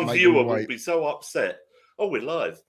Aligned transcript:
one 0.00 0.06
make 0.14 0.18
viewer 0.18 0.42
wait. 0.44 0.68
be 0.68 0.78
so 0.78 1.06
upset. 1.06 1.60
Oh, 1.98 2.08
we're 2.08 2.22
live. 2.22 2.60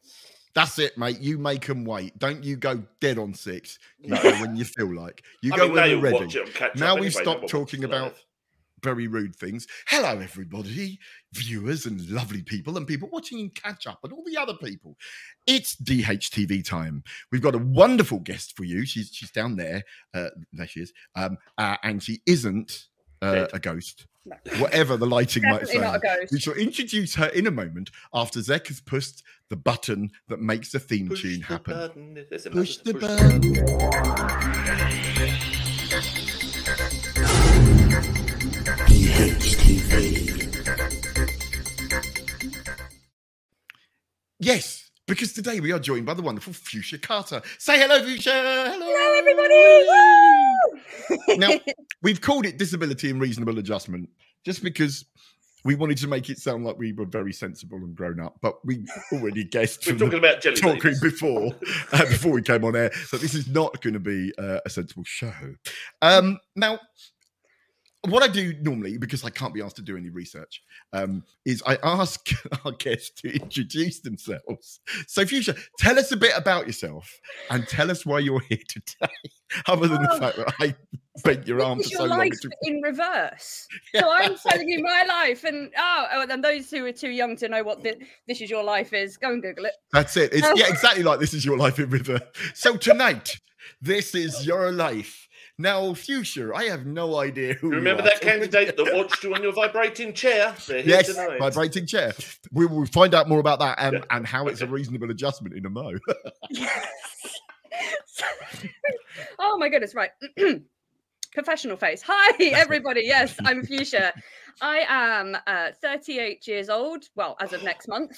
That's 0.53 0.77
it, 0.79 0.97
mate. 0.97 1.19
You 1.21 1.37
make 1.37 1.65
them 1.65 1.85
wait. 1.85 2.17
Don't 2.19 2.43
you 2.43 2.57
go 2.57 2.83
dead 2.99 3.17
on 3.17 3.33
six. 3.33 3.79
You 3.99 4.09
No. 4.09 4.21
go 4.21 4.31
when 4.41 4.55
you 4.57 4.65
feel 4.65 4.93
like. 4.93 5.23
You 5.41 5.53
I 5.53 5.57
go 5.57 5.63
mean, 5.67 5.73
when 5.75 5.89
you're 5.91 5.99
ready. 6.01 6.25
watch 6.25 6.35
it 6.35 6.45
and 6.45 6.53
catch 6.53 6.75
Now 6.75 6.95
we've 6.95 7.05
anyway, 7.15 7.23
stopped 7.23 7.47
talking 7.47 7.85
about 7.85 8.03
live. 8.11 8.25
very 8.83 9.07
rude 9.07 9.33
things. 9.33 9.65
Hello, 9.87 10.19
everybody, 10.19 10.99
viewers 11.31 11.85
and 11.85 12.05
lovely 12.09 12.41
people, 12.41 12.75
and 12.75 12.85
people 12.85 13.07
watching 13.13 13.39
in 13.39 13.49
catch 13.51 13.87
up, 13.87 13.99
and 14.03 14.11
all 14.11 14.25
the 14.25 14.35
other 14.35 14.55
people. 14.55 14.97
It's 15.47 15.77
DHTV 15.77 16.65
time. 16.65 17.03
We've 17.31 17.41
got 17.41 17.55
a 17.55 17.59
wonderful 17.59 18.19
guest 18.19 18.57
for 18.57 18.65
you. 18.65 18.85
She's 18.85 19.09
she's 19.13 19.31
down 19.31 19.55
there. 19.55 19.83
Uh, 20.13 20.31
there 20.51 20.67
she 20.67 20.81
is. 20.81 20.91
Um, 21.15 21.37
uh, 21.57 21.77
and 21.83 22.03
she 22.03 22.19
isn't 22.25 22.87
uh, 23.21 23.47
a 23.53 23.59
ghost. 23.59 24.05
No. 24.23 24.35
Whatever 24.59 24.97
the 24.97 25.07
lighting 25.07 25.41
might 25.43 25.67
say. 25.67 25.79
not 25.79 25.95
a 25.95 25.99
ghost. 25.99 26.31
We 26.31 26.39
shall 26.39 26.53
introduce 26.53 27.15
her 27.15 27.27
in 27.27 27.47
a 27.47 27.51
moment 27.51 27.89
after 28.13 28.39
Zek 28.41 28.67
has 28.67 28.79
pushed 28.79 29.23
the 29.49 29.55
button 29.55 30.11
that 30.27 30.39
makes 30.39 30.71
the 30.71 30.79
theme 30.79 31.07
Push 31.09 31.21
tune 31.23 31.39
the 31.39 31.45
happen. 31.45 31.73
button. 31.73 32.25
There's 32.29 32.45
a 32.45 32.51
Push 32.51 32.77
the 32.77 32.93
button. 32.93 33.41
button. 33.41 34.81
Yes, 44.39 44.90
because 45.11 45.33
today 45.33 45.59
we 45.59 45.73
are 45.73 45.79
joined 45.79 46.05
by 46.05 46.13
the 46.13 46.21
wonderful 46.21 46.53
Fuchsia 46.53 46.97
Carter. 46.97 47.41
Say 47.57 47.77
hello, 47.77 48.01
Fuchsia. 48.01 48.31
Hello, 48.31 48.85
Hello, 48.87 49.19
everybody. 51.09 51.37
Now, 51.37 51.73
We've 52.01 52.21
called 52.21 52.45
it 52.45 52.57
disability 52.57 53.09
and 53.09 53.19
reasonable 53.19 53.59
adjustment 53.59 54.09
just 54.45 54.63
because 54.63 55.03
we 55.65 55.75
wanted 55.75 55.97
to 55.97 56.07
make 56.07 56.29
it 56.29 56.39
sound 56.39 56.63
like 56.63 56.77
we 56.77 56.93
were 56.93 57.05
very 57.05 57.33
sensible 57.33 57.77
and 57.79 57.93
grown 57.93 58.21
up, 58.21 58.37
but 58.41 58.65
we 58.65 58.85
already 59.11 59.43
guessed 59.43 59.85
We're 59.85 59.91
from 59.91 59.97
the 59.99 60.05
talking 60.05 60.19
about 60.19 60.41
jelly 60.41 60.55
talking 60.55 60.81
beans. 60.81 61.01
before 61.01 61.51
uh, 61.91 62.05
before 62.09 62.31
we 62.31 62.41
came 62.41 62.63
on 62.63 62.75
air 62.77 62.91
so 63.07 63.17
this 63.17 63.35
is 63.35 63.47
not 63.49 63.79
going 63.81 63.93
to 63.93 63.99
be 63.99 64.31
uh, 64.39 64.59
a 64.65 64.69
sensible 64.69 65.03
show. 65.03 65.33
Um, 66.01 66.39
now, 66.55 66.79
what 68.07 68.23
I 68.23 68.27
do 68.27 68.53
normally, 68.61 68.97
because 68.97 69.23
I 69.23 69.29
can't 69.29 69.53
be 69.53 69.61
asked 69.61 69.75
to 69.75 69.81
do 69.83 69.95
any 69.95 70.09
research, 70.09 70.63
um, 70.91 71.23
is 71.45 71.61
I 71.67 71.77
ask 71.83 72.29
our 72.65 72.71
guests 72.71 73.21
to 73.21 73.33
introduce 73.33 73.99
themselves. 73.99 74.79
So, 75.07 75.23
Fuchsia, 75.25 75.55
tell 75.77 75.99
us 75.99 76.11
a 76.11 76.17
bit 76.17 76.31
about 76.35 76.65
yourself 76.65 77.19
and 77.51 77.67
tell 77.67 77.91
us 77.91 78.05
why 78.05 78.19
you're 78.19 78.39
here 78.41 78.57
today, 78.67 79.13
other 79.67 79.87
than 79.87 80.01
the 80.01 80.09
Oh. 80.13 80.19
fact 80.19 80.37
that 80.37 80.53
I 80.59 80.75
bent 81.23 81.45
your 81.47 81.61
arm 81.61 81.77
for 81.79 81.83
is 81.85 81.91
so 81.91 81.99
your 81.99 82.07
long. 82.07 82.19
life 82.19 82.33
in 82.63 82.81
reverse. 82.81 83.67
So 83.93 84.09
I'm 84.11 84.35
telling 84.35 84.67
you 84.69 84.81
my 84.81 85.03
life, 85.07 85.43
and 85.43 85.71
oh, 85.77 86.07
oh, 86.13 86.25
and 86.29 86.43
those 86.43 86.71
who 86.71 86.85
are 86.85 86.91
too 86.91 87.09
young 87.11 87.35
to 87.37 87.49
know 87.49 87.61
what 87.63 87.83
thi- 87.83 87.97
this 88.27 88.41
is 88.41 88.49
your 88.49 88.63
life 88.63 88.93
is, 88.93 89.17
go 89.17 89.29
and 89.31 89.43
Google 89.43 89.65
it. 89.65 89.73
That's 89.93 90.17
it. 90.17 90.33
It's 90.33 90.47
Oh. 90.47 90.53
yeah, 90.55 90.69
exactly 90.69 91.03
like 91.03 91.19
this 91.19 91.33
is 91.35 91.45
your 91.45 91.57
life 91.57 91.77
in 91.77 91.89
river. 91.89 92.19
So 92.55 92.77
tonight, 92.77 93.37
this 93.81 94.15
is 94.15 94.45
your 94.45 94.71
life. 94.71 95.27
Now, 95.61 95.93
Fuchsia, 95.93 96.51
I 96.55 96.63
have 96.65 96.85
no 96.87 97.17
idea 97.19 97.53
who. 97.53 97.67
you 97.69 97.75
Remember 97.75 98.01
are. 98.01 98.05
that 98.05 98.21
candidate 98.21 98.75
that 98.77 98.93
watched 98.95 99.23
you 99.23 99.35
on 99.35 99.43
your 99.43 99.53
vibrating 99.53 100.13
chair? 100.13 100.53
Here 100.65 100.81
Yes, 100.83 101.07
tonight. 101.07 101.37
vibrating 101.37 101.85
chair. 101.85 102.13
We 102.51 102.65
will 102.65 102.87
find 102.87 103.13
out 103.13 103.29
more 103.29 103.39
about 103.39 103.59
that 103.59 103.77
and, 103.79 103.93
Yeah. 103.93 104.03
and 104.09 104.25
how 104.25 104.47
it's 104.47 104.61
a 104.61 104.67
reasonable 104.67 105.11
adjustment 105.11 105.55
in 105.55 105.65
a 105.65 105.69
mo. 105.69 105.93
oh 109.39 109.57
my 109.59 109.69
goodness, 109.69 109.95
right. 109.95 110.11
Professional 111.33 111.77
face. 111.77 112.01
Hi, 112.07 112.43
everybody. 112.53 113.01
Yes, 113.05 113.35
I'm 113.45 113.63
Fuchsia. 113.63 114.11
I 114.61 114.83
am 114.87 115.37
uh, 115.47 115.69
38 115.81 116.45
years 116.47 116.69
old. 116.69 117.05
Well, 117.15 117.35
as 117.39 117.53
of 117.53 117.63
next 117.63 117.87
month. 117.87 118.17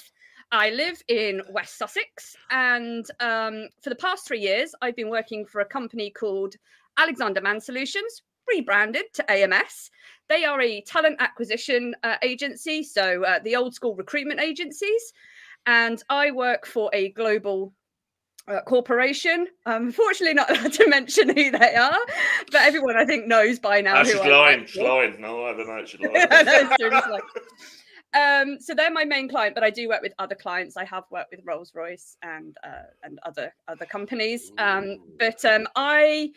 I 0.52 0.70
live 0.70 1.02
in 1.08 1.40
West 1.50 1.78
Sussex, 1.78 2.36
and 2.50 3.04
um, 3.18 3.66
for 3.82 3.88
the 3.90 3.96
past 3.96 4.28
three 4.28 4.40
years, 4.40 4.72
I've 4.82 4.94
been 4.94 5.08
working 5.08 5.46
for 5.46 5.62
a 5.62 5.64
company 5.64 6.10
called 6.10 6.54
Alexander 6.98 7.40
Mann 7.40 7.60
Solutions, 7.60 8.22
rebranded 8.48 9.04
to 9.14 9.30
AMS. 9.30 9.90
They 10.28 10.44
are 10.44 10.60
a 10.60 10.80
talent 10.82 11.16
acquisition 11.20 11.94
uh, 12.02 12.16
agency, 12.22 12.82
so 12.82 13.24
uh, 13.24 13.38
the 13.44 13.56
old 13.56 13.74
school 13.74 13.94
recruitment 13.94 14.40
agencies. 14.40 15.12
And 15.66 16.02
I 16.10 16.30
work 16.30 16.66
for 16.66 16.90
a 16.92 17.10
global 17.12 17.72
uh, 18.48 18.60
corporation. 18.66 19.46
I'm 19.64 19.86
unfortunately 19.86 20.34
not 20.34 20.50
allowed 20.56 20.72
to 20.74 20.88
mention 20.88 21.28
who 21.28 21.50
they 21.50 21.74
are, 21.74 21.98
but 22.52 22.60
everyone 22.62 22.96
I 22.96 23.04
think 23.06 23.26
knows 23.26 23.58
by 23.58 23.80
now 23.80 23.96
Ah, 24.00 24.04
who 24.04 24.30
lying. 24.30 24.66
She's 24.66 24.82
lying. 24.82 25.20
No, 25.20 25.44
I 25.46 25.52
don't 25.52 25.66
know. 25.66 25.84
She's 25.86 26.00
lying. 26.02 26.12
it's 26.14 26.76
true, 26.76 26.90
it's 26.96 27.06
like- 27.08 27.22
Um, 28.14 28.58
so 28.60 28.74
they're 28.74 28.92
my 28.92 29.04
main 29.04 29.28
client, 29.28 29.54
but 29.56 29.64
I 29.64 29.70
do 29.70 29.88
work 29.88 30.00
with 30.02 30.12
other 30.20 30.36
clients. 30.36 30.76
I 30.76 30.84
have 30.84 31.04
worked 31.10 31.32
with 31.32 31.40
Rolls 31.44 31.72
Royce 31.74 32.16
and 32.22 32.56
uh, 32.62 32.84
and 33.02 33.18
other 33.24 33.52
other 33.66 33.86
companies. 33.86 34.52
Um, 34.56 34.98
but 35.18 35.44
um, 35.44 35.66
I 35.74 36.30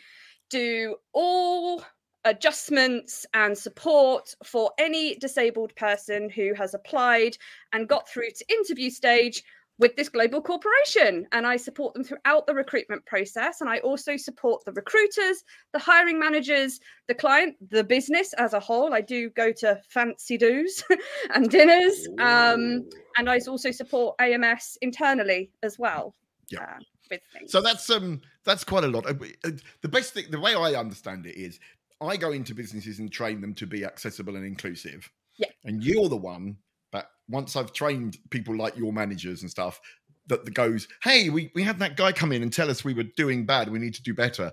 do 0.50 0.96
all 1.12 1.82
adjustments 2.24 3.24
and 3.34 3.56
support 3.56 4.34
for 4.44 4.70
any 4.78 5.14
disabled 5.16 5.74
person 5.76 6.28
who 6.28 6.52
has 6.54 6.74
applied 6.74 7.36
and 7.72 7.88
got 7.88 8.08
through 8.08 8.30
to 8.30 8.44
interview 8.52 8.90
stage 8.90 9.42
with 9.78 9.94
this 9.94 10.08
global 10.08 10.42
corporation. 10.42 11.24
And 11.32 11.46
i 11.46 11.56
support 11.56 11.94
them 11.94 12.02
throughout 12.02 12.46
the 12.46 12.54
recruitment 12.54 13.06
process. 13.06 13.60
And 13.60 13.70
i 13.70 13.78
also 13.78 14.16
support 14.16 14.64
the 14.64 14.72
recruiters 14.72 15.44
the 15.72 15.78
hiring 15.78 16.18
managers 16.18 16.80
the 17.06 17.14
client 17.14 17.54
the 17.70 17.84
business 17.84 18.32
as 18.34 18.52
a 18.54 18.60
whole. 18.60 18.92
I 18.92 19.00
do 19.00 19.30
go 19.30 19.52
to 19.52 19.80
fancy 19.88 20.36
do's 20.36 20.82
and 21.34 21.48
dinners 21.48 22.08
um, 22.18 22.88
and 23.16 23.30
i 23.30 23.38
also 23.48 23.70
support 23.70 24.16
ams 24.20 24.76
internally 24.82 25.50
as 25.62 25.78
well 25.78 26.14
Yeah. 26.50 26.60
uh, 26.62 27.18
So 27.46 27.60
that's 27.60 27.88
um 27.90 28.20
that's 28.48 28.64
quite 28.64 28.84
a 28.84 28.88
lot. 28.88 29.06
Uh, 29.06 29.14
uh, 29.44 29.50
The 29.82 29.88
best 29.88 30.14
thing, 30.14 30.24
the 30.30 30.40
way 30.40 30.54
I 30.54 30.72
understand 30.74 31.26
it 31.26 31.36
is, 31.36 31.60
I 32.00 32.16
go 32.16 32.32
into 32.32 32.54
businesses 32.54 32.98
and 32.98 33.12
train 33.12 33.40
them 33.40 33.54
to 33.54 33.66
be 33.66 33.84
accessible 33.84 34.36
and 34.36 34.46
inclusive. 34.46 35.10
Yeah. 35.36 35.50
And 35.64 35.84
you're 35.84 36.08
the 36.08 36.16
one 36.16 36.56
that 36.92 37.10
once 37.28 37.54
I've 37.56 37.72
trained 37.72 38.18
people 38.30 38.56
like 38.56 38.76
your 38.76 38.92
managers 38.92 39.42
and 39.42 39.50
stuff, 39.50 39.80
that 40.28 40.44
that 40.44 40.54
goes, 40.54 40.88
hey, 41.02 41.28
we 41.28 41.50
we 41.54 41.62
had 41.62 41.78
that 41.80 41.96
guy 41.96 42.12
come 42.12 42.32
in 42.32 42.42
and 42.42 42.52
tell 42.52 42.70
us 42.70 42.84
we 42.84 42.94
were 42.94 43.04
doing 43.16 43.46
bad. 43.46 43.68
We 43.68 43.78
need 43.78 43.94
to 43.94 44.02
do 44.02 44.14
better. 44.14 44.52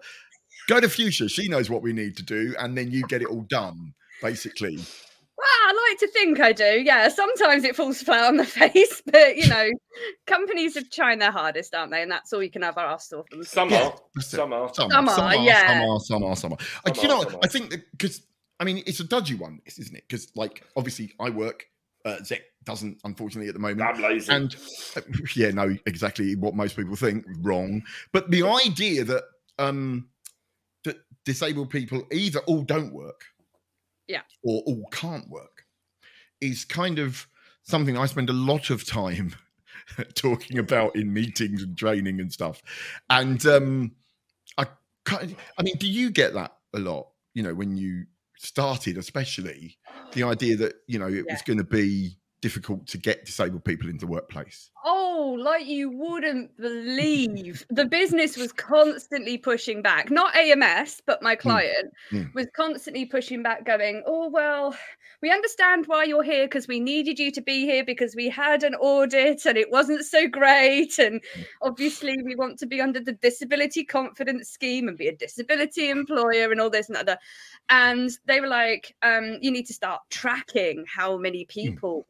Go 0.68 0.80
to 0.80 0.90
Fuchsia. 0.90 1.30
She 1.30 1.48
knows 1.48 1.70
what 1.70 1.82
we 1.82 1.94
need 1.94 2.18
to 2.18 2.24
do, 2.24 2.56
and 2.60 2.78
then 2.78 2.92
you 2.92 3.04
get 3.08 3.22
it 3.22 3.28
all 3.28 3.46
done. 3.50 3.94
Basically, 4.22 4.80
Well, 5.38 5.48
I 5.48 5.90
like 5.90 6.00
to 6.00 6.08
think 6.08 6.40
I 6.40 6.54
do. 6.54 6.82
Yeah, 6.82 7.10
sometimes 7.10 7.66
it 7.66 7.76
falls 7.76 8.02
flat 8.02 8.26
on 8.26 8.38
the 8.38 8.46
face, 8.46 9.02
but 9.06 9.36
you 9.36 9.48
know, 9.48 9.70
companies 10.26 10.78
are 10.78 10.84
trying 10.92 11.20
their 11.20 11.32
hardest, 11.32 11.76
aren't 11.76 11.92
they? 11.92 12.02
And 12.02 12.12
that's 12.12 12.32
all 12.32 12.42
you 12.42 12.50
can 12.50 12.62
have 12.62 12.78
asked 12.78 13.12
of 13.12 13.26
them. 13.30 13.44
Some 13.44 13.74
are. 13.74 13.96
Some 14.20 14.54
are. 14.54 14.74
Some, 14.74 14.90
Some 14.90 15.10
are, 15.10 15.16
some 15.16 15.26
are, 15.26 15.28
are, 15.28 15.36
yeah. 15.36 15.68
some 15.68 15.90
are, 15.90 16.00
some 16.00 16.24
are, 16.24 16.36
some 16.36 16.54
are. 16.54 16.58
Some 16.94 17.04
you 17.04 17.10
know, 17.10 17.24
are, 17.24 17.26
what? 17.26 17.46
I 17.46 17.50
think 17.50 17.76
because 17.92 18.22
I 18.60 18.64
mean 18.64 18.82
it's 18.86 19.02
a 19.02 19.04
dodgy 19.04 19.36
one, 19.36 19.60
isn't 19.66 19.96
it? 19.96 20.06
Because 20.08 20.32
like 20.36 20.64
obviously 20.78 21.14
I 21.20 21.30
work. 21.30 21.66
Uh, 22.06 22.24
Zek 22.24 22.44
doesn't, 22.66 23.00
unfortunately, 23.04 23.48
at 23.48 23.56
the 23.56 23.60
moment. 23.60 23.82
I'm 23.82 24.00
lazy. 24.00 24.32
And 24.32 24.56
uh, 24.96 25.02
yeah, 25.36 25.50
no, 25.50 25.76
exactly 25.88 26.36
what 26.36 26.56
most 26.56 26.76
people 26.78 26.96
think. 26.96 27.26
Wrong. 27.42 27.82
But 28.14 28.30
the 28.30 28.44
idea 28.44 29.04
that 29.04 29.24
um 29.60 30.08
that 30.86 30.98
disabled 31.26 31.72
people 31.72 32.06
either 32.12 32.40
all 32.42 32.62
don't 32.62 32.94
work, 32.94 33.26
Yeah. 34.08 34.22
or 34.44 34.62
all 34.66 34.86
can't 34.92 35.30
work, 35.30 35.66
is 36.42 36.66
kind 36.66 37.00
of 37.00 37.28
something 37.64 37.98
I 37.98 38.06
spend 38.06 38.30
a 38.30 38.34
lot 38.34 38.70
of 38.70 38.86
time 38.86 39.36
talking 40.16 40.58
about 40.60 40.96
in 40.96 41.14
meetings 41.14 41.64
and 41.64 41.78
training 41.78 42.20
and 42.20 42.32
stuff. 42.32 42.62
And 43.10 43.46
um 43.46 43.92
I 44.58 44.68
kind 45.06 45.36
I 45.58 45.64
mean, 45.64 45.78
do 45.78 45.88
you 45.88 46.12
get 46.12 46.34
that 46.34 46.58
a 46.74 46.80
lot? 46.80 47.10
You 47.34 47.44
know, 47.44 47.54
when 47.54 47.78
you 47.78 48.06
started, 48.38 48.98
especially 48.98 49.78
the 50.14 50.24
idea 50.24 50.56
that 50.58 50.76
you 50.88 51.00
know 51.00 51.08
it 51.08 51.26
Yeah. 51.28 51.34
was 51.34 51.42
going 51.42 51.58
to 51.58 51.64
be 51.64 52.18
difficult 52.42 52.86
to 52.88 52.98
get 52.98 53.26
disabled 53.26 53.66
people 53.66 53.90
into 53.90 54.06
the 54.06 54.12
workplace. 54.12 54.70
Oh, 54.86 54.95
like 55.34 55.66
you 55.66 55.90
wouldn't 55.90 56.56
believe. 56.58 57.66
The 57.70 57.86
business 57.86 58.38
was 58.38 58.52
constantly 58.52 59.38
pushing 59.38 59.82
back. 59.82 60.12
Not 60.12 60.36
AMS, 60.36 61.02
but 61.06 61.22
my 61.22 61.36
client 61.36 61.94
mm. 62.12 62.34
was 62.34 62.48
constantly 62.56 63.06
pushing 63.06 63.44
back, 63.44 63.66
going, 63.66 64.04
Oh, 64.06 64.30
well, 64.30 64.76
we 65.22 65.32
understand 65.32 65.86
why 65.88 66.04
you're 66.04 66.24
here 66.24 66.46
because 66.46 66.68
we 66.68 66.80
needed 66.80 67.20
you 67.20 67.32
to 67.32 67.42
be 67.42 67.66
here 67.66 67.84
because 67.84 68.16
we 68.16 68.30
had 68.30 68.64
an 68.64 68.76
audit 68.76 69.46
and 69.46 69.58
it 69.58 69.72
wasn't 69.72 70.06
so 70.06 70.28
great. 70.28 71.00
And 71.00 71.22
obviously, 71.62 72.18
we 72.24 72.36
want 72.36 72.60
to 72.60 72.66
be 72.66 72.82
under 72.82 73.00
the 73.00 73.14
disability 73.14 73.84
confidence 73.84 74.50
scheme 74.50 74.88
and 74.88 74.98
be 74.98 75.08
a 75.08 75.16
disability 75.16 75.90
employer 75.90 76.52
and 76.52 76.62
all 76.62 76.70
this 76.70 76.90
and 76.90 77.08
that. 77.08 77.20
And 77.70 78.12
they 78.26 78.42
were 78.42 78.48
like, 78.48 78.96
um, 79.02 79.40
You 79.42 79.52
need 79.52 79.66
to 79.68 79.74
start 79.74 80.02
tracking 80.10 80.86
how 80.88 81.18
many 81.18 81.46
people 81.46 82.06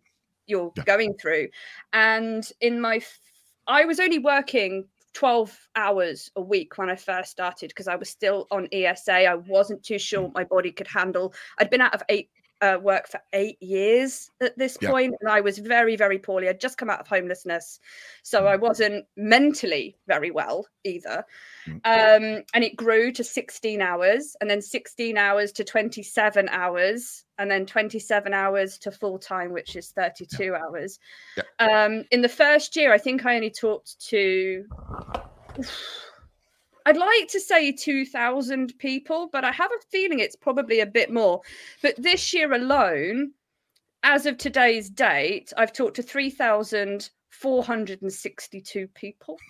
you're 0.47 0.71
Yeah. 0.75 0.83
going 0.83 1.15
through. 1.17 1.49
And 1.93 2.47
in 2.61 2.79
my, 2.79 2.97
f- 2.97 3.19
I 3.67 3.85
was 3.85 3.99
only 3.99 4.19
working 4.19 4.85
12 5.13 5.57
hours 5.75 6.29
a 6.35 6.41
week 6.41 6.77
when 6.77 6.89
I 6.89 6.95
first 6.95 7.31
started 7.31 7.69
because 7.69 7.87
I 7.87 7.95
was 7.95 8.09
still 8.09 8.47
on 8.51 8.67
ESA. 8.71 9.13
I 9.13 9.35
wasn't 9.35 9.83
too 9.83 9.97
sure 9.97 10.19
hmm. 10.19 10.25
what 10.25 10.35
my 10.35 10.43
body 10.43 10.71
could 10.71 10.87
handle. 10.87 11.33
I'd 11.59 11.69
been 11.69 11.81
out 11.81 11.95
of 11.95 12.03
eight 12.09 12.29
uh, 12.61 12.77
work 12.81 13.07
for 13.07 13.19
eight 13.33 13.61
years 13.61 14.31
at 14.41 14.57
this 14.57 14.77
point, 14.77 15.15
and 15.19 15.29
I 15.29 15.41
was 15.41 15.57
very, 15.57 15.95
very 15.95 16.17
poorly. 16.17 16.47
I'd 16.47 16.59
just 16.59 16.77
come 16.77 16.89
out 16.89 16.99
of 16.99 17.07
homelessness, 17.07 17.79
so 18.23 18.43
Mm. 18.43 18.47
I 18.47 18.55
wasn't 18.55 19.05
mentally 19.15 19.97
very 20.07 20.31
well 20.31 20.65
either. 20.83 21.25
Mm. 21.67 21.81
Um, 21.83 22.43
and 22.53 22.63
it 22.63 22.75
grew 22.75 23.11
to 23.11 23.23
16 23.23 23.81
hours, 23.81 24.35
and 24.39 24.49
then 24.49 24.61
16 24.61 25.17
hours 25.17 25.51
to 25.53 25.63
27 25.63 26.49
hours, 26.49 27.25
and 27.37 27.51
then 27.51 27.65
27 27.65 28.33
hours 28.33 28.77
to 28.79 28.91
full 28.91 29.19
time, 29.19 29.51
which 29.51 29.75
is 29.75 29.91
32 29.91 30.55
hours. 30.55 30.99
Um, 31.59 32.03
in 32.11 32.21
the 32.21 32.29
first 32.29 32.75
year, 32.75 32.93
I 32.93 32.97
think 32.97 33.25
I 33.25 33.35
only 33.35 33.51
talked 33.51 33.99
to. 34.07 34.65
I'd 36.85 36.97
like 36.97 37.27
to 37.29 37.39
say 37.39 37.71
2,000 37.71 38.77
people, 38.77 39.29
but 39.31 39.43
I 39.43 39.51
have 39.51 39.71
a 39.71 39.81
feeling 39.89 40.19
it's 40.19 40.35
probably 40.35 40.81
a 40.81 40.85
bit 40.85 41.11
more. 41.11 41.41
But 41.81 41.95
this 41.97 42.31
year 42.33 42.53
alone, 42.53 43.31
as 44.03 44.27
of 44.27 44.37
today's 44.37 44.89
date, 44.89 45.51
I've 45.57 45.73
talked 45.73 45.95
to 45.95 46.03
3,462 46.03 48.87
people. 48.89 49.39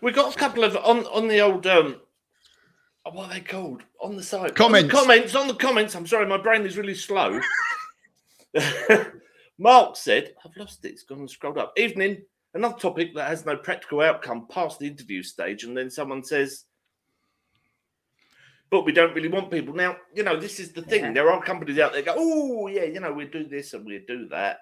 We 0.00 0.10
got 0.10 0.34
a 0.34 0.38
couple 0.38 0.64
of 0.64 0.74
on 0.74 1.04
on 1.08 1.28
the 1.28 1.40
old 1.40 1.66
um. 1.66 2.00
What 3.12 3.30
are 3.30 3.34
they 3.34 3.40
called 3.40 3.82
on 4.00 4.16
the 4.16 4.22
site? 4.22 4.54
Comments. 4.54 4.84
On 4.84 4.88
the 4.88 4.94
comments 4.94 5.34
on 5.34 5.48
the 5.48 5.54
comments. 5.54 5.94
I'm 5.94 6.06
sorry, 6.06 6.24
my 6.24 6.38
brain 6.38 6.64
is 6.64 6.78
really 6.78 6.94
slow. 6.94 7.42
Mark 9.58 9.96
said, 9.96 10.32
"I've 10.42 10.56
lost 10.56 10.82
it. 10.86 10.92
It's 10.92 11.02
gone 11.02 11.18
and 11.18 11.30
scrolled 11.30 11.58
up." 11.58 11.74
Evening. 11.76 12.22
Another 12.52 12.78
topic 12.78 13.14
that 13.14 13.28
has 13.28 13.46
no 13.46 13.56
practical 13.56 14.00
outcome 14.00 14.48
past 14.48 14.78
the 14.78 14.86
interview 14.86 15.22
stage, 15.22 15.64
and 15.64 15.76
then 15.76 15.90
someone 15.90 16.24
says, 16.24 16.64
"But 18.70 18.84
we 18.84 18.92
don't 18.92 19.14
really 19.14 19.28
want 19.28 19.50
people." 19.50 19.74
Now, 19.74 19.98
you 20.14 20.22
know, 20.24 20.36
this 20.36 20.58
is 20.58 20.72
the 20.72 20.82
thing. 20.82 21.04
Yeah. 21.04 21.12
There 21.12 21.30
are 21.30 21.42
companies 21.42 21.78
out 21.78 21.92
there 21.92 22.02
go, 22.02 22.14
"Oh, 22.16 22.66
yeah, 22.66 22.84
you 22.84 23.00
know, 23.00 23.12
we 23.12 23.26
do 23.26 23.44
this 23.44 23.72
and 23.72 23.86
we 23.86 23.98
do 24.00 24.26
that." 24.28 24.60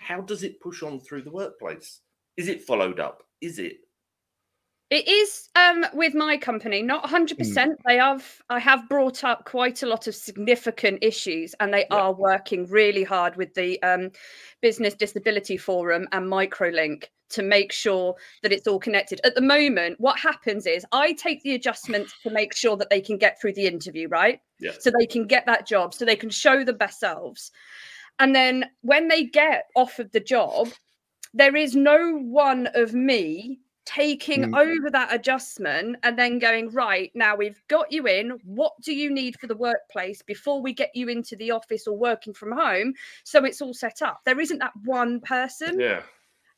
How 0.00 0.20
does 0.20 0.42
it 0.42 0.60
push 0.60 0.82
on 0.82 0.98
through 0.98 1.22
the 1.22 1.30
workplace? 1.30 2.00
Is 2.36 2.48
it 2.48 2.64
followed 2.64 2.98
up? 2.98 3.22
Is 3.40 3.58
it? 3.58 3.86
It 4.90 5.06
is 5.06 5.48
um, 5.54 5.86
with 5.94 6.14
my 6.14 6.36
company, 6.36 6.82
not 6.82 7.04
100%. 7.04 7.76
They 7.86 7.96
have, 7.98 8.42
I 8.50 8.58
have 8.58 8.88
brought 8.88 9.22
up 9.22 9.44
quite 9.44 9.84
a 9.84 9.86
lot 9.86 10.08
of 10.08 10.16
significant 10.16 10.98
issues, 11.00 11.54
and 11.60 11.72
they 11.72 11.86
Yeah. 11.90 11.96
are 11.96 12.12
working 12.12 12.66
really 12.66 13.04
hard 13.04 13.36
with 13.36 13.54
the 13.54 13.80
um, 13.84 14.10
Business 14.60 14.94
Disability 14.94 15.56
Forum 15.56 16.08
and 16.10 16.26
Microlink 16.26 17.04
to 17.28 17.42
make 17.44 17.70
sure 17.70 18.16
that 18.42 18.50
it's 18.50 18.66
all 18.66 18.80
connected. 18.80 19.20
At 19.22 19.36
the 19.36 19.40
moment, 19.40 20.00
what 20.00 20.18
happens 20.18 20.66
is 20.66 20.84
I 20.90 21.12
take 21.12 21.40
the 21.44 21.54
adjustments 21.54 22.12
to 22.24 22.30
make 22.30 22.52
sure 22.56 22.76
that 22.76 22.90
they 22.90 23.00
can 23.00 23.16
get 23.16 23.40
through 23.40 23.52
the 23.52 23.68
interview, 23.68 24.08
right? 24.08 24.40
Yeah. 24.58 24.72
So 24.80 24.90
they 24.90 25.06
can 25.06 25.24
get 25.28 25.46
that 25.46 25.68
job, 25.68 25.94
so 25.94 26.04
they 26.04 26.16
can 26.16 26.30
show 26.30 26.64
the 26.64 26.72
best 26.72 26.98
selves. 26.98 27.52
And 28.18 28.34
then 28.34 28.68
when 28.82 29.06
they 29.06 29.22
get 29.24 29.66
offered 29.76 30.10
the 30.10 30.18
job, 30.18 30.68
there 31.32 31.54
is 31.54 31.76
no 31.76 32.18
one 32.18 32.68
of 32.74 32.92
me 32.92 33.60
taking 33.86 34.42
Mm. 34.52 34.58
over 34.58 34.90
that 34.90 35.12
adjustment 35.12 35.96
and 36.02 36.18
then 36.18 36.38
going 36.38 36.70
right 36.70 37.10
now 37.14 37.34
we've 37.34 37.60
got 37.68 37.90
you 37.90 38.06
in 38.06 38.30
what 38.44 38.72
do 38.82 38.92
you 38.94 39.10
need 39.10 39.38
for 39.40 39.46
the 39.46 39.56
workplace 39.56 40.22
before 40.22 40.60
we 40.60 40.72
get 40.72 40.90
you 40.94 41.08
into 41.08 41.34
the 41.36 41.50
office 41.50 41.86
or 41.86 41.96
working 41.96 42.32
from 42.34 42.52
home 42.52 42.92
so 43.24 43.44
it's 43.44 43.60
all 43.62 43.74
set 43.74 44.02
up 44.02 44.20
there 44.24 44.38
isn't 44.38 44.58
that 44.58 44.72
one 44.84 45.18
person 45.20 45.80
Yeah. 45.80 46.02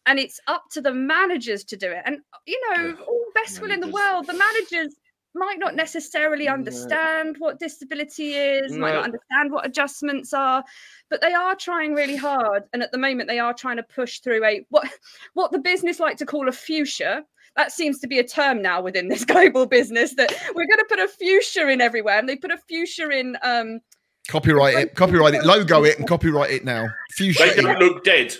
and 0.06 0.18
it's 0.18 0.40
up 0.48 0.64
to 0.72 0.80
the 0.80 0.92
managers 0.92 1.62
to 1.64 1.76
do 1.76 1.90
it 1.90 2.02
and 2.04 2.18
you 2.44 2.60
know 2.74 2.96
all 3.06 3.24
best 3.34 3.60
will 3.60 3.70
in 3.70 3.80
the 3.80 3.88
world 3.88 4.26
the 4.26 4.34
managers 4.34 4.96
might 5.34 5.58
not 5.58 5.74
necessarily 5.74 6.46
No. 6.46 6.52
understand 6.52 7.36
what 7.38 7.58
disability 7.58 8.34
is 8.34 8.72
might 8.72 8.94
not 8.94 9.04
understand 9.04 9.50
what 9.50 9.66
adjustments 9.66 10.32
are 10.32 10.62
but 11.08 11.20
they 11.20 11.32
are 11.32 11.54
trying 11.54 11.94
really 11.94 12.16
hard 12.16 12.64
and 12.72 12.82
at 12.82 12.92
the 12.92 12.98
moment 12.98 13.28
they 13.28 13.38
are 13.38 13.54
trying 13.54 13.76
to 13.76 13.82
push 13.82 14.18
through 14.20 14.44
a 14.44 14.64
what 14.68 14.88
what 15.34 15.52
the 15.52 15.58
business 15.58 15.98
like 16.00 16.16
to 16.18 16.26
call 16.26 16.48
a 16.48 16.52
fuchsia 16.52 17.24
that 17.56 17.70
seems 17.72 17.98
to 17.98 18.06
be 18.06 18.18
a 18.18 18.24
term 18.24 18.62
now 18.62 18.80
within 18.80 19.08
this 19.08 19.24
global 19.32 19.66
business 19.66 20.14
that 20.14 20.30
we're 20.54 20.66
going 20.66 20.78
to 20.78 20.86
put 20.88 20.98
a 20.98 21.08
fuchsia 21.08 21.68
in 21.68 21.80
everywhere 21.80 22.18
and 22.18 22.28
they 22.28 22.36
put 22.36 22.50
a 22.50 22.58
fuchsia 22.68 23.08
in 23.10 23.36
um 23.42 23.80
Copyright 24.28 24.74
it, 24.76 24.94
copyright 24.94 25.34
it, 25.34 25.44
logo 25.44 25.82
it, 25.82 25.98
and 25.98 26.06
copyright 26.14 26.52
it 26.52 26.64
now. 26.64 26.86
Fuchsia. 27.10 27.54
They 27.56 27.62
don't 27.62 27.80
look 27.80 28.04
dead. 28.04 28.32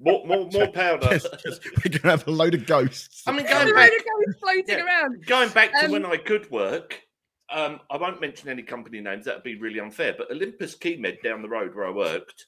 More, 0.00 0.24
more, 0.26 0.48
more 0.52 0.68
powder. 0.68 1.08
Just- 1.10 1.42
just- 1.44 1.64
we're 1.84 1.98
gonna 1.98 2.16
have 2.16 2.26
a 2.26 2.30
load 2.30 2.54
of 2.54 2.66
ghosts. 2.66 3.22
I 3.26 3.32
mean, 3.32 3.46
going 3.46 3.70
a 3.70 3.74
back, 3.74 3.90
load 3.90 3.98
of 4.00 4.06
ghosts 4.06 4.40
floating 4.40 4.64
yeah. 4.68 4.84
around 4.84 5.26
going 5.26 5.48
back 5.50 5.72
to 5.72 5.86
Um, 5.86 5.92
when 5.92 6.06
I 6.06 6.16
could 6.16 6.50
work, 6.50 7.00
um, 7.50 7.80
I 7.90 7.96
won't 7.96 8.20
mention 8.20 8.48
any 8.48 8.62
company 8.62 9.00
names. 9.00 9.24
That'd 9.24 9.42
be 9.42 9.58
really 9.58 9.80
unfair. 9.80 10.14
But 10.16 10.30
Olympus 10.30 10.74
Keymed 10.74 11.18
down 11.22 11.42
the 11.42 11.48
road 11.48 11.74
where 11.74 11.86
I 11.86 11.90
worked, 11.90 12.46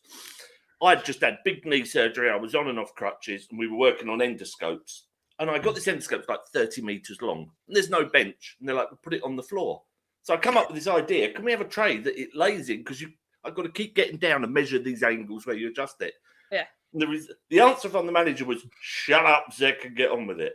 I'd 0.83 1.05
just 1.05 1.21
had 1.23 1.39
big 1.45 1.65
knee 1.67 1.85
surgery. 1.85 2.31
I 2.31 2.37
was 2.37 2.55
on 2.55 2.69
and 2.69 2.79
off 2.79 2.95
crutches, 2.95 3.47
and 3.51 3.59
we 3.59 3.67
were 3.67 3.79
working 3.79 4.09
on 4.09 4.19
endoscopes. 4.19 5.03
And 5.39 5.51
I 5.51 5.59
got 5.59 5.75
this 5.75 5.87
endoscope 5.87 6.29
like 6.29 6.41
30 6.53 6.83
meters 6.83 7.23
long. 7.23 7.51
And 7.67 7.75
there's 7.75 7.89
no 7.89 8.05
bench. 8.05 8.57
And 8.61 8.69
they're 8.69 8.77
like, 8.77 8.89
put 9.03 9.15
it 9.15 9.23
on 9.23 9.37
the 9.37 9.43
floor. 9.43 9.83
So 10.23 10.35
I 10.35 10.37
come 10.37 10.59
up 10.59 10.69
with 10.69 10.77
this 10.77 10.87
idea. 10.87 11.33
Can 11.33 11.47
we 11.47 11.51
have 11.51 11.63
a 11.63 11.65
tray 11.65 11.97
that 11.97 12.21
it 12.21 12.35
lays 12.35 12.69
in? 12.69 12.79
Because 12.79 13.01
you 13.01 13.09
I've 13.43 13.55
got 13.55 13.63
to 13.63 13.71
keep 13.73 13.95
getting 13.95 14.19
down 14.19 14.45
and 14.45 14.53
measure 14.53 14.79
these 14.79 15.03
angles 15.03 15.47
where 15.47 15.57
you 15.57 15.71
adjust 15.71 16.03
it. 16.03 16.13
Yeah. 16.53 16.65
And 16.93 17.03
the, 17.03 17.07
res- 17.09 17.31
the 17.49 17.61
answer 17.61 17.89
from 17.89 18.07
the 18.07 18.13
manager 18.13 18.45
was, 18.45 18.65
shut 18.81 19.25
up, 19.25 19.53
Zek, 19.53 19.85
and 19.85 19.97
get 19.97 20.11
on 20.11 20.27
with 20.27 20.41
it. 20.41 20.55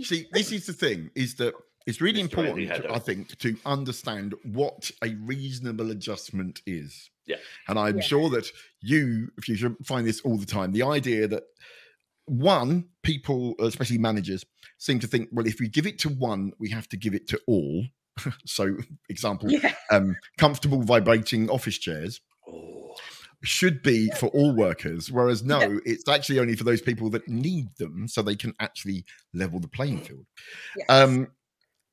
See, 0.00 0.26
this 0.32 0.52
is 0.52 0.66
the 0.66 0.72
thing: 0.72 1.10
is 1.14 1.36
that 1.36 1.54
it's 1.86 2.00
really 2.00 2.20
Mr. 2.20 2.38
Important, 2.38 2.86
I 2.90 2.98
think, 2.98 3.38
to 3.38 3.56
understand 3.64 4.34
what 4.44 4.90
a 5.02 5.10
reasonable 5.14 5.90
adjustment 5.90 6.60
is. 6.66 7.10
Yeah. 7.26 7.36
And 7.68 7.78
I'm 7.78 7.96
Yeah. 7.96 8.02
sure 8.02 8.30
that 8.30 8.50
you, 8.80 9.30
if 9.38 9.48
you 9.48 9.56
should 9.56 9.76
find 9.84 10.06
this 10.06 10.20
all 10.22 10.36
the 10.36 10.46
time, 10.46 10.72
the 10.72 10.82
idea 10.82 11.28
that 11.28 11.44
one, 12.26 12.88
people, 13.02 13.54
especially 13.60 13.98
managers, 13.98 14.44
seem 14.78 14.98
to 15.00 15.06
think, 15.06 15.28
well, 15.32 15.46
if 15.46 15.60
we 15.60 15.68
give 15.68 15.86
it 15.86 15.98
to 16.00 16.08
one, 16.08 16.52
we 16.58 16.70
have 16.70 16.88
to 16.88 16.96
give 16.96 17.14
it 17.14 17.28
to 17.28 17.40
all. 17.46 17.84
so, 18.44 18.76
example, 19.08 19.50
yeah 19.50 19.74
um, 19.90 20.16
comfortable 20.38 20.82
vibrating 20.82 21.48
office 21.50 21.78
chairs 21.78 22.20
should 23.46 23.82
be 23.82 24.10
for 24.10 24.26
all 24.28 24.54
workers, 24.54 25.10
whereas 25.10 25.42
no, 25.42 25.60
Yeah. 25.60 25.78
it's 25.84 26.08
actually 26.08 26.38
only 26.38 26.56
for 26.56 26.64
those 26.64 26.82
people 26.82 27.08
that 27.10 27.26
need 27.28 27.68
them, 27.78 28.08
so 28.08 28.22
they 28.22 28.36
can 28.36 28.54
actually 28.60 29.04
level 29.32 29.60
the 29.60 29.68
playing 29.68 30.00
field. 30.02 30.26
yes. 30.76 30.86
Um, 30.88 31.28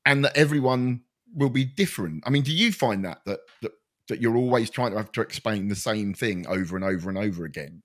and 0.06 0.26
that 0.26 0.36
everyone 0.36 1.02
will 1.34 1.50
be 1.50 1.66
different. 1.66 2.24
I 2.26 2.30
mean, 2.30 2.44
do 2.44 2.52
you 2.54 2.72
find 2.72 3.06
that 3.06 3.22
that 3.26 3.40
that 3.62 3.72
that 4.10 4.20
you're 4.22 4.36
always 4.36 4.70
trying 4.70 4.92
to 4.92 4.98
have 4.98 5.12
to 5.14 5.22
explain 5.22 5.70
the 5.70 5.76
same 5.76 6.14
thing 6.14 6.46
over 6.48 6.76
and 6.76 6.84
over 6.84 7.10
and 7.10 7.18
over 7.18 7.46
again? 7.46 7.82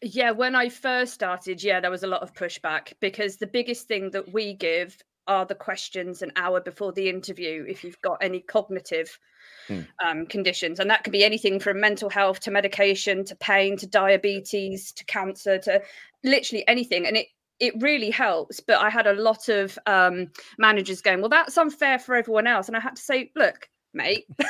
Yeah, 0.00 0.30
when 0.30 0.54
I 0.54 0.68
first 0.68 1.14
started, 1.14 1.62
yeah, 1.62 1.80
there 1.80 1.90
was 1.90 2.02
a 2.04 2.06
lot 2.06 2.22
of 2.22 2.34
pushback 2.34 2.92
because 3.00 3.36
the 3.38 3.46
biggest 3.46 3.88
thing 3.88 4.10
that 4.10 4.32
we 4.32 4.54
give 4.54 4.96
are 5.26 5.46
the 5.46 5.54
questions 5.54 6.22
an 6.22 6.32
hour 6.36 6.60
before 6.60 6.92
the 6.92 7.08
interview 7.08 7.64
if 7.68 7.84
you've 7.84 8.00
got 8.02 8.18
any 8.20 8.40
cognitive 8.40 9.18
Hmm. 9.68 9.80
um, 10.04 10.26
conditions. 10.26 10.78
And 10.78 10.90
that 10.90 11.04
could 11.04 11.12
be 11.12 11.24
anything 11.24 11.58
from 11.58 11.80
mental 11.80 12.10
health 12.10 12.40
to 12.40 12.50
medication 12.50 13.24
to 13.24 13.34
pain 13.36 13.78
to 13.78 13.86
diabetes 13.86 14.92
to 14.92 15.04
cancer 15.06 15.58
to 15.58 15.82
literally 16.22 16.66
anything. 16.68 17.06
And 17.06 17.16
it 17.16 17.28
it 17.60 17.72
really 17.80 18.10
helps. 18.10 18.60
But 18.60 18.80
I 18.80 18.90
had 18.90 19.06
a 19.06 19.14
lot 19.14 19.48
of 19.48 19.78
um, 19.86 20.30
managers 20.58 21.00
going, 21.00 21.20
well, 21.20 21.30
that's 21.30 21.56
unfair 21.56 21.98
for 21.98 22.14
everyone 22.14 22.46
else. 22.46 22.68
And 22.68 22.76
I 22.76 22.80
had 22.80 22.96
to 22.96 23.02
say, 23.02 23.30
look, 23.36 23.68
mate, 23.94 24.26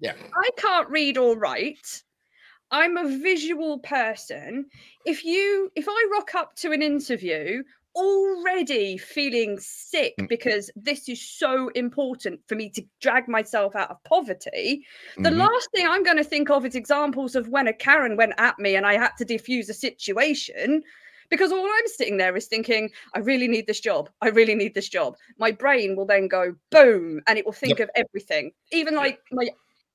Yeah. 0.00 0.14
I 0.36 0.50
can't 0.56 0.88
read 0.90 1.18
or 1.18 1.36
write. 1.36 2.02
I'm 2.70 2.96
a 2.96 3.18
visual 3.18 3.78
person. 3.78 4.66
If 5.04 5.24
you 5.24 5.72
if 5.74 5.86
I 5.88 6.08
rock 6.12 6.34
up 6.34 6.54
to 6.56 6.72
an 6.72 6.82
interview 6.82 7.62
already 7.98 8.96
feeling 8.96 9.58
sick 9.58 10.14
Mm. 10.18 10.28
because 10.28 10.70
this 10.76 11.08
is 11.08 11.20
so 11.20 11.68
important 11.74 12.40
for 12.46 12.54
me 12.54 12.70
to 12.70 12.82
drag 13.00 13.28
myself 13.28 13.74
out 13.74 13.90
of 13.90 14.02
poverty, 14.04 14.86
the 15.16 15.30
Mhm. 15.30 15.38
last 15.38 15.68
thing 15.72 15.86
I'm 15.86 16.04
going 16.04 16.16
to 16.16 16.24
think 16.24 16.48
of 16.50 16.64
is 16.64 16.74
examples 16.74 17.34
of 17.34 17.48
when 17.48 17.66
a 17.68 17.72
Karen 17.72 18.16
went 18.16 18.34
at 18.38 18.58
me 18.58 18.76
and 18.76 18.86
I 18.86 18.96
had 18.96 19.16
to 19.18 19.24
diffuse 19.24 19.68
a 19.68 19.74
situation. 19.74 20.82
Because 21.30 21.52
all 21.52 21.66
I'm 21.66 21.86
sitting 21.88 22.16
there 22.16 22.34
is 22.38 22.46
thinking, 22.46 22.90
I 23.14 23.18
really 23.18 23.48
need 23.48 23.66
this 23.66 23.80
job. 23.80 24.08
I 24.22 24.28
really 24.30 24.54
need 24.54 24.72
this 24.74 24.88
job. 24.88 25.18
My 25.36 25.50
brain 25.50 25.94
will 25.94 26.06
then 26.06 26.26
go 26.26 26.54
boom 26.70 27.20
and 27.26 27.38
it 27.38 27.44
will 27.44 27.52
think 27.52 27.80
of 27.80 27.90
everything. 27.94 28.52
Even 28.72 28.94
like 28.94 29.20
my, 29.30 29.50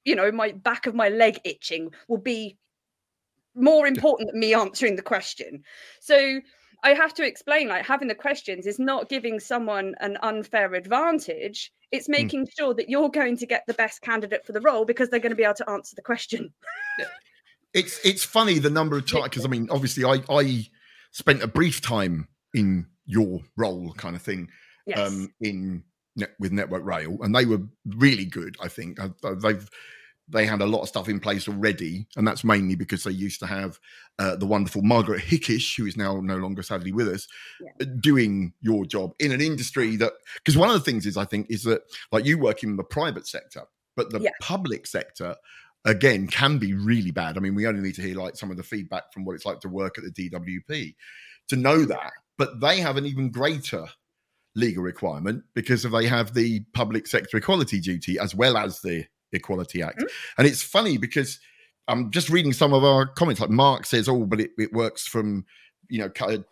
you 0.06 0.16
know, 0.16 0.32
my 0.32 0.52
back 0.52 0.86
of 0.86 0.94
my 0.94 1.10
leg 1.10 1.40
itching 1.44 1.92
will 2.08 2.20
be 2.20 2.56
more 3.56 3.88
important 3.88 4.30
than 4.30 4.40
me 4.40 4.54
answering 4.54 4.96
the 4.96 5.02
question. 5.02 5.64
So 6.00 6.40
I 6.84 6.94
have 6.94 7.14
to 7.16 7.26
explain 7.26 7.70
like 7.70 7.86
having 7.86 8.08
the 8.08 8.16
questions 8.16 8.68
is 8.68 8.78
not 8.78 9.10
giving 9.10 9.40
someone 9.40 9.96
an 10.02 10.18
unfair 10.22 10.74
advantage. 10.74 11.72
It's 11.92 12.10
making 12.10 12.48
sure 12.58 12.74
that 12.74 12.90
you're 12.90 13.10
going 13.10 13.38
to 13.38 13.46
get 13.46 13.64
the 13.68 13.74
best 13.76 14.02
candidate 14.02 14.46
for 14.46 14.52
the 14.52 14.62
role 14.62 14.84
because 14.84 15.10
they're 15.10 15.20
going 15.20 15.32
to 15.32 15.36
be 15.36 15.44
able 15.44 15.54
to 15.56 15.70
answer 15.70 15.96
the 15.96 16.02
question. 16.02 16.54
It's 17.74 18.00
it's 18.06 18.24
funny 18.24 18.60
the 18.60 18.70
number 18.70 18.98
of 18.98 19.08
times 19.08 19.24
because 19.24 19.46
I 19.46 19.48
mean, 19.48 19.68
obviously, 19.72 20.06
I 20.06 20.22
I 20.30 20.68
spent 21.10 21.42
a 21.42 21.48
brief 21.48 21.82
time 21.82 22.28
in 22.54 22.86
your 23.08 23.42
role, 23.58 23.94
kind 23.94 24.16
of 24.16 24.22
thing, 24.22 24.48
Yes. 24.86 25.00
um, 25.00 25.34
in 25.42 25.84
with 26.38 26.52
Network 26.52 26.86
Rail, 26.86 27.18
and 27.22 27.34
they 27.34 27.46
were 27.46 27.62
really 27.98 28.26
good. 28.26 28.56
I 28.62 28.68
think 28.68 29.00
they've 29.42 29.70
they 30.30 30.46
had 30.46 30.62
a 30.62 30.66
lot 30.66 30.82
of 30.82 30.88
stuff 30.88 31.10
in 31.10 31.20
place 31.20 31.48
already, 31.48 32.08
and 32.16 32.28
that's 32.28 32.44
mainly 32.44 32.76
because 32.76 33.04
they 33.04 33.12
used 33.12 33.40
to 33.42 33.46
have 33.46 33.80
uh, 34.20 34.36
the 34.36 34.46
wonderful 34.46 34.82
Margaret 34.82 35.22
Hickish, 35.22 35.76
who 35.78 35.86
is 35.86 35.98
now 35.98 36.22
no 36.22 36.38
longer 36.38 36.64
sadly 36.64 36.92
with 36.92 37.08
us, 37.10 37.28
Yeah. 37.60 37.72
uh, 37.82 37.86
doing 38.00 38.54
your 38.62 38.86
job 38.86 39.14
in 39.20 39.32
an 39.32 39.42
industry 39.42 39.96
that. 39.98 40.14
Because 40.38 40.58
one 40.58 40.70
of 40.70 40.76
the 40.76 40.82
things 40.92 41.06
is, 41.06 41.18
I 41.18 41.26
think, 41.26 41.48
is 41.50 41.64
that 41.64 41.82
like 42.12 42.26
you 42.26 42.38
work 42.38 42.64
in 42.64 42.78
the 42.78 42.84
private 42.84 43.28
sector, 43.28 43.64
but 43.96 44.12
the 44.12 44.20
Yeah. 44.22 44.30
public 44.42 44.88
sector 44.88 45.36
again 45.86 46.28
can 46.28 46.58
be 46.58 46.74
really 46.74 47.12
bad. 47.12 47.36
I 47.38 47.42
mean, 47.42 47.56
we 47.56 47.68
only 47.68 47.82
need 47.82 47.96
to 47.96 48.02
hear 48.02 48.16
like 48.16 48.38
some 48.38 48.50
of 48.50 48.58
the 48.58 48.64
feedback 48.64 49.12
from 49.12 49.26
what 49.26 49.36
it's 49.36 49.46
like 49.46 49.60
to 49.62 49.70
work 49.70 49.98
at 49.98 50.06
the 50.06 50.12
DWP 50.12 50.96
to 51.50 51.56
know 51.58 51.84
that, 51.84 52.14
but 52.38 52.62
they 52.62 52.80
have 52.80 52.96
an 52.96 53.06
even 53.06 53.30
greater 53.30 53.86
legal 54.56 54.84
requirement 54.84 55.44
because 55.56 55.84
they 55.84 56.06
have 56.06 56.34
the 56.34 56.62
public 56.74 57.08
sector 57.08 57.38
equality 57.38 57.80
duty 57.82 58.18
as 58.20 58.34
well 58.36 58.56
as 58.56 58.80
the 58.82 59.04
Equality 59.34 59.82
Act. 59.82 60.00
Mhm. 60.00 60.08
And 60.38 60.48
it's 60.48 60.62
funny 60.64 60.98
because 60.98 61.40
I'm 61.88 62.12
just 62.12 62.30
reading 62.30 62.54
some 62.54 62.74
of 62.74 62.84
our 62.84 63.06
comments. 63.08 63.42
Like 63.42 63.50
Mark 63.50 63.86
says, 63.86 64.08
"Oh, 64.08 64.26
but 64.26 64.40
it, 64.40 64.52
it 64.58 64.72
works 64.74 65.06
from 65.08 65.46
you 65.90 66.00
know 66.00 66.10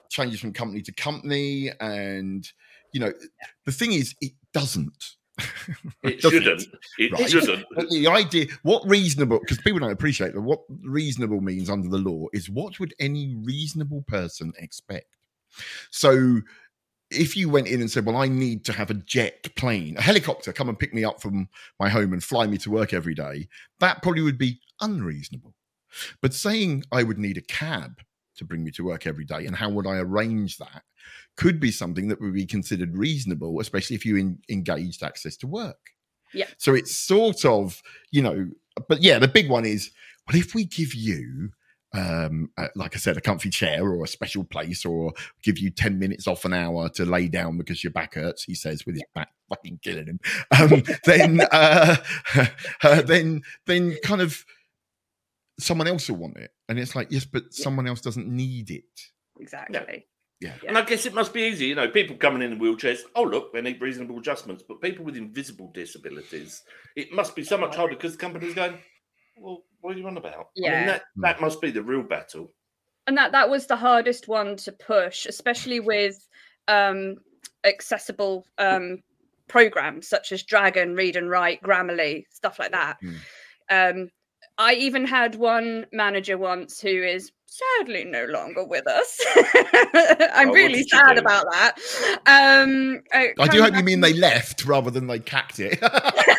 changes 0.09 0.39
from 0.39 0.53
company 0.53 0.81
to 0.83 0.91
company," 0.91 1.71
and 1.79 2.47
you 2.93 2.99
know 2.99 3.13
the 3.65 3.71
thing 3.71 3.93
is, 3.93 4.13
it 4.21 4.33
doesn't. 4.53 5.15
It 6.03 6.19
doesn't. 6.21 6.43
shouldn't. 6.43 6.67
It 6.97 7.11
Right. 7.13 7.29
shouldn't. 7.29 7.65
But 7.75 7.89
the 7.89 8.07
idea, 8.07 8.47
what 8.63 8.87
reasonable, 8.87 9.39
because 9.39 9.57
people 9.59 9.79
don't 9.79 9.91
appreciate 9.91 10.33
that, 10.33 10.41
what 10.41 10.61
reasonable 10.83 11.41
means 11.41 11.69
under 11.69 11.87
the 11.87 11.97
law 11.97 12.25
is 12.33 12.49
what 12.49 12.79
would 12.79 12.93
any 12.99 13.35
reasonable 13.43 14.03
person 14.07 14.51
expect? 14.59 15.05
So 15.91 16.41
if 17.11 17.35
you 17.35 17.49
went 17.49 17.67
in 17.67 17.81
and 17.81 17.91
said, 17.91 18.05
Well, 18.05 18.17
I 18.17 18.27
need 18.27 18.65
to 18.65 18.73
have 18.73 18.89
a 18.89 18.95
jet 18.95 19.55
plane, 19.55 19.97
a 19.97 20.01
helicopter 20.01 20.53
come 20.53 20.69
and 20.69 20.79
pick 20.79 20.93
me 20.93 21.03
up 21.03 21.21
from 21.21 21.49
my 21.79 21.89
home 21.89 22.13
and 22.13 22.23
fly 22.23 22.47
me 22.47 22.57
to 22.59 22.71
work 22.71 22.93
every 22.93 23.13
day, 23.13 23.47
that 23.79 24.01
probably 24.01 24.21
would 24.21 24.37
be 24.37 24.59
unreasonable. 24.79 25.53
But 26.21 26.33
saying 26.33 26.83
I 26.91 27.03
would 27.03 27.17
need 27.17 27.37
a 27.37 27.41
cab 27.41 28.01
to 28.37 28.45
bring 28.45 28.63
me 28.63 28.71
to 28.71 28.83
work 28.83 29.05
every 29.05 29.25
day 29.25 29.45
and 29.45 29.55
how 29.55 29.69
would 29.69 29.85
I 29.85 29.97
arrange 29.97 30.57
that 30.57 30.83
could 31.37 31.59
be 31.59 31.71
something 31.71 32.07
that 32.07 32.21
would 32.21 32.33
be 32.33 32.45
considered 32.45 32.97
reasonable, 32.97 33.59
especially 33.59 33.95
if 33.95 34.05
you 34.05 34.15
in, 34.15 34.39
engaged 34.49 35.03
access 35.03 35.37
to 35.37 35.47
work. 35.47 35.91
Yeah. 36.33 36.47
So 36.57 36.73
it's 36.73 36.95
sort 36.95 37.45
of, 37.45 37.81
you 38.11 38.21
know, 38.21 38.49
but 38.87 39.01
yeah, 39.01 39.19
the 39.19 39.27
big 39.27 39.49
one 39.49 39.65
is, 39.65 39.91
well, 40.27 40.37
if 40.37 40.55
we 40.55 40.65
give 40.65 40.93
you, 40.93 41.51
um, 41.93 42.49
uh, 42.57 42.67
like 42.75 42.95
I 42.95 42.99
said, 42.99 43.17
a 43.17 43.21
comfy 43.21 43.49
chair 43.49 43.83
or 43.83 44.03
a 44.03 44.07
special 44.07 44.43
place, 44.43 44.85
or 44.85 45.13
give 45.43 45.59
you 45.59 45.69
10 45.69 45.99
minutes 45.99 46.27
off 46.27 46.45
an 46.45 46.53
hour 46.53 46.89
to 46.89 47.05
lay 47.05 47.27
down 47.27 47.57
because 47.57 47.83
your 47.83 47.91
back 47.91 48.15
hurts, 48.15 48.43
he 48.43 48.55
says, 48.55 48.85
with 48.85 48.95
his 48.95 49.03
back 49.13 49.29
fucking 49.49 49.79
killing 49.83 50.07
him, 50.07 50.19
um, 50.59 50.83
then, 51.05 51.41
uh, 51.51 51.97
uh, 52.83 53.01
then, 53.01 53.41
then 53.65 53.97
kind 54.03 54.21
of 54.21 54.45
someone 55.59 55.87
else 55.87 56.09
will 56.09 56.17
want 56.17 56.37
it. 56.37 56.51
And 56.69 56.79
it's 56.79 56.95
like, 56.95 57.11
yes, 57.11 57.25
but 57.25 57.43
Yeah. 57.43 57.63
someone 57.63 57.87
else 57.87 58.01
doesn't 58.01 58.27
need 58.27 58.71
it. 58.71 58.83
Exactly. 59.39 60.05
Yeah. 60.39 60.55
And 60.67 60.75
I 60.77 60.81
guess 60.81 61.05
it 61.05 61.13
must 61.13 61.33
be 61.33 61.41
easy, 61.41 61.67
you 61.67 61.75
know, 61.75 61.87
people 61.89 62.15
coming 62.15 62.41
in 62.41 62.53
in 62.53 62.59
wheelchairs. 62.59 63.01
Oh, 63.15 63.21
look, 63.23 63.53
they 63.53 63.61
need 63.61 63.79
reasonable 63.79 64.17
adjustments. 64.17 64.63
But 64.67 64.81
people 64.81 65.05
with 65.05 65.15
invisible 65.15 65.71
disabilities, 65.71 66.63
it 66.95 67.11
must 67.11 67.35
be 67.35 67.43
so 67.43 67.57
much 67.59 67.75
harder 67.75 67.95
because 67.95 68.13
the 68.13 68.17
company's 68.17 68.55
going, 68.55 68.79
well, 69.37 69.63
what 69.81 69.95
are 69.95 69.99
you 69.99 70.07
on 70.07 70.17
about? 70.17 70.39
I 70.39 70.45
Yeah. 70.55 70.77
mean, 70.77 70.85
that, 70.87 71.01
that 71.17 71.41
must 71.41 71.59
be 71.61 71.71
the 71.71 71.83
real 71.83 72.03
battle. 72.03 72.53
and 73.07 73.17
that 73.17 73.31
that 73.33 73.49
was 73.49 73.65
the 73.67 73.75
hardest 73.75 74.27
one 74.27 74.55
to 74.55 74.71
push 74.71 75.25
especially 75.25 75.79
with 75.79 76.15
um 76.67 77.15
accessible 77.65 78.45
um 78.59 78.99
programs 79.47 80.07
such 80.07 80.31
as 80.31 80.43
dragon 80.43 80.93
read 80.95 81.15
and 81.15 81.29
write 81.29 81.61
grammarly 81.63 82.23
stuff 82.31 82.59
like 82.59 82.71
that 82.71 82.97
Mm. 83.03 83.19
um 83.71 84.09
i 84.59 84.73
even 84.75 85.03
had 85.05 85.33
one 85.35 85.85
manager 85.91 86.37
once 86.37 86.79
who 86.79 86.89
is 87.03 87.31
sadly 87.47 88.03
no 88.05 88.25
longer 88.25 88.63
with 88.63 88.87
us 88.87 89.19
i'm 90.33 90.49
Oh, 90.49 90.53
really 90.53 90.83
sad 90.83 91.15
do? 91.15 91.21
about 91.21 91.45
that 91.51 91.73
um 92.27 93.01
I 93.13 93.47
do 93.47 93.51
came 93.51 93.61
hope 93.63 93.75
you 93.77 93.83
mean 93.83 94.01
they 94.01 94.13
left 94.13 94.65
rather 94.65 94.91
than 94.91 95.07
they 95.07 95.19
cacked 95.19 95.59
it. 95.59 95.79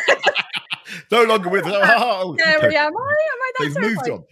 no 1.11 1.23
longer 1.23 1.49
with 1.49 1.65
us. 1.65 1.73
Oh, 1.97 2.35
Scary, 2.37 2.75
am 2.75 2.95
I? 2.95 3.15
Am 3.33 3.41
I 3.41 3.51
that 3.59 3.73
They've 3.73 3.81
moved 3.81 4.09
on. 4.09 4.23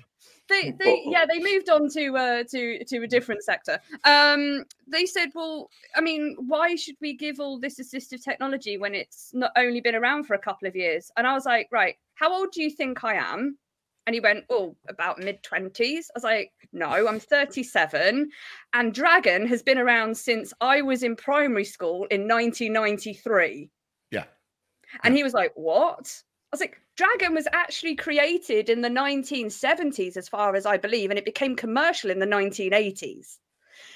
they, 0.49 0.71
they 0.71 1.03
yeah 1.05 1.25
they 1.25 1.39
moved 1.39 1.69
on 1.69 1.87
to 1.89 2.17
uh 2.17 2.43
to 2.51 2.83
to 2.85 3.03
a 3.03 3.07
different 3.07 3.43
sector. 3.43 3.79
Um 4.03 4.63
they 4.87 5.05
said 5.05 5.29
well 5.33 5.69
i 5.95 6.01
mean 6.01 6.35
why 6.39 6.75
should 6.75 6.95
we 7.01 7.15
give 7.15 7.39
all 7.39 7.57
this 7.59 7.79
assistive 7.79 8.21
technology 8.23 8.77
when 8.77 8.93
it's 8.93 9.31
not 9.33 9.51
only 9.55 9.79
been 9.81 9.95
around 9.95 10.25
for 10.25 10.33
a 10.33 10.39
couple 10.39 10.67
of 10.67 10.75
years? 10.75 11.09
And 11.15 11.25
i 11.25 11.33
was 11.33 11.45
like 11.45 11.67
right 11.71 11.95
how 12.15 12.33
old 12.33 12.51
do 12.51 12.61
you 12.61 12.69
think 12.69 13.03
i 13.03 13.13
am? 13.15 13.57
And 14.07 14.13
he 14.15 14.19
went 14.19 14.43
oh 14.49 14.75
about 14.89 15.19
mid 15.19 15.41
20s 15.43 16.05
i 16.09 16.13
was 16.15 16.23
like 16.23 16.51
no 16.73 16.89
i'm 17.07 17.19
37 17.19 18.29
and 18.73 18.93
dragon 18.93 19.47
has 19.47 19.61
been 19.63 19.77
around 19.77 20.17
since 20.17 20.53
i 20.59 20.81
was 20.81 21.03
in 21.03 21.15
primary 21.15 21.63
school 21.65 22.07
in 22.09 22.27
1993 22.27 23.69
Yeah. 24.09 24.25
and 25.03 25.15
he 25.15 25.23
was 25.23 25.33
like 25.33 25.51
what 25.55 26.21
was 26.51 26.61
like, 26.61 26.81
Dragon 26.97 27.33
was 27.33 27.47
actually 27.53 27.95
created 27.95 28.69
in 28.69 28.81
the 28.81 28.89
1970s, 28.89 30.17
as 30.17 30.27
far 30.27 30.55
as 30.55 30.65
I 30.65 30.77
believe, 30.77 31.09
and 31.09 31.17
it 31.17 31.25
became 31.25 31.55
commercial 31.55 32.11
in 32.11 32.19
the 32.19 32.25
1980s. 32.25 33.37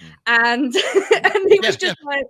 Mm. 0.02 0.12
And 0.28 0.76
and 1.26 1.52
he 1.52 1.60
was 1.60 1.76
just 1.76 1.98
like, 2.04 2.26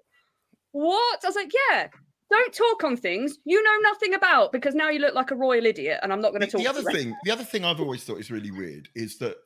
"What?" 0.72 1.24
I 1.24 1.28
was 1.28 1.36
like, 1.36 1.52
"Yeah, 1.70 1.88
don't 2.30 2.54
talk 2.54 2.84
on 2.84 2.98
things 2.98 3.38
you 3.46 3.62
know 3.62 3.90
nothing 3.90 4.14
about 4.14 4.52
because 4.52 4.76
now 4.76 4.90
you 4.90 5.00
look 5.00 5.16
like 5.16 5.32
a 5.32 5.36
royal 5.36 5.66
idiot, 5.66 6.00
and 6.04 6.12
I'm 6.12 6.22
not 6.22 6.32
going 6.32 6.42
to 6.42 6.48
talk." 6.48 6.62
the 6.62 6.68
other 6.68 6.82
you." 6.82 6.92
thing, 6.92 7.16
the 7.24 7.32
other 7.32 7.44
thing 7.44 7.66
I've 7.66 7.80
always 7.86 8.04
thought 8.04 8.20
is 8.20 8.32
really 8.32 8.52
weird 8.52 8.90
is 8.96 9.18
that 9.20 9.38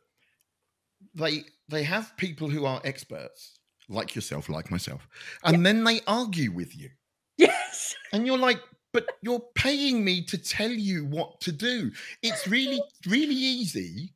they 1.14 1.44
they 1.68 1.84
have 1.84 2.16
people 2.18 2.50
who 2.50 2.66
are 2.66 2.82
experts, 2.84 3.60
like 3.88 4.16
yourself, 4.16 4.50
like 4.50 4.72
myself, 4.72 5.08
and 5.44 5.66
then 5.66 5.84
they 5.84 6.02
argue 6.08 6.52
with 6.52 6.78
you. 6.78 6.90
Yes, 7.38 7.96
And 8.12 8.28
you're 8.28 8.38
like, 8.38 8.60
but 8.92 9.08
you're 9.22 9.44
paying 9.56 10.04
me 10.04 10.24
to 10.26 10.38
tell 10.38 10.72
you 10.72 11.06
what 11.06 11.40
to 11.42 11.52
do. 11.52 11.92
It's 12.22 12.48
really, 12.48 12.82
really 13.08 13.36
easy. 13.36 14.14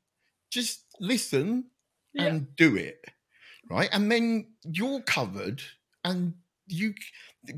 Just 0.51 0.85
listen 0.99 1.65
Yeah. 2.13 2.25
and 2.25 2.55
do 2.55 2.75
it. 2.75 3.05
Right. 3.69 3.89
And 3.91 4.11
then 4.11 4.53
you're 4.63 5.01
covered 5.01 5.61
and 6.03 6.33
you 6.67 6.93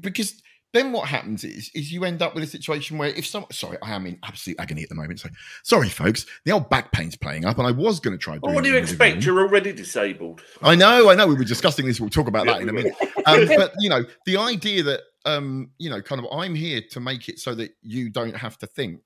because 0.01 0.41
then 0.75 0.91
what 0.91 1.07
happens 1.07 1.43
is 1.43 1.71
is 1.73 1.91
you 1.91 2.03
end 2.03 2.21
up 2.21 2.35
with 2.35 2.43
a 2.43 2.47
situation 2.47 2.97
where 2.97 3.09
if 3.09 3.25
some 3.25 3.45
sorry, 3.51 3.77
I 3.81 3.93
am 3.93 4.05
in 4.05 4.19
absolute 4.23 4.59
agony 4.59 4.83
at 4.83 4.89
the 4.89 4.95
moment. 4.95 5.19
So 5.19 5.29
sorry, 5.63 5.89
folks. 5.89 6.25
The 6.43 6.51
old 6.51 6.69
back 6.69 6.91
pain's 6.91 7.15
playing 7.15 7.45
up, 7.45 7.57
and 7.57 7.67
I 7.67 7.71
was 7.71 7.99
going 7.99 8.15
to 8.15 8.21
try. 8.21 8.37
Well, 8.41 8.53
what 8.53 8.63
do 8.63 8.69
you 8.69 8.77
in 8.77 8.85
the 8.85 8.91
living 8.91 9.05
expect? 9.07 9.25
You're 9.25 9.39
already 9.39 9.71
disabled. 9.71 10.41
I 10.61 10.75
know, 10.75 11.09
I 11.09 11.15
know. 11.15 11.27
We 11.27 11.35
were 11.35 11.43
discussing 11.43 11.85
this. 11.85 11.99
We'll 11.99 12.09
talk 12.09 12.27
about 12.27 12.45
Yeah, 12.45 12.53
that 12.53 12.61
in 12.61 12.69
a 12.69 12.73
minute. 12.73 12.95
Um, 13.27 13.47
but 13.47 13.73
you 13.79 13.89
know, 13.89 14.03
the 14.27 14.37
idea 14.37 14.83
that 14.83 15.01
um, 15.25 15.71
you 15.79 15.89
know, 15.89 15.99
kind 15.99 16.23
of, 16.23 16.27
I'm 16.31 16.53
here 16.53 16.81
to 16.91 16.99
make 16.99 17.27
it 17.27 17.39
so 17.39 17.55
that 17.55 17.71
you 17.81 18.11
don't 18.11 18.35
have 18.35 18.57
to 18.59 18.67
think 18.67 19.01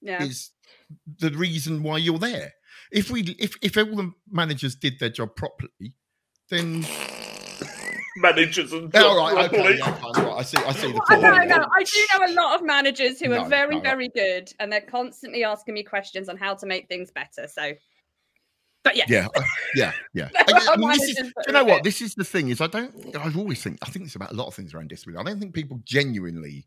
yeah, 0.00 0.20
is 0.20 0.50
the 1.18 1.30
reason 1.30 1.84
why 1.84 1.98
you're 1.98 2.18
there. 2.18 2.54
If 2.90 3.10
we, 3.10 3.22
if 3.38 3.54
if 3.62 3.76
all 3.76 3.94
the 3.94 4.12
managers 4.30 4.74
did 4.74 4.98
their 4.98 5.10
job 5.10 5.36
properly, 5.36 5.94
then 6.50 6.84
Managers 8.16 8.72
and 8.72 8.94
all 8.96 9.16
right, 9.16 9.50
okay, 9.52 9.78
yeah, 9.78 9.92
fine, 9.94 10.24
right, 10.24 10.38
I 10.38 10.42
see, 10.42 10.58
I 10.58 10.72
see 10.72 10.92
the 10.92 11.00
I 11.08 11.14
point. 11.14 11.22
know, 11.22 11.32
I 11.32 11.44
know. 11.46 11.66
I 11.76 11.82
do 11.82 12.06
know 12.18 12.26
a 12.26 12.32
lot 12.34 12.54
of 12.60 12.66
managers 12.66 13.18
who 13.20 13.28
No, 13.28 13.38
are 13.38 13.48
very, 13.48 13.76
no, 13.76 13.78
no. 13.78 13.82
very 13.82 14.08
good, 14.10 14.52
and 14.60 14.70
they're 14.70 14.80
constantly 14.82 15.44
asking 15.44 15.74
me 15.74 15.82
questions 15.82 16.28
on 16.28 16.36
how 16.36 16.54
to 16.54 16.66
make 16.66 16.88
things 16.88 17.10
better. 17.10 17.48
So, 17.48 17.72
but 18.84 18.96
yeah, 18.96 19.04
Yeah, 19.08 19.28
uh, 19.34 19.42
yeah, 19.74 19.92
yeah. 20.12 20.28
There 20.46 20.56
I, 20.56 20.72
I 20.72 20.76
mean, 20.76 20.90
this 20.90 21.08
is, 21.08 21.16
do 21.16 21.32
you 21.46 21.52
know 21.52 21.64
what? 21.64 21.84
This 21.84 22.02
is 22.02 22.14
the 22.14 22.24
thing 22.24 22.48
is 22.48 22.60
I 22.60 22.66
don't. 22.66 23.16
I've 23.16 23.36
always 23.38 23.62
think 23.62 23.78
I 23.82 23.90
think 23.90 24.06
it's 24.06 24.16
about 24.16 24.32
a 24.32 24.34
lot 24.34 24.46
of 24.46 24.54
things 24.54 24.74
around 24.74 24.88
disability. 24.88 25.20
I 25.20 25.30
don't 25.30 25.40
think 25.40 25.54
people 25.54 25.80
genuinely 25.84 26.66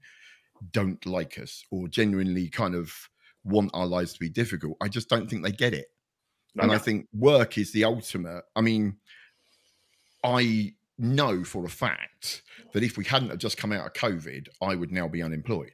don't 0.71 1.05
like 1.05 1.37
us 1.37 1.63
or 1.71 1.87
genuinely 1.87 2.49
kind 2.49 2.75
of 2.75 2.93
want 3.43 3.71
our 3.73 3.85
lives 3.85 4.13
to 4.13 4.19
be 4.19 4.29
difficult. 4.29 4.77
I 4.81 4.87
just 4.87 5.09
don't 5.09 5.29
think 5.29 5.43
they 5.43 5.51
get 5.51 5.73
it. 5.73 5.87
No, 6.55 6.63
and 6.63 6.71
I 6.71 6.77
think 6.77 7.07
work 7.13 7.57
is 7.57 7.71
the 7.73 7.83
ultimate. 7.83 8.43
I 8.55 8.61
mean, 8.61 8.95
I 10.23 10.73
know 10.97 11.43
for 11.43 11.65
a 11.65 11.69
fact 11.69 12.41
that 12.73 12.83
if 12.83 12.97
we 12.97 13.05
hadn't 13.05 13.29
have 13.29 13.37
just 13.39 13.57
come 13.57 13.71
out 13.71 13.85
of 13.85 13.93
COVID, 13.93 14.47
I 14.61 14.75
would 14.75 14.91
now 14.91 15.07
be 15.07 15.21
unemployed 15.21 15.71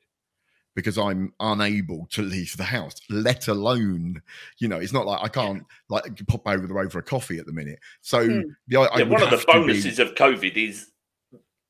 because 0.76 0.98
I'm 0.98 1.34
unable 1.40 2.08
to 2.12 2.22
leave 2.22 2.56
the 2.56 2.64
house, 2.64 2.96
let 3.10 3.48
alone, 3.48 4.22
you 4.58 4.68
know, 4.68 4.78
it's 4.78 4.94
not 4.94 5.06
like 5.06 5.20
I 5.22 5.28
can't 5.28 5.64
like 5.90 6.04
pop 6.28 6.48
over 6.48 6.66
the 6.66 6.74
road 6.74 6.92
for 6.92 7.00
a 7.00 7.04
coffee 7.04 7.40
at 7.40 7.46
the 7.46 7.52
minute. 7.52 7.80
So 8.02 8.26
Hmm. 8.26 8.42
the 8.68 8.78
I, 8.78 8.84
I 8.84 8.98
yeah, 9.00 9.04
would 9.04 9.12
one 9.12 9.22
of 9.24 9.30
the 9.30 9.38
have 9.38 9.46
to 9.48 9.54
be- 9.54 9.60
bonuses 9.68 10.00
of 10.00 10.16
COVID 10.16 10.56
is 10.56 10.92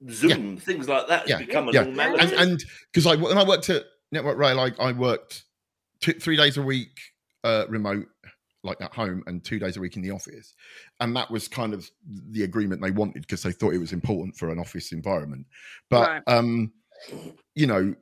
Zoom, 0.10 0.58
things 0.58 0.88
like 0.88 1.08
that 1.08 1.22
has 1.22 1.30
Yeah, 1.30 1.38
become 1.40 1.68
a 1.70 1.74
yeah. 1.74 1.84
normality. 1.84 2.36
and 2.36 2.52
and 2.52 2.64
because 2.92 3.08
I 3.08 3.16
when 3.16 3.38
I 3.38 3.44
worked 3.44 3.70
at 3.70 3.86
Network 4.12 4.38
Rail, 4.38 4.60
I, 4.60 4.72
I 4.80 4.92
worked 4.92 5.44
two, 6.00 6.14
three 6.14 6.38
days 6.38 6.58
a 6.58 6.62
week 6.62 7.00
uh, 7.44 7.66
remote, 7.70 8.08
like 8.64 8.80
at 8.82 8.94
home, 8.94 9.24
and 9.28 9.44
two 9.44 9.60
days 9.60 9.78
a 9.78 9.80
week 9.80 9.96
in 9.96 10.02
the 10.02 10.12
office, 10.12 10.54
and 11.00 11.16
that 11.16 11.30
was 11.32 11.48
kind 11.48 11.74
of 11.74 11.90
the 12.30 12.44
agreement 12.44 12.82
they 12.82 12.92
wanted 12.92 13.22
because 13.22 13.44
they 13.44 13.52
thought 13.52 13.74
it 13.74 13.80
was 13.80 13.94
important 13.94 14.36
for 14.36 14.50
an 14.50 14.60
office 14.60 14.92
environment. 14.92 15.46
But 15.90 16.10
Right. 16.10 16.24
um, 16.28 16.72
you 17.56 17.68
know, 17.68 17.96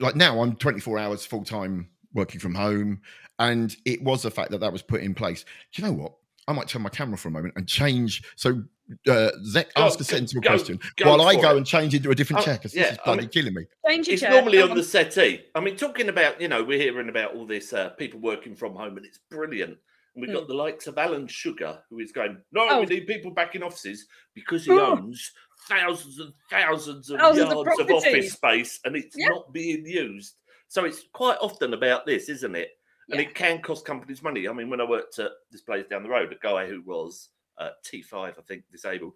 like 0.00 0.16
now 0.16 0.40
I'm 0.40 0.56
24 0.56 0.98
hours 0.98 1.26
full 1.26 1.44
time 1.44 1.88
working 2.14 2.40
from 2.40 2.54
home, 2.54 3.00
and 3.38 3.76
it 3.84 4.02
was 4.02 4.22
the 4.22 4.30
fact 4.30 4.50
that 4.50 4.60
that 4.60 4.72
was 4.72 4.82
put 4.82 5.02
in 5.02 5.14
place. 5.14 5.44
Do 5.72 5.82
you 5.82 5.88
know 5.88 5.94
what? 5.94 6.12
I 6.48 6.52
might 6.52 6.68
turn 6.68 6.82
my 6.82 6.88
camera 6.88 7.18
for 7.18 7.28
a 7.28 7.32
moment 7.32 7.54
and 7.56 7.66
change. 7.66 8.22
So, 8.36 8.62
uh, 9.08 9.30
Zach, 9.44 9.72
Go- 9.74 9.82
ask 9.84 9.96
a 10.00 10.04
go- 10.04 10.04
sensible 10.04 10.42
go- 10.42 10.48
question 10.50 10.78
go 10.96 11.10
while 11.10 11.22
I 11.22 11.34
go 11.40 11.50
it. 11.54 11.56
and 11.58 11.66
change 11.66 11.94
into 11.94 12.10
a 12.10 12.14
different 12.14 12.42
Oh, 12.42 12.44
chair 12.44 12.54
because 12.54 12.74
yeah, 12.74 12.82
this 12.84 12.92
is 12.92 12.98
I 13.00 13.04
bloody 13.04 13.20
mean- 13.22 13.28
killing 13.30 13.54
me. 13.54 13.66
Change 13.88 14.08
It's 14.08 14.22
chair. 14.22 14.30
normally 14.30 14.58
Come 14.58 14.70
on 14.72 14.76
the 14.76 14.82
settee. 14.84 15.44
I 15.54 15.60
mean, 15.60 15.76
talking 15.76 16.08
about, 16.08 16.40
you 16.40 16.48
know, 16.48 16.62
we're 16.62 16.78
hearing 16.78 17.08
about 17.08 17.34
all 17.34 17.46
this 17.46 17.72
uh, 17.72 17.90
people 17.90 18.20
working 18.20 18.54
from 18.54 18.74
home 18.74 18.96
and 18.96 19.04
it's 19.06 19.18
brilliant. 19.30 19.78
And 20.14 20.22
we've 20.22 20.32
got 20.32 20.48
the 20.48 20.54
likes 20.54 20.86
of 20.86 20.96
Alan 20.98 21.26
Sugar, 21.26 21.78
who 21.90 21.98
is 21.98 22.10
going, 22.12 22.38
no, 22.52 22.66
Oh. 22.70 22.80
we 22.80 22.86
need 22.86 23.06
people 23.06 23.32
back 23.32 23.54
in 23.54 23.62
offices 23.62 24.06
because 24.34 24.64
he 24.64 24.72
Oh. 24.72 24.92
owns 24.92 25.30
thousands 25.68 26.18
and 26.20 26.32
thousands 26.50 27.10
of 27.10 27.18
Thousands 27.18 27.50
of 27.50 27.52
yards 27.66 27.80
of, 27.80 27.86
property. 27.88 27.94
office 28.18 28.32
space 28.32 28.80
and 28.84 28.96
it's 28.96 29.16
Yeah. 29.18 29.28
not 29.28 29.52
being 29.52 29.84
used. 29.84 30.34
So 30.68 30.84
it's 30.84 31.04
quite 31.12 31.38
often 31.40 31.74
about 31.74 32.06
this, 32.06 32.28
isn't 32.28 32.54
it? 32.56 32.70
And 33.10 33.20
Yeah. 33.20 33.26
it 33.28 33.34
can 33.34 33.62
cost 33.62 33.84
companies 33.84 34.22
money. 34.22 34.48
I 34.48 34.52
mean, 34.52 34.68
when 34.70 34.80
I 34.80 34.84
worked 34.84 35.18
at 35.18 35.32
this 35.50 35.62
place 35.62 35.86
down 35.88 36.02
the 36.02 36.08
road, 36.08 36.32
a 36.32 36.36
guy 36.42 36.66
who 36.66 36.82
was 36.82 37.28
uh, 37.58 37.70
T5, 37.84 38.12
I 38.38 38.42
think, 38.42 38.64
disabled, 38.70 39.12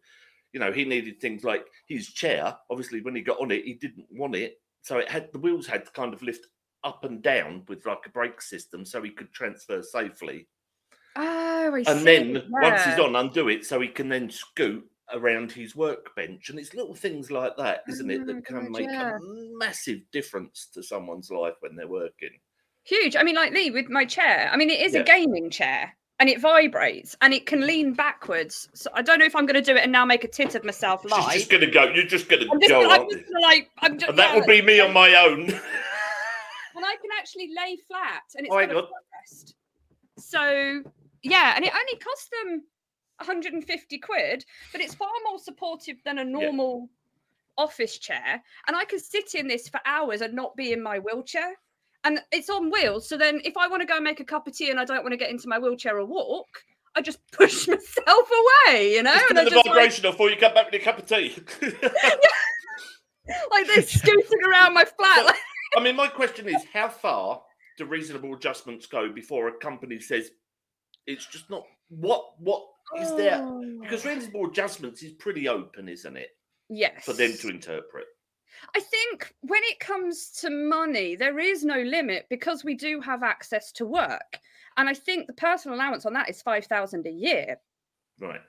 you 0.53 0.61
know, 0.61 0.73
he 0.73 0.85
needed 0.85 1.21
things 1.21 1.45
like 1.45 1.67
his 1.87 2.09
chair. 2.09 2.57
Obviously, 2.71 3.01
when 3.03 3.15
he 3.15 3.23
got 3.23 3.41
on 3.41 3.51
it, 3.51 3.65
he 3.65 3.75
didn't 3.75 4.07
want 4.11 4.35
it. 4.35 4.61
So 4.83 4.99
it 4.99 5.09
had 5.09 5.31
the 5.33 5.39
wheels 5.39 5.67
had 5.67 5.85
to 5.85 5.91
kind 5.93 6.13
of 6.15 6.23
lift 6.23 6.47
up 6.83 7.05
and 7.05 7.23
down 7.23 7.63
with 7.69 7.85
like 7.87 8.01
a 8.07 8.11
brake 8.11 8.41
system 8.41 8.85
so 8.85 9.03
he 9.03 9.11
could 9.11 9.33
transfer 9.33 9.83
safely. 9.83 10.49
Oh, 11.17 11.75
I 11.75 11.79
And 11.87 11.99
see. 11.99 12.05
then 12.05 12.43
once 12.51 12.85
he's 12.85 12.97
yeah. 12.97 13.05
on, 13.05 13.17
undo 13.17 13.49
it 13.49 13.67
so 13.67 13.81
he 13.81 13.89
can 13.89 14.09
then 14.09 14.31
scoot 14.31 14.85
around 15.13 15.53
his 15.53 15.77
workbench. 15.77 16.51
And 16.51 16.59
it's 16.59 16.73
little 16.75 16.95
things 16.95 17.31
like 17.31 17.57
that, 17.59 17.83
isn't 17.89 18.11
it, 18.11 18.21
Oh 18.23 18.25
my 18.25 18.33
that 18.33 18.47
can 18.47 18.61
God, 18.63 18.71
make 18.71 18.89
yeah. 18.89 19.17
a 19.17 19.19
massive 19.59 20.01
difference 20.13 20.69
to 20.73 20.83
someone's 20.83 21.31
life 21.31 21.55
when 21.61 21.77
they're 21.77 21.89
working. 21.89 22.31
Huge. 22.85 23.17
I 23.17 23.23
mean, 23.23 23.35
like 23.35 23.53
Lee 23.53 23.71
with 23.71 23.89
my 23.91 24.05
chair. 24.05 24.49
I 24.53 24.57
mean, 24.57 24.71
it 24.71 24.81
is 24.81 24.95
Yeah. 24.95 25.01
a 25.01 25.05
gaming 25.05 25.51
chair 25.51 25.95
and 26.21 26.29
it 26.29 26.39
vibrates 26.41 27.17
and 27.23 27.33
it 27.33 27.47
can 27.47 27.67
lean 27.67 27.95
backwards. 27.95 28.69
So 28.75 28.91
I 28.95 29.01
don't 29.03 29.19
know 29.19 29.25
if 29.25 29.35
I'm 29.35 29.47
going 29.47 29.55
to 29.55 29.63
do 29.63 29.75
it 29.75 29.83
and 29.83 29.91
now 29.91 30.05
make 30.05 30.23
a 30.23 30.29
tit 30.29 30.55
of 30.55 30.63
myself 30.65 31.03
live. 31.05 31.15
She's 31.15 31.27
live. 31.27 31.35
just 31.35 31.51
going 31.51 31.61
to 31.63 31.71
go. 31.71 31.85
You're 31.85 32.05
just 32.05 32.29
going 32.29 32.43
to 32.45 32.49
I'm 32.53 32.61
just, 32.61 32.69
go, 32.71 32.89
I'm 32.89 33.11
just 33.11 33.25
gonna, 33.25 33.41
like, 33.43 33.71
I'm 33.79 33.99
just, 33.99 34.11
And 34.11 34.19
that 34.19 34.35
yeah. 34.35 34.39
will 34.41 34.47
be 34.47 34.61
me 34.61 34.81
on 34.81 34.93
my 34.93 35.15
own. 35.15 35.41
and 36.77 36.85
I 36.85 36.95
can 36.97 37.11
actually 37.19 37.51
lay 37.57 37.79
flat 37.89 38.23
and 38.37 38.47
it's 38.47 38.55
Oh, 38.55 38.59
got 38.59 38.69
hang 38.69 38.77
a 38.77 38.81
on. 38.81 38.85
footrest. 38.85 39.55
So 40.19 40.83
yeah, 41.23 41.55
and 41.57 41.65
it 41.65 41.73
only 41.75 41.97
cost 42.01 42.31
them 42.45 42.63
150 43.19 43.99
quid, 43.99 44.45
but 44.73 44.81
it's 44.83 44.95
far 44.95 45.09
more 45.27 45.39
supportive 45.39 45.97
than 46.05 46.19
a 46.19 46.25
normal 46.25 46.89
office 47.57 47.99
chair. 47.99 48.43
And 48.67 48.77
I 48.77 48.85
can 48.85 48.99
sit 49.01 49.35
in 49.35 49.49
this 49.49 49.69
for 49.69 49.81
hours 49.87 50.21
and 50.21 50.35
not 50.35 50.55
be 50.57 50.73
in 50.73 50.83
my 50.83 50.99
wheelchair. 50.99 51.55
And 52.05 52.21
it's 52.33 52.49
on 52.49 52.71
wheels. 52.71 53.09
So 53.09 53.17
then 53.19 53.41
if 53.45 53.57
I 53.57 53.69
want 53.69 53.83
to 53.83 53.87
go 53.87 53.97
and 53.97 54.05
make 54.05 54.21
a 54.21 54.25
cup 54.25 54.47
of 54.47 54.57
tea 54.57 54.71
and 54.71 54.81
I 54.81 54.85
don't 54.85 55.03
want 55.03 55.13
to 55.13 55.19
get 55.19 55.31
into 55.31 55.49
my 55.49 55.59
wheelchair 55.59 55.99
or 55.99 56.07
walk, 56.07 56.49
I 56.97 57.03
just 57.03 57.19
push 57.33 57.69
myself 57.69 58.29
away, 58.69 58.93
you 58.95 59.03
know? 59.03 59.13
Just 59.15 59.31
and 59.31 59.39
I 59.39 59.45
the 59.45 59.51
just 59.51 59.67
like, 59.67 59.75
vibration 59.75 60.03
before 60.03 60.31
you 60.31 60.37
come 60.37 60.55
back 60.55 60.71
with 60.71 60.81
a 60.81 60.85
cup 60.85 60.99
of 60.99 61.07
tea. 61.07 61.37
like 63.51 63.67
this 63.67 63.91
scooting 63.99 64.39
around 64.49 64.75
my 64.75 64.85
flat. 64.85 65.27
like- 65.27 65.37
I 65.77 65.81
mean, 65.83 65.95
my 65.95 66.09
question 66.09 66.49
is, 66.49 66.57
how 66.73 66.89
far 66.89 67.43
do 67.79 67.85
reasonable 67.85 68.35
adjustments 68.35 68.87
go 68.87 69.13
before 69.13 69.49
a 69.49 69.53
company 69.59 70.01
says 70.01 70.31
it's 71.07 71.27
just 71.27 71.49
not 71.49 71.65
what 71.89 72.25
what 72.41 72.63
is 72.99 73.15
there? 73.17 73.39
Oh. 73.41 73.63
Because 73.81 74.05
Oh. 74.05 74.09
reasonable 74.15 74.47
adjustments 74.49 75.03
is 75.03 75.13
pretty 75.13 75.49
open, 75.49 75.89
isn't 75.89 76.17
it, 76.17 76.31
yes. 76.69 77.05
for 77.05 77.13
them 77.13 77.35
to 77.37 77.49
interpret? 77.51 78.07
I 78.75 78.81
think 78.81 79.35
when 79.41 79.63
it 79.65 79.81
comes 79.81 80.31
to 80.41 80.51
money, 80.51 81.17
there 81.17 81.39
is 81.39 81.65
no 81.65 81.81
limit 81.81 82.27
because 82.31 82.65
we 82.65 82.75
do 82.75 83.01
have 83.01 83.23
access 83.23 83.73
to 83.73 83.87
work. 83.87 84.39
And 84.77 84.89
I 84.89 84.95
think 84.95 85.27
the 85.27 85.33
personal 85.33 85.77
allowance 85.77 86.07
on 86.07 86.13
that 86.15 86.31
is 86.31 86.43
5,000 86.43 87.07
a 87.07 87.11
year. 87.11 87.57
Right. 88.21 88.41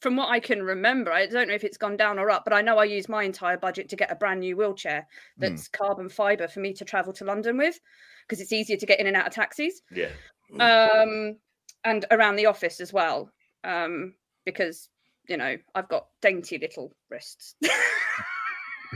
From 0.00 0.16
what 0.16 0.30
I 0.30 0.40
can 0.40 0.62
remember, 0.62 1.12
I 1.12 1.26
don't 1.26 1.48
know 1.48 1.54
if 1.54 1.64
it's 1.64 1.76
gone 1.76 1.96
down 1.96 2.18
or 2.18 2.28
up, 2.30 2.42
but 2.44 2.52
I 2.52 2.60
know 2.60 2.78
I 2.78 2.84
use 2.84 3.08
my 3.08 3.22
entire 3.22 3.56
budget 3.56 3.88
to 3.90 3.96
get 3.96 4.10
a 4.10 4.16
brand 4.16 4.40
new 4.40 4.56
wheelchair 4.56 5.06
that's 5.38 5.68
carbon 5.68 6.08
fiber 6.08 6.48
for 6.48 6.58
me 6.60 6.72
to 6.74 6.84
travel 6.84 7.12
to 7.14 7.24
London 7.24 7.56
with 7.56 7.78
because 8.26 8.40
it's 8.40 8.52
easier 8.52 8.76
to 8.76 8.86
get 8.86 8.98
in 9.00 9.06
and 9.06 9.16
out 9.16 9.28
of 9.28 9.32
taxis 9.32 9.82
Yeah. 9.92 10.10
um, 10.58 11.36
and 11.84 12.04
around 12.10 12.36
the 12.36 12.46
office 12.46 12.80
as 12.80 12.92
well 12.92 13.30
um, 13.62 14.14
because, 14.44 14.88
you 15.28 15.36
know, 15.36 15.56
I've 15.74 15.88
got 15.88 16.08
dainty 16.20 16.58
little 16.58 16.92
wrists. 17.08 17.54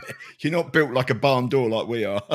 You're 0.40 0.52
not 0.52 0.72
built 0.72 0.92
like 0.92 1.10
a 1.10 1.14
barn 1.14 1.48
door 1.48 1.68
like 1.68 1.86
we 1.86 2.04
are. 2.04 2.22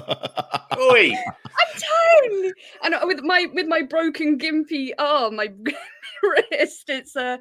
Oi! 0.79 1.13
I'm 1.13 1.81
tiny 1.81 2.51
and 2.83 2.95
with 3.03 3.21
my 3.23 3.47
with 3.53 3.67
my 3.67 3.81
broken 3.81 4.37
gimpy 4.37 4.91
arm 4.97 5.35
my 5.35 5.49
wrist 6.23 6.89
it's 6.89 7.15
uh 7.15 7.37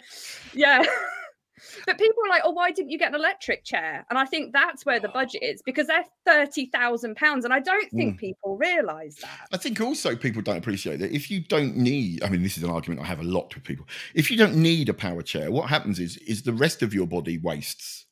yeah 0.54 0.82
but 1.86 1.98
people 1.98 2.16
are 2.24 2.28
like 2.28 2.42
oh 2.44 2.50
why 2.50 2.70
didn't 2.70 2.90
you 2.90 2.98
get 2.98 3.08
an 3.08 3.14
electric 3.14 3.64
chair 3.64 4.06
and 4.08 4.18
i 4.18 4.24
think 4.24 4.52
that's 4.52 4.86
where 4.86 5.00
the 5.00 5.08
budget 5.14 5.42
is 5.42 5.62
because 5.62 5.86
they're 5.86 6.04
30,000 6.26 7.16
pounds 7.16 7.44
and 7.44 7.52
i 7.52 7.60
don't 7.60 7.90
think 7.90 8.18
people 8.18 8.56
realize 8.56 9.16
that 9.16 9.30
I 9.52 9.56
think 9.56 9.80
also 9.80 10.16
people 10.16 10.42
don't 10.42 10.56
appreciate 10.56 11.00
that 11.00 11.12
if 11.12 11.30
you 11.30 11.40
don't 11.40 11.76
need, 11.76 12.22
I 12.22 12.28
mean, 12.28 12.42
this 12.42 12.56
is 12.56 12.62
an 12.62 12.70
argument 12.70 13.00
I 13.00 13.04
have 13.04 13.20
a 13.20 13.24
lot 13.24 13.54
with 13.54 13.64
people. 13.64 13.86
If 14.14 14.30
you 14.30 14.36
don't 14.36 14.56
need 14.56 14.88
a 14.88 14.94
power 14.94 15.22
chair, 15.22 15.50
what 15.50 15.68
happens 15.68 15.98
is 15.98 16.16
is 16.18 16.42
the 16.42 16.52
rest 16.52 16.82
of 16.82 16.94
your 16.94 17.06
body 17.06 17.38
wastes. 17.38 18.06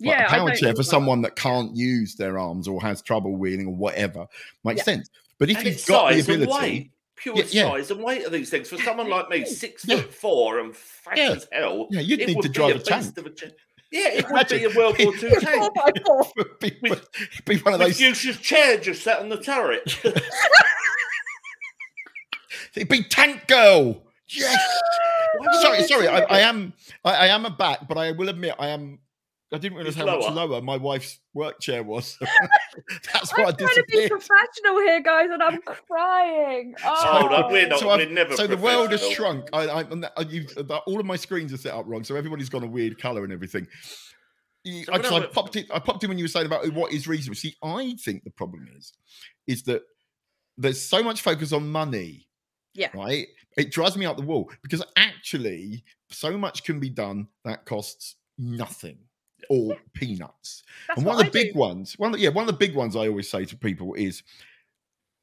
Like 0.00 0.10
yeah 0.16 0.22
a 0.24 0.26
I 0.26 0.38
power 0.38 0.50
chair 0.54 0.72
for 0.72 0.78
one. 0.78 0.84
someone 0.84 1.22
that 1.22 1.34
can't 1.36 1.74
use 1.76 2.14
their 2.16 2.38
arms 2.38 2.68
or 2.68 2.80
has 2.82 3.02
trouble 3.02 3.36
wheeling 3.36 3.66
or 3.66 3.74
whatever 3.74 4.26
makes 4.64 4.78
Yeah. 4.78 4.84
sense. 4.84 5.10
But 5.38 5.50
if 5.50 5.56
And 5.58 5.66
you've 5.66 5.86
got 5.86 6.08
the 6.10 6.14
size 6.22 6.28
and 6.28 6.42
ability, 6.42 6.62
weight. 6.70 6.90
Pure 7.16 7.36
Yeah, 7.36 7.44
yeah. 7.50 7.68
size 7.70 7.90
and 7.90 8.02
weight 8.04 8.24
of 8.24 8.30
these 8.32 8.48
things. 8.50 8.68
For 8.68 8.76
someone 8.78 9.08
like 9.10 9.28
me, 9.28 9.44
six 9.44 9.84
Yeah. 9.86 9.96
foot 9.96 10.14
four 10.14 10.58
and 10.60 10.76
fat 10.76 11.16
Yeah. 11.16 11.30
as 11.32 11.48
hell, 11.52 11.88
yeah, 11.90 12.00
you'd 12.00 12.20
need 12.26 12.40
to 12.42 12.48
drive 12.48 12.70
a 12.70 12.74
beast 12.78 12.86
tank. 12.86 13.18
a 13.18 13.30
cha- 13.30 13.46
Yeah, 13.90 14.08
it 14.08 14.26
would 14.30 14.48
be 14.48 14.64
a 14.64 14.68
World 14.76 14.96
War 14.98 15.14
II 15.16 15.30
Four 15.30 15.40
tank. 15.40 15.74
by 15.74 15.90
four. 16.06 16.26
It'd 16.38 16.58
be, 16.60 16.76
With- 16.82 17.08
it'd 17.32 17.44
be 17.44 17.56
one 17.58 17.74
of 17.74 17.80
With 17.80 17.88
those. 17.88 17.98
Fuchsia's 17.98 18.36
chair 18.38 18.76
just 18.78 19.02
sat 19.02 19.18
on 19.18 19.28
the 19.30 19.38
turret. 19.38 19.98
It'd 22.74 22.88
be 22.88 23.02
Tank 23.04 23.46
Girl. 23.48 24.02
Yes. 24.30 24.62
Sorry, 25.62 25.82
sorry. 25.84 26.06
I. 26.06 26.18
I 26.24 26.40
am. 26.40 26.74
I, 27.02 27.14
I 27.14 27.26
am 27.28 27.46
a 27.46 27.50
back, 27.50 27.88
but 27.88 27.96
I 27.96 28.12
will 28.12 28.28
admit 28.28 28.54
I 28.58 28.68
am. 28.68 28.98
I 29.50 29.56
didn't 29.58 29.76
realize 29.78 29.94
It's 29.96 29.98
how 30.06 30.14
much 30.18 30.24
lower. 30.30 30.46
lower 30.46 30.60
my 30.60 30.76
wife's 30.76 31.20
work 31.32 31.58
chair 31.60 31.82
was. 31.82 32.18
That's 33.12 33.32
I'm 33.32 33.44
why 33.44 33.48
I 33.48 33.52
trying 33.52 33.74
to 33.76 33.84
be 33.88 34.08
professional 34.08 34.78
here, 34.80 35.00
guys, 35.02 35.28
and 35.32 35.42
I'm 35.42 35.60
crying. 35.62 36.74
Oh, 36.84 37.28
no, 37.30 37.48
we're 37.50 37.66
not. 37.66 37.78
So, 37.80 37.86
we're 37.86 37.92
I've- 37.94 38.12
never. 38.12 38.36
so 38.36 38.46
the 38.46 38.56
world 38.58 38.90
has 38.92 39.06
shrunk. 39.10 39.48
I, 39.54 39.62
I, 39.68 39.78
I'm- 39.84 40.04
you, 40.28 40.46
uh, 40.56 40.76
all 40.86 41.00
of 41.00 41.06
my 41.06 41.16
screens 41.16 41.52
are 41.52 41.56
set 41.56 41.72
up 41.72 41.84
wrong, 41.86 42.04
so 42.04 42.14
everybody's 42.14 42.50
got 42.50 42.62
a 42.62 42.66
weird 42.66 43.00
color 43.00 43.24
and 43.24 43.32
everything. 43.32 43.66
So 44.66 44.92
I, 44.92 45.00
so 45.00 45.16
I 45.16 45.20
I 45.22 45.26
popped 45.26 45.56
it. 45.56 45.66
I 45.72 45.78
popped 45.78 46.04
in 46.04 46.10
when 46.10 46.18
you 46.18 46.24
were 46.24 46.28
saying 46.28 46.44
about 46.46 46.70
what 46.74 46.92
is 46.92 47.08
reasonable. 47.08 47.36
See, 47.36 47.56
I 47.62 47.96
think 48.00 48.24
the 48.24 48.30
problem 48.30 48.68
is, 48.76 48.92
is 49.46 49.62
that 49.62 49.82
there's 50.58 50.82
so 50.82 51.02
much 51.02 51.22
focus 51.22 51.52
on 51.52 51.70
money. 51.70 52.26
Yeah. 52.74 52.88
Right. 52.92 53.28
It 53.56 53.70
drives 53.72 53.96
me 53.96 54.04
out 54.04 54.16
the 54.18 54.22
wall 54.24 54.50
because 54.62 54.82
actually, 54.96 55.84
so 56.10 56.36
much 56.36 56.64
can 56.64 56.78
be 56.80 56.90
done 56.90 57.28
that 57.44 57.64
costs 57.64 58.16
nothing 58.36 58.98
or 59.48 59.76
peanuts. 59.94 60.62
That's 60.86 60.98
and 60.98 61.06
one 61.06 61.16
of 61.16 61.20
the 61.20 61.38
I 61.38 61.42
big 61.42 61.52
do. 61.54 61.58
ones, 61.58 61.98
one 61.98 62.10
of 62.10 62.16
the, 62.16 62.22
yeah, 62.22 62.30
one 62.30 62.42
of 62.42 62.46
the 62.46 62.66
big 62.66 62.74
ones 62.74 62.96
I 62.96 63.08
always 63.08 63.30
say 63.30 63.44
to 63.44 63.56
people 63.56 63.94
is 63.94 64.22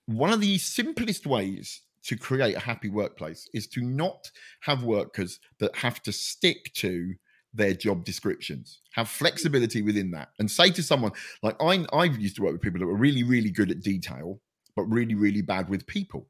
one 0.05 0.31
of 0.31 0.41
the 0.41 0.57
simplest 0.57 1.25
ways 1.25 1.81
to 2.03 2.15
create 2.15 2.55
a 2.55 2.59
happy 2.59 2.89
workplace 2.89 3.49
is 3.53 3.67
to 3.67 3.81
not 3.81 4.29
have 4.61 4.83
workers 4.83 5.39
that 5.59 5.75
have 5.75 6.01
to 6.03 6.11
stick 6.11 6.71
to 6.75 7.15
their 7.53 7.73
job 7.73 8.03
descriptions. 8.03 8.81
Have 8.91 9.09
flexibility 9.09 9.81
within 9.81 10.11
that, 10.11 10.29
and 10.39 10.49
say 10.49 10.69
to 10.71 10.83
someone 10.83 11.11
like 11.41 11.55
I, 11.61 11.85
I've 11.93 12.19
used 12.19 12.35
to 12.37 12.43
work 12.43 12.53
with 12.53 12.61
people 12.61 12.79
that 12.79 12.85
were 12.85 12.95
really, 12.95 13.23
really 13.23 13.49
good 13.49 13.71
at 13.71 13.81
detail, 13.81 14.39
but 14.75 14.83
really, 14.83 15.15
really 15.15 15.41
bad 15.41 15.69
with 15.69 15.87
people. 15.87 16.27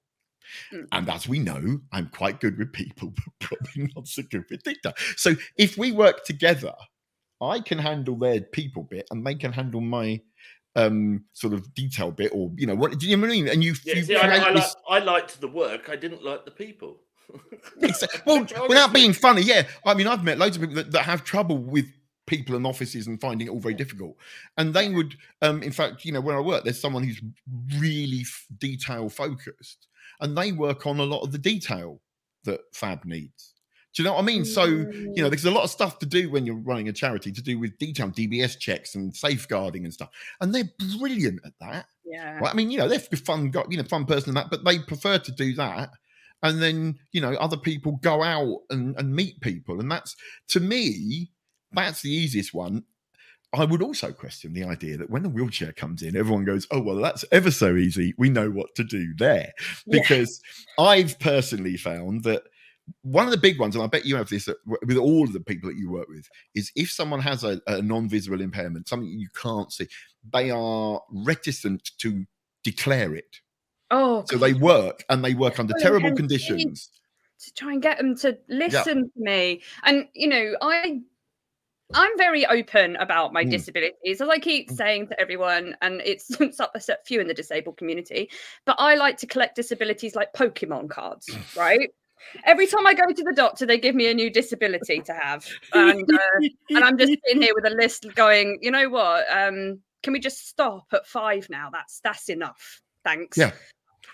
Mm. 0.74 0.88
And 0.92 1.10
as 1.10 1.28
we 1.28 1.40
know, 1.40 1.80
I'm 1.92 2.10
quite 2.10 2.40
good 2.40 2.58
with 2.58 2.72
people, 2.72 3.10
but 3.40 3.40
probably 3.40 3.92
not 3.96 4.08
so 4.08 4.24
good 4.24 4.46
with 4.50 4.64
data. 4.64 4.94
So 5.18 5.36
if 5.58 5.78
we 5.78 5.92
work 5.92 6.24
together, 6.24 6.74
I 7.46 7.60
can 7.60 7.78
handle 7.78 8.16
their 8.18 8.42
people 8.42 8.84
bit 8.84 9.08
and 9.12 9.26
they 9.26 9.36
can 9.36 9.52
handle 9.54 9.82
my 9.82 10.22
um 10.76 11.24
sort 11.34 11.54
of 11.54 11.74
detail 11.74 12.12
bit 12.12 12.32
or 12.34 12.52
you 12.58 12.68
know 12.68 12.76
what 12.76 12.98
do 13.00 13.08
you 13.08 13.16
know 13.16 13.22
what 13.22 13.30
I 13.30 13.34
mean? 13.34 13.48
And 13.48 13.64
you, 13.64 13.74
Yeah, 13.86 13.96
you 13.96 14.04
see, 14.04 14.16
I, 14.16 14.28
I, 14.36 14.38
like, 14.38 14.56
this- 14.56 14.76
I 14.90 15.00
liked 15.00 15.40
the 15.42 15.48
work. 15.48 15.90
I 15.90 15.96
didn't 15.96 16.24
like 16.24 16.46
the 16.46 16.52
people. 16.52 17.02
Well, 18.26 18.46
without 18.68 18.94
being 18.94 19.12
funny, 19.14 19.42
yeah. 19.42 19.64
I 19.86 19.94
mean, 19.94 20.06
I've 20.08 20.24
met 20.24 20.38
loads 20.38 20.58
of 20.58 20.62
people 20.62 20.76
that, 20.76 20.92
that 20.92 21.04
have 21.04 21.24
trouble 21.24 21.58
with 21.58 21.86
people 22.28 22.56
and 22.56 22.66
offices 22.68 23.08
and 23.08 23.20
finding 23.20 23.48
it 23.48 23.52
all 23.52 23.60
very 23.60 23.74
difficult. 23.74 24.16
And 24.58 24.74
they 24.74 24.90
would, 24.90 25.16
um, 25.42 25.64
in 25.64 25.72
fact, 25.72 26.06
you 26.06 26.12
know, 26.12 26.22
where 26.22 26.38
I 26.38 26.42
work, 26.42 26.64
there's 26.64 26.80
someone 26.80 27.04
who's 27.04 27.22
really 27.80 28.22
f- 28.22 28.46
detail 28.60 29.10
focused, 29.10 29.88
and 30.22 30.38
they 30.38 30.52
work 30.52 30.86
on 30.86 31.00
a 31.00 31.04
lot 31.04 31.22
of 31.24 31.32
the 31.32 31.38
detail 31.38 32.00
that 32.44 32.62
Fab 32.74 33.06
needs. 33.06 33.54
Do 33.96 34.04
you 34.04 34.10
know 34.10 34.16
what 34.16 34.24
I 34.24 34.26
mean? 34.26 34.44
So, 34.44 34.66
you 34.66 35.16
know, 35.18 35.28
mm. 35.28 35.30
there's 35.30 35.46
a 35.46 35.52
lot 35.52 35.64
of 35.64 35.70
stuff 35.70 36.00
to 36.00 36.06
do 36.06 36.30
when 36.30 36.46
you're 36.46 36.58
running 36.58 36.90
a 36.90 36.94
charity 36.94 37.32
to 37.32 37.42
do 37.42 37.58
with 37.58 37.78
detail, 37.78 38.10
DBS 38.10 38.60
checks 38.60 38.94
and 38.96 39.16
safeguarding 39.16 39.86
and 39.86 39.94
stuff. 39.94 40.10
And 40.42 40.54
they're 40.54 40.70
brilliant 41.00 41.40
at 41.46 41.54
that. 41.62 41.86
Yeah. 42.04 42.40
Right? 42.40 42.52
I 42.52 42.54
mean, 42.54 42.72
you 42.72 42.78
know, 42.78 42.90
they're 42.90 43.00
fun, 43.00 43.54
you 43.70 43.78
know, 43.78 43.84
fun 43.84 44.06
person 44.06 44.32
and 44.32 44.38
that, 44.38 44.50
but 44.50 44.66
they 44.66 44.80
prefer 44.80 45.18
to 45.20 45.32
do 45.32 45.56
that. 45.56 45.92
And 46.44 46.62
then, 46.62 47.00
you 47.14 47.22
know, 47.22 47.36
other 47.36 47.56
people 47.56 47.94
go 48.02 48.22
out 48.22 48.64
and, 48.70 49.00
and 49.00 49.16
meet 49.16 49.40
people. 49.40 49.80
And 49.80 49.90
that's 49.90 50.14
to 50.50 50.60
me, 50.60 51.32
that's 51.72 52.02
the 52.02 52.12
easiest 52.12 52.54
one. 52.54 52.84
I 53.54 53.64
would 53.64 53.82
also 53.82 54.12
question 54.12 54.52
the 54.52 54.66
idea 54.66 54.98
that 54.98 55.10
when 55.10 55.24
a 55.24 55.30
wheelchair 55.30 55.72
comes 55.72 56.02
in, 56.02 56.18
everyone 56.18 56.44
goes, 56.44 56.68
Oh, 56.70 56.82
well, 56.82 56.98
that's 56.98 57.24
ever 57.32 57.50
so 57.50 57.78
easy. 57.78 58.14
We 58.18 58.30
know 58.30 58.50
what 58.50 58.76
to 58.76 58.84
do 58.84 59.14
there. 59.18 59.54
Yeah. 59.86 60.02
Because 60.02 60.42
I've 60.78 61.18
personally 61.20 61.78
found 61.78 62.26
that 62.26 62.44
one 63.02 63.26
of 63.26 63.32
the 63.32 63.38
big 63.38 63.60
ones, 63.60 63.76
and 63.76 63.84
I 63.84 63.88
bet 63.88 64.06
you 64.06 64.16
have 64.16 64.30
this 64.30 64.48
uh, 64.48 64.54
with 64.86 64.98
all 64.98 65.24
of 65.24 65.34
the 65.34 65.40
people 65.40 65.70
that 65.70 65.78
you 65.78 65.90
work 65.90 66.08
with, 66.08 66.28
is 66.54 66.72
if 66.76 66.92
someone 66.92 67.20
has 67.22 67.44
a, 67.44 67.62
a 67.68 67.82
non 67.82 68.08
visible 68.08 68.42
impairment, 68.42 68.88
something 68.88 69.10
you 69.10 69.30
can't 69.30 69.72
see, 69.72 69.88
they 70.34 70.52
are 70.52 71.02
reticent 71.10 71.92
to 72.00 72.26
declare 72.64 73.16
it. 73.16 73.40
Oh, 73.92 74.24
So 74.28 74.38
they 74.38 74.54
work 74.54 75.04
and 75.10 75.24
they 75.24 75.34
work 75.34 75.60
under 75.60 75.74
terrible 75.80 76.14
conditions. 76.16 76.90
to 77.40 77.54
try 77.54 77.74
and 77.74 77.82
get 77.82 77.98
them 77.98 78.16
to 78.18 78.38
listen 78.50 79.04
to 79.04 79.12
me. 79.18 79.62
And 79.84 80.08
you 80.14 80.28
know, 80.28 80.56
I 80.62 81.02
I'm 81.94 82.18
very 82.18 82.46
open 82.46 82.96
about 82.98 83.32
my 83.34 83.46
Mm. 83.46 83.52
disabilities, 83.52 84.20
as 84.22 84.28
I 84.28 84.38
keep 84.40 84.70
Mm. 84.70 84.76
saying 84.76 85.08
to 85.08 85.20
everyone, 85.20 85.78
and 85.82 86.02
it's 86.02 86.30
up 86.60 86.76
a 86.76 86.80
set 86.80 87.06
few 87.08 87.22
in 87.22 87.28
the 87.28 87.34
disabled 87.34 87.78
community. 87.78 88.30
But 88.66 88.76
I 88.80 88.96
like 88.96 89.18
to 89.18 89.28
collect 89.28 89.56
disabilities 89.56 90.16
like 90.16 90.34
Pokemon 90.34 90.90
cards, 90.90 91.30
right? 91.58 91.90
Every 92.46 92.68
time 92.68 92.86
I 92.88 92.94
go 92.94 93.12
to 93.12 93.24
the 93.24 93.34
doctor, 93.34 93.66
they 93.66 93.78
give 93.78 93.96
me 93.96 94.08
a 94.10 94.14
new 94.14 94.30
disability 94.30 95.00
to 95.02 95.14
have, 95.14 95.46
and 95.74 96.04
uh, 96.14 96.48
and 96.70 96.84
I'm 96.84 96.98
just 96.98 97.14
sitting 97.26 97.42
here 97.42 97.54
with 97.56 97.66
a 97.66 97.76
list 97.76 98.06
going, 98.16 98.60
you 98.62 98.72
know 98.72 98.90
what? 98.90 99.26
Um, 99.32 99.80
can 100.04 100.14
we 100.14 100.20
just 100.20 100.48
stop 100.48 100.86
at 100.94 101.06
five 101.08 101.50
now? 101.50 101.70
That's 101.72 102.00
that's 102.02 102.30
enough. 102.30 102.82
Thanks. 103.04 103.38
Yeah. 103.38 103.52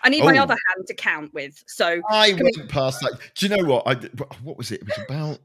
I 0.04 0.08
need 0.08 0.24
my 0.24 0.36
Oh. 0.38 0.42
other 0.42 0.56
hand 0.74 0.86
to 0.86 0.94
count 0.94 1.32
with. 1.34 1.62
So 1.66 2.00
I 2.10 2.30
Can 2.32 2.44
we- 2.44 2.52
went 2.56 2.70
past 2.70 3.00
that. 3.02 3.18
Do 3.34 3.46
you 3.46 3.56
know 3.56 3.64
what? 3.64 3.82
I 3.86 3.94
what 4.42 4.56
was 4.58 4.72
it? 4.72 4.80
It 4.82 4.88
was 4.88 4.98
about 5.08 5.34
it 5.34 5.40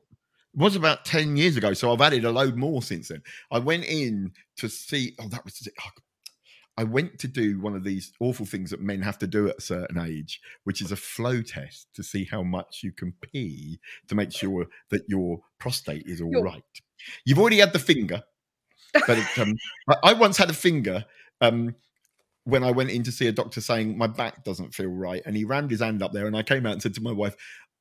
was 0.56 0.76
about 0.76 1.06
10 1.06 1.38
years 1.38 1.58
ago. 1.58 1.74
So 1.74 1.94
I've 1.94 2.02
added 2.02 2.26
a 2.26 2.32
load 2.32 2.56
more 2.56 2.82
since 2.82 3.10
then. 3.10 3.22
I 3.52 3.60
went 3.60 3.86
in 3.86 4.32
to 4.58 4.68
see. 4.68 5.16
Oh, 5.20 5.28
that 5.30 5.44
was 5.46 5.66
it. 5.68 5.74
I 6.78 6.84
went 6.84 7.18
to 7.20 7.28
do 7.28 7.60
one 7.60 7.76
of 7.76 7.84
these 7.84 8.14
awful 8.20 8.46
things 8.46 8.70
that 8.70 8.82
men 8.82 9.02
have 9.02 9.18
to 9.20 9.28
do 9.28 9.50
at 9.50 9.58
a 9.58 9.62
certain 9.62 10.00
age, 10.00 10.40
which 10.64 10.82
is 10.82 10.92
a 10.92 10.96
flow 10.96 11.42
test 11.42 11.88
to 11.96 12.04
see 12.04 12.26
how 12.26 12.44
much 12.44 12.82
you 12.84 12.92
can 12.92 13.14
pee 13.22 13.80
to 14.08 14.16
make 14.16 14.32
sure 14.32 14.68
that 14.90 15.02
your 15.08 15.40
prostate 15.60 16.06
is 16.06 16.22
all 16.22 16.44
right. 16.44 16.64
You've 17.26 17.40
already 17.40 17.58
had 17.58 17.74
the 17.74 17.80
finger, 17.80 18.22
but 18.94 19.18
it, 19.18 19.40
um, 19.40 19.56
I, 19.90 20.12
I 20.12 20.14
once 20.14 20.38
had 20.38 20.52
a 20.52 20.54
finger 20.54 21.06
um, 21.42 21.76
when 22.44 22.64
I 22.64 22.72
went 22.72 22.92
in 22.92 23.04
to 23.04 23.12
see 23.12 23.28
a 23.28 23.32
doctor 23.32 23.60
saying 23.60 23.98
my 23.98 24.08
back 24.08 24.44
doesn't 24.44 24.76
feel 24.76 24.90
right, 24.90 25.24
and 25.26 25.36
he 25.36 25.46
rammed 25.46 25.72
his 25.72 25.82
hand 25.82 26.04
up 26.04 26.14
there, 26.14 26.28
and 26.28 26.38
I 26.38 26.44
came 26.44 26.66
out 26.66 26.74
and 26.74 26.82
said 26.82 26.94
to 26.96 27.02
my 27.02 27.12
wife, 27.12 27.36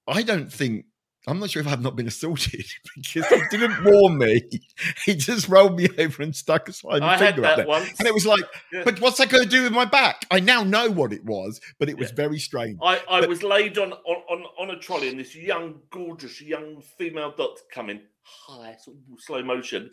"I 0.08 0.22
don't 0.22 0.52
think." 0.52 0.86
I'm 1.28 1.40
not 1.40 1.50
sure 1.50 1.60
if 1.60 1.66
I've 1.68 1.82
not 1.82 1.96
been 1.96 2.06
assaulted 2.06 2.64
because 2.96 3.26
he 3.28 3.40
didn't 3.50 3.84
warn 3.84 4.18
me. 4.18 4.42
He 5.04 5.14
just 5.14 5.48
rolled 5.48 5.76
me 5.76 5.88
over 5.98 6.22
and 6.22 6.34
stuck 6.34 6.68
a 6.68 6.72
sliding 6.72 7.02
I 7.02 7.16
finger 7.16 7.44
up 7.44 7.56
there. 7.56 7.66
once. 7.66 7.98
And 7.98 8.06
it 8.06 8.14
was 8.14 8.26
like, 8.26 8.44
Yeah. 8.72 8.82
but 8.84 9.00
what's 9.00 9.18
that 9.18 9.28
going 9.28 9.42
to 9.44 9.48
do 9.48 9.62
with 9.64 9.72
my 9.72 9.84
back? 9.84 10.24
I 10.30 10.38
now 10.40 10.62
know 10.62 10.90
what 10.90 11.12
it 11.12 11.24
was, 11.24 11.60
but 11.78 11.88
it 11.88 11.96
was 11.98 12.10
Yeah. 12.10 12.16
very 12.16 12.38
strange. 12.38 12.78
I, 12.82 13.00
I 13.08 13.20
But- 13.20 13.28
was 13.28 13.42
laid 13.42 13.78
on, 13.78 13.92
on, 13.92 14.16
on, 14.30 14.44
on 14.58 14.70
a 14.76 14.78
trolley, 14.78 15.08
and 15.08 15.18
this 15.18 15.34
young, 15.34 15.80
gorgeous 15.90 16.40
young 16.40 16.80
female 16.98 17.32
doctor 17.36 17.62
come 17.72 17.90
in, 17.90 18.02
high, 18.22 18.76
sort 18.82 18.96
of 18.96 19.20
slow 19.20 19.42
motion, 19.42 19.90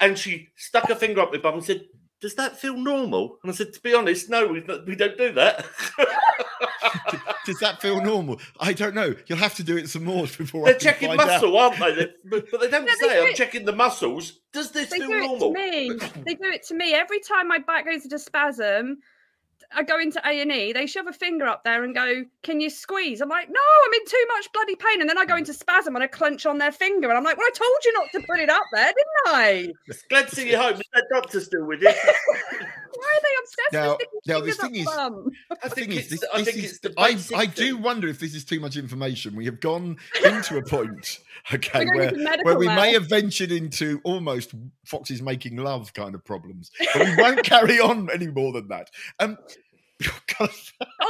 and 0.00 0.16
she 0.18 0.48
stuck 0.56 0.88
her 0.88 0.94
finger 0.94 1.20
up 1.22 1.32
my 1.32 1.38
bum 1.38 1.54
and 1.54 1.64
said, 1.64 1.84
"Does 2.20 2.34
that 2.36 2.58
feel 2.60 2.76
normal?" 2.76 3.38
And 3.42 3.50
I 3.50 3.54
said, 3.54 3.72
"To 3.74 3.80
be 3.80 3.94
honest, 3.94 4.28
no, 4.30 4.46
we, 4.46 4.60
we 4.86 4.94
don't 4.96 5.16
do 5.18 5.32
that." 5.32 5.66
Does 7.46 7.58
that 7.60 7.80
feel 7.80 8.02
normal? 8.02 8.40
I 8.60 8.72
don't 8.72 8.94
know. 8.94 9.14
You'll 9.26 9.38
have 9.38 9.54
to 9.56 9.62
do 9.62 9.76
it 9.76 9.88
some 9.88 10.04
more 10.04 10.26
before 10.38 10.62
I 10.62 10.72
They're 10.72 10.74
can 10.74 10.80
checking 10.80 11.08
find 11.08 11.20
out. 11.20 11.26
muscle, 11.28 11.56
aren't 11.58 11.78
they? 11.78 11.94
They- 11.94 12.12
But, 12.24 12.50
but 12.50 12.60
they 12.60 12.68
don't 12.68 12.84
No, 12.84 12.92
they 13.00 13.08
say, 13.08 13.14
do 13.16 13.22
"I'm 13.22 13.28
it. 13.28 13.36
checking 13.36 13.64
the 13.64 13.72
muscles." 13.74 14.40
Does 14.52 14.70
this 14.72 14.90
they 14.90 14.98
feel 14.98 15.08
do 15.08 15.14
it 15.14 15.20
normal? 15.26 15.52
to 15.54 15.58
me. 15.58 15.90
They 16.26 16.34
do 16.34 16.44
it 16.50 16.62
to 16.68 16.74
me 16.74 16.94
every 16.94 17.20
time 17.20 17.48
my 17.48 17.58
back 17.58 17.86
goes 17.86 18.04
into 18.04 18.18
spasm. 18.18 18.98
I 19.72 19.84
go 19.84 20.00
into 20.00 20.20
A 20.26 20.40
and 20.40 20.50
E. 20.50 20.72
They 20.72 20.86
shove 20.86 21.06
a 21.06 21.12
finger 21.12 21.46
up 21.46 21.62
there 21.62 21.84
and 21.84 21.94
go, 21.94 22.24
"Can 22.42 22.60
you 22.60 22.68
squeeze?" 22.70 23.20
I'm 23.20 23.28
like, 23.28 23.48
"No, 23.48 23.60
I'm 23.86 23.92
in 23.94 24.04
too 24.06 24.24
much 24.34 24.52
bloody 24.52 24.74
pain." 24.74 25.00
And 25.00 25.08
then 25.08 25.16
I 25.16 25.24
go 25.24 25.36
into 25.36 25.52
spasm 25.54 25.94
and 25.94 26.02
I 26.02 26.08
clench 26.08 26.44
on 26.44 26.58
their 26.58 26.72
finger, 26.72 27.08
and 27.08 27.16
I'm 27.16 27.22
like, 27.22 27.36
"Well, 27.36 27.46
I 27.46 27.50
told 27.54 27.84
you 27.84 27.92
not 27.92 28.08
to 28.12 28.20
put 28.26 28.40
it 28.40 28.50
up 28.50 28.64
there, 28.72 28.86
didn't 28.86 29.36
I? 29.36 29.68
Glad 30.08 30.28
to 30.28 30.34
see 30.34 30.50
you 30.50 30.56
home. 30.56 30.74
Is 30.74 30.82
that 30.92 31.04
doctor 31.12 31.38
still 31.40 31.66
with 31.66 31.82
you? 31.82 31.90
Why 33.00 33.16
are 33.16 33.20
they 33.22 33.34
obsessed 33.42 33.72
Now- 33.72 33.90
with 33.92 34.00
sticking 34.00 34.26
now 34.26 34.40
the 34.40 34.52
thing 34.52 34.76
is- 34.76 34.84
bum? 34.86 35.30
I 35.62 35.68
The 35.68 35.74
think 35.74 35.88
thing 35.90 35.98
is, 35.98 36.08
this, 36.10 36.24
I 36.32 36.38
this 36.38 36.46
think 36.54 36.64
is- 36.64 36.80
the 36.80 36.94
I, 36.98 37.18
I 37.36 37.46
do 37.46 37.76
wonder 37.78 38.08
if 38.08 38.18
this 38.20 38.34
is 38.34 38.44
too 38.44 38.60
much 38.60 38.76
information. 38.76 39.34
We 39.36 39.44
have 39.46 39.60
gone 39.60 39.96
into 40.24 40.58
a 40.58 40.62
point, 40.62 41.18
okay, 41.54 41.86
where, 41.86 42.12
where 42.42 42.58
we 42.58 42.66
may 42.66 42.92
have 42.92 43.08
ventured 43.08 43.52
into 43.52 44.00
almost 44.04 44.52
foxes 44.84 45.22
making 45.22 45.56
love 45.56 45.92
kind 45.94 46.14
of 46.14 46.24
problems, 46.24 46.70
but 46.94 47.06
we 47.06 47.16
won't 47.16 47.42
carry 47.54 47.80
on 47.80 48.08
any 48.10 48.26
more 48.28 48.52
than 48.52 48.68
that. 48.68 48.90
Um, 49.18 49.38
God, 50.38 50.50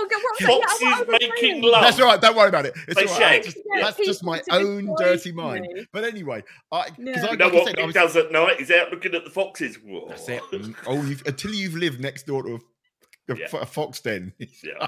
Oh, 0.02 0.08
God, 0.10 0.22
what 0.22 0.32
was 0.32 0.38
that? 0.40 0.48
Yeah, 0.48 0.96
Foxes 0.96 1.08
what 1.08 1.08
was 1.08 1.16
I 1.22 1.34
making 1.34 1.62
love. 1.62 1.82
that's 1.82 2.00
all 2.00 2.06
right. 2.06 2.20
Don't 2.20 2.36
worry 2.36 2.48
about 2.48 2.66
it. 2.66 2.74
It's 2.88 2.96
They 3.00 3.06
all 3.06 3.12
right. 3.12 3.18
shag. 3.18 3.44
Just- 3.44 3.56
Yeah, 3.74 3.82
that's 3.82 3.96
just 3.98 4.24
my 4.24 4.40
own 4.50 4.86
destroy 4.86 5.04
dirty 5.12 5.30
me. 5.32 5.36
mind. 5.36 5.86
But 5.92 6.04
anyway, 6.04 6.42
I 6.72 6.88
because 6.90 6.98
Yeah. 7.22 7.26
I, 7.28 7.30
You 7.32 7.36
know 7.36 7.44
like 7.46 7.52
I 7.52 7.56
what 7.56 7.66
said, 7.66 7.76
I 7.78 7.80
he 7.80 7.86
was, 7.86 7.94
does 7.94 8.16
at 8.16 8.32
night? 8.32 8.56
He's 8.58 8.70
out 8.70 8.90
looking 8.90 9.14
at 9.14 9.24
the 9.24 9.30
foxes. 9.30 9.76
Whoa. 9.84 10.06
That's 10.08 10.28
it. 10.28 10.42
Mm, 10.52 10.74
Oh, 10.86 11.02
you've, 11.02 11.22
until 11.26 11.52
you've 11.54 11.74
lived 11.74 12.00
next 12.00 12.26
door 12.26 12.42
to 12.44 12.54
a, 12.54 13.32
a, 13.32 13.36
Yeah. 13.36 13.46
a 13.60 13.66
fox 13.66 14.00
den. 14.00 14.32
Yeah. 14.62 14.86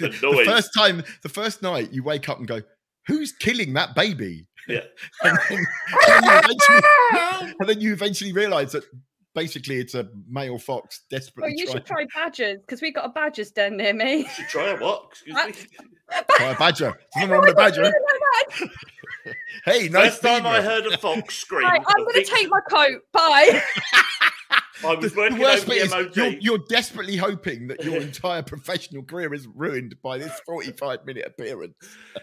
the, 0.00 0.08
The 0.08 0.42
first 0.46 0.70
time, 0.76 1.02
the 1.22 1.28
first 1.28 1.62
night, 1.62 1.92
you 1.92 2.02
wake 2.02 2.28
up 2.28 2.38
and 2.38 2.48
go, 2.48 2.62
"Who's 3.06 3.32
killing 3.32 3.74
that 3.74 3.94
baby?" 3.94 4.46
Yeah. 4.66 4.80
and, 5.22 5.38
then, 5.48 5.58
and, 5.58 6.24
then 6.24 6.24
you 6.24 6.38
eventually, 6.38 7.52
and 7.60 7.68
then 7.68 7.80
you 7.80 7.92
eventually 7.92 8.32
realise 8.32 8.72
that 8.72 8.84
basically 9.38 9.76
it's 9.76 9.94
a 9.94 10.08
male 10.28 10.58
fox 10.58 11.02
Well, 11.10 11.20
desperately 11.20 11.54
you 11.56 11.66
trying 11.66 11.76
should 11.76 11.86
try 11.86 12.04
badgers 12.14 12.58
because 12.60 12.80
we've 12.82 12.94
got 12.94 13.04
a 13.06 13.10
badger's 13.10 13.50
den 13.50 13.76
near 13.76 13.94
me. 13.94 14.18
You 14.18 14.28
should 14.28 14.48
try 14.48 14.68
a 14.70 14.76
what? 14.76 15.04
Excuse 15.12 15.36
Uh, 15.36 15.46
me. 15.46 15.54
try 16.36 16.50
a 16.52 16.58
badger. 16.58 16.98
There's 17.14 17.28
nothing 17.28 17.30
wrong 17.30 17.40
with 17.42 17.50
a 17.50 17.54
badger. 17.54 17.92
Hey, 19.64 19.88
nice 19.88 20.12
First 20.18 20.22
time 20.22 20.46
I 20.46 20.62
heard 20.62 20.86
a 20.86 20.96
fox 20.96 21.34
scream. 21.40 21.62
Right, 21.66 21.82
I'm 21.86 22.04
going 22.04 22.14
to 22.14 22.24
take 22.24 22.48
my 22.48 22.60
coat. 22.70 23.02
Bye. 23.12 23.62
I 24.84 24.94
was 24.94 25.12
The 25.12 25.18
working 25.18 25.38
worst 25.38 25.66
bit 25.66 25.90
the 25.90 25.98
is 25.98 26.16
you're, 26.16 26.26
you're 26.40 26.64
desperately 26.68 27.16
hoping 27.16 27.66
that 27.66 27.84
your 27.84 28.00
entire 28.00 28.42
professional 28.42 29.02
career 29.02 29.34
is 29.34 29.46
ruined 29.46 29.96
by 30.02 30.16
this 30.16 30.32
45 30.46 31.04
minute 31.04 31.26
appearance. 31.26 31.74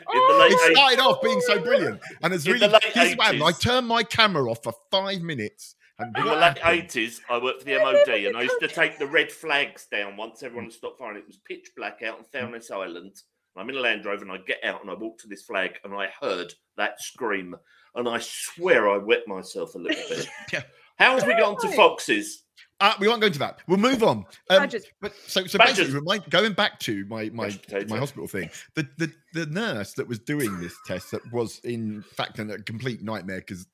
Oh, 0.08 0.38
late 0.40 0.54
It 0.72 0.76
started 0.78 1.00
off 1.00 1.22
being 1.22 1.42
so 1.42 1.60
brilliant 1.60 2.00
and 2.24 2.34
has 2.34 2.48
In 2.48 2.54
really. 2.54 2.68
the 2.68 2.74
late 2.74 2.84
Here's 2.86 3.16
what 3.18 3.26
happened. 3.26 3.44
I 3.44 3.52
turned 3.52 3.88
my 3.88 4.02
camera 4.04 4.50
off 4.50 4.64
for 4.64 4.74
five 4.90 5.22
minutes. 5.22 5.76
And 6.00 6.16
In 6.18 6.26
the 6.26 6.36
late 6.36 6.58
eighties, 6.66 7.22
I 7.30 7.38
worked 7.38 7.60
for 7.60 7.66
the 7.66 7.78
MOD, 7.78 8.10
and 8.28 8.36
I 8.38 8.42
used 8.44 8.60
to 8.60 8.68
take 8.68 9.00
the 9.00 9.08
red 9.08 9.32
flags 9.32 9.88
down 9.90 10.18
once 10.18 10.44
everyone 10.44 10.66
had 10.66 10.74
stopped 10.74 11.00
firing. 11.00 11.18
It 11.18 11.28
was 11.28 11.38
pitch 11.48 11.70
black 11.78 12.02
out 12.04 12.18
on 12.18 12.26
Foulness 12.26 12.70
Island. 12.72 13.16
I'm 13.58 13.70
in 13.70 13.78
a 13.78 13.80
Land 13.80 14.04
Rover, 14.06 14.24
and 14.24 14.32
I 14.32 14.38
get 14.40 14.60
out 14.66 14.82
and 14.82 14.92
I 14.92 14.96
walk 14.96 15.18
to 15.20 15.28
this 15.28 15.44
flag, 15.44 15.72
and 15.86 15.94
I 15.94 16.10
heard 16.22 16.54
that 16.76 17.00
scream, 17.02 17.56
and 17.96 18.10
I 18.10 18.20
swear 18.22 18.90
I 18.90 18.98
wet 18.98 19.28
myself 19.28 19.76
a 19.76 19.78
little 19.78 20.04
bit. 20.10 20.28
Yeah. 20.54 20.64
How 20.98 21.18
have 21.18 21.28
we 21.28 21.34
got 21.34 21.60
to 21.62 21.68
Right. 21.68 21.76
foxes? 21.76 22.44
Uh, 22.82 22.94
we 23.00 23.08
won't 23.08 23.22
go 23.22 23.28
into 23.28 23.40
that. 23.40 23.60
We'll 23.68 23.78
move 23.78 24.04
on. 24.04 24.26
Um, 24.50 24.70
but 25.00 25.14
so, 25.28 25.46
so 25.46 25.58
Badgers. 25.58 25.78
basically, 25.78 26.00
remind, 26.00 26.30
going 26.30 26.54
back 26.54 26.78
to 26.82 27.06
my 27.06 27.30
my 27.30 27.58
my 27.88 27.98
hospital 27.98 28.28
thing, 28.28 28.50
the, 28.76 28.88
the 28.98 29.12
the 29.34 29.46
nurse 29.46 29.94
that 29.94 30.08
was 30.08 30.20
doing 30.20 30.60
this 30.60 30.76
test 30.86 31.12
that 31.12 31.22
was 31.32 31.60
in 31.60 32.02
fact 32.02 32.38
a 32.40 32.46
complete 32.64 33.02
nightmare 33.02 33.40
because 33.40 33.66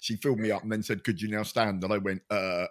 she 0.00 0.16
filled 0.16 0.38
me 0.38 0.52
up 0.52 0.62
and 0.62 0.70
then 0.70 0.84
said, 0.84 1.02
"Could 1.02 1.20
you 1.20 1.28
now 1.28 1.42
stand?" 1.42 1.82
And 1.82 1.92
I 1.92 1.98
went, 1.98 2.22
"Uh, 2.30 2.66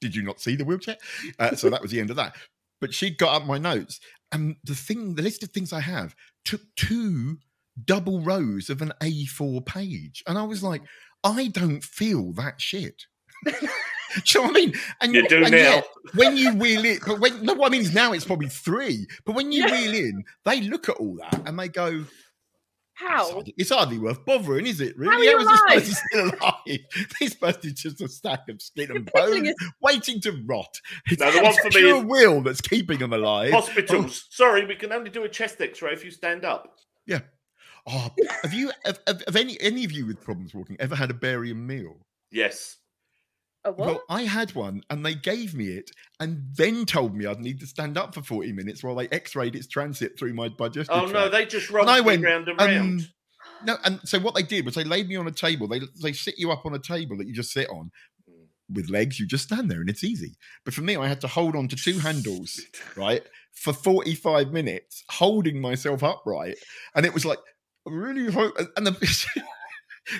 did 0.00 0.14
you 0.14 0.24
not 0.24 0.40
see 0.40 0.56
the 0.56 0.64
wheelchair?" 0.64 0.96
Uh, 1.38 1.54
so 1.54 1.70
that 1.70 1.82
was 1.82 1.92
the 1.92 2.00
end 2.00 2.10
of 2.10 2.16
that. 2.16 2.34
But 2.80 2.92
she 2.92 3.10
got 3.10 3.40
up 3.40 3.46
my 3.46 3.58
notes, 3.58 4.00
and 4.32 4.56
the 4.64 4.74
thing, 4.74 5.14
the 5.14 5.22
list 5.22 5.44
of 5.44 5.50
things 5.50 5.72
I 5.72 5.80
have, 5.80 6.16
took 6.44 6.62
two 6.74 7.38
double 7.84 8.20
rows 8.22 8.70
of 8.70 8.82
an 8.82 8.92
A4 9.00 9.64
page, 9.64 10.24
and 10.26 10.36
I 10.36 10.42
was 10.42 10.64
like, 10.64 10.82
I 11.22 11.46
don't 11.46 11.84
feel 11.84 12.32
that 12.32 12.60
shit. 12.60 13.04
do 14.14 14.20
you 14.26 14.40
know 14.40 14.48
what 14.48 14.56
I 14.56 14.60
mean? 14.60 14.74
And, 15.00 15.14
You 15.14 15.28
do 15.28 15.42
and 15.42 15.50
now. 15.50 15.56
yet, 15.56 15.86
when 16.14 16.36
you 16.36 16.54
wheel 16.54 16.84
it, 16.84 17.00
but 17.06 17.20
when 17.20 17.42
no, 17.44 17.54
what 17.54 17.68
I 17.68 17.70
mean 17.72 17.80
is 17.82 17.94
now 17.94 18.12
it's 18.12 18.24
probably 18.24 18.48
three. 18.48 19.06
But 19.24 19.34
when 19.34 19.52
you 19.52 19.64
Yeah. 19.66 19.72
wheel 19.72 19.94
in, 19.94 20.24
they 20.44 20.60
look 20.62 20.88
at 20.88 20.96
all 20.96 21.16
that 21.16 21.42
and 21.46 21.58
they 21.58 21.68
go, 21.68 21.86
"It's 22.04 22.10
How? 22.94 23.32
hardly, 23.32 23.54
it's 23.58 23.70
hardly 23.70 23.98
worth 23.98 24.24
bothering, 24.24 24.66
is 24.66 24.80
it? 24.80 24.96
Really? 24.96 25.12
How 25.12 25.18
are 25.18 25.24
you 25.24 25.38
is 25.38 25.46
this 25.46 25.60
alive? 25.60 25.78
person 25.78 25.94
still 26.10 26.30
alive? 26.40 26.80
This 27.20 27.34
person's 27.34 27.82
just 27.82 28.00
a 28.00 28.08
stack 28.08 28.48
of 28.48 28.62
skin 28.62 28.90
and 28.90 29.06
pickling 29.06 29.34
bone 29.42 29.46
is- 29.46 29.54
waiting 29.82 30.20
to 30.22 30.32
rot. 30.46 30.80
It's, 31.10 31.20
No, 31.20 31.30
the 31.30 31.42
one 31.42 31.52
for 31.54 31.68
me 31.78 31.90
is- 31.98 32.04
will 32.04 32.40
that's 32.42 32.60
keeping 32.60 32.98
them 32.98 33.12
alive. 33.12 33.52
Hospitals. 33.52 34.04
Um, 34.04 34.10
Sorry, 34.30 34.66
we 34.66 34.76
can 34.76 34.92
only 34.92 35.10
do 35.10 35.24
a 35.24 35.28
chest 35.28 35.60
X-ray 35.60 35.92
if 35.92 36.04
you 36.04 36.10
stand 36.10 36.44
up. 36.44 36.76
Yeah. 37.06 37.20
Oh, 37.88 38.10
have 38.42 38.52
you, 38.52 38.72
have, 38.84 38.98
have, 39.06 39.22
have 39.26 39.36
any 39.36 39.56
any 39.60 39.84
of 39.84 39.92
you 39.92 40.06
with 40.06 40.20
problems 40.20 40.52
walking 40.54 40.76
ever 40.80 40.96
had 40.96 41.08
a 41.10 41.14
barium 41.14 41.64
meal? 41.66 42.04
Yes. 42.32 42.78
A 43.66 43.72
what? 43.72 43.86
Well, 43.86 44.02
I 44.08 44.22
had 44.22 44.54
one 44.54 44.82
and 44.90 45.04
they 45.04 45.14
gave 45.14 45.54
me 45.54 45.66
it 45.66 45.90
and 46.20 46.42
then 46.54 46.86
told 46.86 47.16
me 47.16 47.26
I'd 47.26 47.40
need 47.40 47.58
to 47.60 47.66
stand 47.66 47.98
up 47.98 48.14
for 48.14 48.22
40 48.22 48.52
minutes 48.52 48.84
while 48.84 48.94
they 48.94 49.08
x 49.08 49.34
rayed 49.34 49.56
its 49.56 49.66
transit 49.66 50.16
through 50.16 50.34
my 50.34 50.48
digestive 50.48 50.96
Oh 50.96 51.06
no, 51.06 51.28
they 51.28 51.44
just 51.46 51.68
rolled 51.70 51.88
I 51.88 52.00
me 52.00 52.06
went, 52.06 52.24
round 52.24 52.48
and 52.48 52.60
um, 52.60 52.66
round. 52.68 53.08
No, 53.64 53.76
and 53.84 54.00
so 54.04 54.20
what 54.20 54.36
they 54.36 54.42
did 54.42 54.64
was 54.64 54.76
they 54.76 54.84
laid 54.84 55.08
me 55.08 55.16
on 55.16 55.26
a 55.26 55.32
table. 55.32 55.66
They 55.66 55.80
they 56.00 56.12
sit 56.12 56.38
you 56.38 56.52
up 56.52 56.64
on 56.64 56.74
a 56.74 56.78
table 56.78 57.16
that 57.16 57.26
you 57.26 57.34
just 57.34 57.50
sit 57.50 57.68
on 57.68 57.90
with 58.72 58.90
legs. 58.90 59.18
You 59.18 59.26
just 59.26 59.44
stand 59.44 59.70
there 59.70 59.80
and 59.80 59.90
it's 59.90 60.04
easy. 60.04 60.36
But 60.64 60.74
for 60.74 60.82
me, 60.82 60.96
I 60.96 61.08
had 61.08 61.20
to 61.22 61.28
hold 61.28 61.56
on 61.56 61.68
to 61.68 61.76
two 61.76 61.98
handles, 61.98 62.60
right, 62.96 63.22
for 63.52 63.72
45 63.72 64.52
minutes, 64.52 65.04
holding 65.08 65.60
myself 65.60 66.02
upright. 66.02 66.56
And 66.94 67.06
it 67.06 67.14
was 67.14 67.24
like, 67.24 67.38
I 67.86 67.92
really 67.92 68.30
hope. 68.30 68.56
And 68.76 68.86
the, 68.86 68.92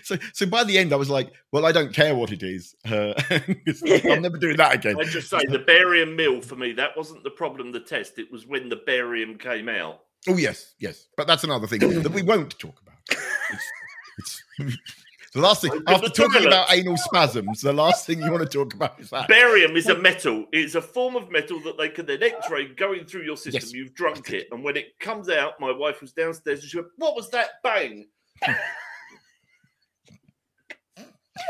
so, 0.03 0.16
so 0.33 0.46
by 0.46 0.64
the 0.64 0.79
end, 0.79 0.92
I 0.92 0.96
was 0.96 1.11
like, 1.11 1.33
well, 1.53 1.66
I 1.66 1.72
don't 1.72 1.92
care 1.92 2.14
what 2.14 2.33
it 2.33 2.42
is. 2.42 2.75
Uh, 2.87 3.12
I'm 3.31 4.22
never 4.22 4.38
doing 4.38 4.57
that 4.57 4.75
again. 4.75 4.96
I 4.99 5.05
just 5.05 5.29
say 5.29 5.40
the 5.49 5.59
barium 5.59 6.16
meal 6.16 6.40
for 6.40 6.57
me. 6.57 6.72
That 6.72 6.96
wasn't 6.96 7.25
the 7.25 7.31
problem. 7.31 7.72
The 7.72 7.81
test. 7.81 8.18
It 8.18 8.31
was 8.31 8.46
when 8.46 8.68
the 8.68 8.77
barium 8.77 9.37
came 9.37 9.68
out. 9.68 10.01
Oh, 10.29 10.37
yes, 10.37 10.75
yes. 10.79 11.09
But 11.16 11.27
that's 11.27 11.44
another 11.44 11.66
thing 11.66 11.81
that 11.81 12.12
we 12.12 12.22
won't 12.22 12.59
talk 12.59 12.81
about. 12.81 12.96
It's, 13.09 14.42
it's 14.59 14.79
the 15.35 15.40
last 15.40 15.62
thing, 15.62 15.72
after 15.87 16.09
talking 16.09 16.42
toilet. 16.42 16.46
about 16.46 16.72
anal 16.72 16.96
spasms, 16.96 17.61
the 17.61 17.72
last 17.72 18.07
thing 18.07 18.20
you 18.20 18.31
want 18.31 18.42
to 18.42 18.49
talk 18.49 18.72
about 18.72 18.99
is 18.99 19.11
that. 19.11 19.29
Barium 19.29 19.77
is 19.77 19.88
a 19.88 19.99
metal. 19.99 20.46
It's 20.53 20.75
a 20.75 20.83
form 20.83 21.16
of 21.16 21.31
metal 21.31 21.61
that 21.61 21.77
they 21.77 21.88
can 21.88 22.07
then 22.07 22.22
X-ray 22.22 22.68
going 22.75 23.05
through 23.05 23.22
your 23.22 23.37
system. 23.37 23.61
Yes. 23.62 23.72
You've 23.72 23.94
drunk 23.94 24.31
it, 24.31 24.49
and 24.53 24.64
when 24.64 24.77
it 24.77 24.99
comes 25.01 25.29
out, 25.29 25.61
my 25.61 25.72
wife 25.72 26.01
was 26.01 26.12
downstairs 26.12 26.61
and 26.61 26.70
she 26.70 26.79
went, 26.79 26.88
"What 26.96 27.14
was 27.14 27.31
that 27.31 27.62
bang? 27.62 28.07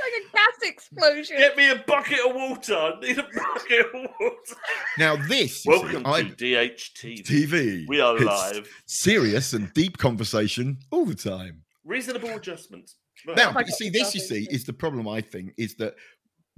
like 0.02 0.22
a 0.22 0.32
gas 0.32 0.70
explosion. 0.70 1.36
Get 1.38 1.56
me 1.56 1.70
a 1.70 1.76
bucket 1.86 2.18
of 2.28 2.34
water. 2.34 2.74
I 2.76 3.00
need 3.00 3.18
a 3.18 3.22
bucket 3.22 3.86
of 3.94 4.10
water." 4.20 4.60
Now, 4.98 5.16
this, 5.16 5.30
you 5.30 5.48
see, 5.48 5.68
Welcome 5.70 6.04
to 6.04 6.08
I- 6.10 6.22
DHT. 6.24 7.22
TV. 7.24 7.84
We 7.88 8.00
are 8.00 8.16
It's 8.16 8.24
live. 8.24 8.68
Serious 8.86 9.52
and 9.52 9.72
deep 9.74 9.98
conversation 9.98 10.78
all 10.90 11.04
the 11.04 11.14
time. 11.14 11.62
Reasonable 11.84 12.30
adjustments. 12.30 12.96
Right. 13.26 13.36
Now, 13.36 13.52
but 13.52 13.66
you 13.66 13.72
see, 13.72 13.88
this 13.90 14.14
you 14.14 14.20
see 14.20 14.46
is 14.50 14.64
the 14.64 14.72
problem. 14.72 15.08
I 15.08 15.20
think 15.20 15.52
is 15.56 15.74
that 15.76 15.94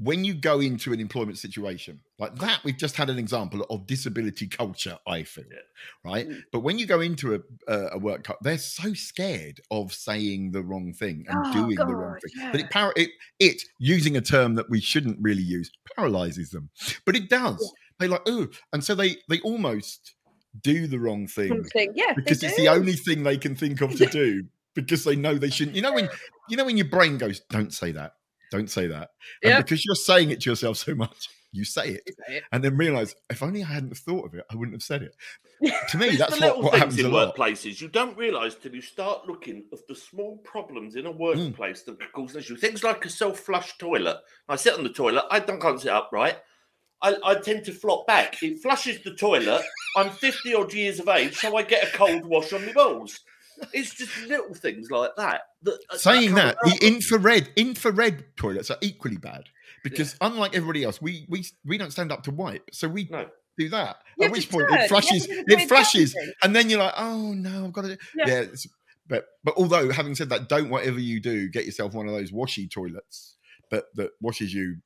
when 0.01 0.25
you 0.25 0.33
go 0.35 0.61
into 0.61 0.93
an 0.93 1.01
employment 1.01 1.39
situation 1.39 2.01
like 2.21 2.37
that, 2.37 2.63
we've 2.63 2.77
just 2.77 2.97
had 2.97 3.11
an 3.11 3.19
example 3.19 3.63
of 3.69 3.87
disability 3.87 4.47
culture. 4.47 4.97
I 5.07 5.25
feel 5.25 5.45
Yeah. 5.51 5.59
right, 6.05 6.29
Mm. 6.29 6.43
but 6.53 6.61
when 6.61 6.79
you 6.79 6.87
go 6.87 7.01
into 7.01 7.35
a 7.35 7.41
a, 7.67 7.89
a 7.95 7.99
work, 7.99 8.27
they're 8.43 8.59
so 8.59 8.95
scared 8.95 9.61
of 9.71 9.93
saying 9.93 10.53
the 10.53 10.63
wrong 10.63 10.93
thing 10.93 11.25
and 11.29 11.39
Oh, 11.47 11.53
doing 11.53 11.77
the 11.77 11.87
wrong 11.97 12.13
God, 12.13 12.21
thing. 12.23 12.51
But 12.53 12.61
yeah. 12.61 12.67
it, 12.67 12.71
par- 12.71 12.93
it 12.97 13.11
it 13.41 13.63
using 13.81 14.17
a 14.17 14.21
term 14.21 14.55
that 14.55 14.71
we 14.71 14.81
shouldn't 14.81 15.19
really 15.21 15.43
use 15.43 15.71
paralyzes 15.97 16.51
them. 16.51 16.71
But 17.05 17.17
it 17.17 17.29
does. 17.29 17.61
They 17.99 18.07
like 18.09 18.23
oh, 18.27 18.49
and 18.73 18.85
so 18.85 18.95
they 18.95 19.17
they 19.29 19.41
almost 19.41 20.15
do 20.63 20.87
the 20.87 20.99
wrong 20.99 21.27
thing 21.27 21.49
Something. 21.49 21.93
Yeah. 21.95 22.13
because 22.15 22.43
it's 22.43 22.57
do. 22.57 22.63
the 22.63 22.69
only 22.69 22.95
thing 22.95 23.23
they 23.23 23.37
can 23.37 23.55
think 23.57 23.81
of 23.81 23.97
to 23.97 24.07
do 24.07 24.45
because 24.75 25.03
they 25.05 25.17
know 25.17 25.35
they 25.35 25.51
shouldn't. 25.51 25.75
You 25.77 25.83
know 25.83 25.93
when 25.93 26.09
you 26.49 26.57
know 26.57 26.65
when 26.65 26.77
your 26.77 26.87
brain 26.89 27.19
goes, 27.19 27.41
"Don't 27.51 27.73
say 27.75 27.91
that, 27.93 28.13
don't 28.51 28.71
say 28.71 28.87
that," 28.87 29.11
and 29.43 29.51
Yep. 29.51 29.65
because 29.65 29.85
you're 29.85 29.95
saying 29.95 30.31
it 30.31 30.41
to 30.43 30.51
yourself 30.51 30.77
so 30.79 30.95
much, 30.95 31.29
you 31.53 31.65
say 31.65 31.89
it, 31.91 32.03
You 32.07 32.15
say 32.27 32.37
it. 32.37 32.45
and 32.53 32.63
then 32.63 32.77
realize, 32.77 33.15
if 33.31 33.43
only 33.43 33.63
I 33.63 33.67
hadn't 33.67 33.97
thought 33.97 34.27
of 34.27 34.35
it, 34.35 34.45
I 34.51 34.57
wouldn't 34.57 34.75
have 34.75 34.83
said 34.83 35.03
it. 35.03 35.15
To 35.91 35.99
me, 35.99 36.11
that's 36.17 36.33
what, 36.33 36.41
little 36.41 36.63
what 36.63 36.73
things 36.73 36.83
happens 36.97 36.99
in 37.01 37.11
workplaces. 37.11 37.81
You 37.81 37.89
don't 37.89 38.17
realise 38.17 38.55
till 38.55 38.75
you 38.75 38.81
start 38.83 39.27
looking 39.27 39.65
at 39.73 39.87
the 39.89 39.95
small 39.95 40.39
problems 40.39 40.95
in 40.97 41.07
a 41.07 41.13
Mm. 41.13 41.17
workplace 41.19 41.83
that 41.83 41.99
can 41.99 42.09
cause 42.15 42.35
an 42.35 42.41
issue. 42.41 42.57
Things 42.57 42.85
like 42.85 43.05
a 43.05 43.11
self-flush 43.11 43.79
toilet. 43.79 44.19
I 44.49 44.57
sit 44.57 44.75
on 44.75 44.85
the 44.85 44.91
toilet. 44.91 45.25
I 45.31 45.41
don't 45.41 45.61
can't 45.61 45.81
sit 45.81 45.91
upright. 45.91 46.37
I, 47.01 47.17
I 47.25 47.35
tend 47.37 47.65
to 47.67 47.73
flop 47.73 48.07
back. 48.09 48.43
It 48.43 48.61
flushes 48.61 49.03
the 49.05 49.15
toilet. 49.15 49.63
I'm 49.97 50.11
50 50.11 50.53
odd 50.55 50.73
years 50.75 50.99
of 51.01 51.09
age, 51.09 51.37
so 51.37 51.57
I 51.57 51.63
get 51.63 51.85
a 51.93 51.97
cold 51.97 52.25
wash 52.27 52.53
on 52.53 52.67
my 52.67 52.73
balls. 52.73 53.21
It's 53.73 53.95
just 53.95 54.17
little 54.27 54.55
things 54.55 54.91
like 54.91 55.11
that. 55.17 55.43
that 55.63 55.79
Saying 55.97 56.29
come 56.29 56.37
that, 56.37 56.57
the 56.63 56.79
infrared 56.87 57.51
infrared 57.57 58.25
toilets 58.37 58.71
are 58.71 58.79
equally 58.81 59.17
bad 59.17 59.45
because 59.83 60.17
unlike 60.21 60.55
everybody 60.55 60.85
else, 60.85 61.01
we 61.03 61.27
we 61.29 61.45
we 61.65 61.79
don't 61.79 61.91
stand 61.93 62.13
up 62.13 62.23
to 62.25 62.31
wipe, 62.31 62.69
so 62.73 62.89
we 62.89 63.09
No. 63.11 63.29
do 63.59 63.69
that. 63.71 63.99
You 64.19 64.27
At 64.27 64.33
which 64.33 64.51
point 64.51 64.69
turn. 64.69 64.75
It 64.79 64.81
have 64.83 64.89
flushes, 64.89 65.27
to 65.27 65.29
do 65.35 65.45
the 65.47 65.53
it 65.55 65.59
same 65.61 65.69
flushes, 65.69 66.13
thing. 66.15 66.33
and 66.43 66.55
then 66.57 66.71
you're 66.71 66.79
like, 66.81 66.95
oh 66.97 67.33
no, 67.33 67.65
I've 67.67 67.73
got 67.73 67.83
to. 67.83 67.99
Yeah. 68.17 68.27
Yeah. 68.27 68.41
it's, 68.41 68.67
but 69.09 69.27
but 69.43 69.55
although 69.57 69.91
having 69.91 70.15
said 70.15 70.29
that, 70.31 70.49
don't 70.49 70.69
whatever 70.71 71.01
you 71.01 71.19
do, 71.21 71.49
get 71.49 71.65
yourself 71.67 71.95
one 71.95 72.07
of 72.09 72.15
those 72.15 72.33
washy 72.33 72.69
toilets 72.69 73.37
that 73.71 73.85
that 73.95 74.11
washes 74.21 74.53
you. 74.55 74.77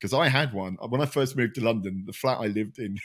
Because 0.00 0.12
I 0.14 0.28
had 0.28 0.52
one 0.52 0.76
when 0.88 1.00
I 1.00 1.06
first 1.06 1.36
moved 1.36 1.54
to 1.56 1.60
London. 1.64 2.04
The 2.06 2.12
flat 2.12 2.38
I 2.40 2.46
lived 2.46 2.78
in 2.78 2.98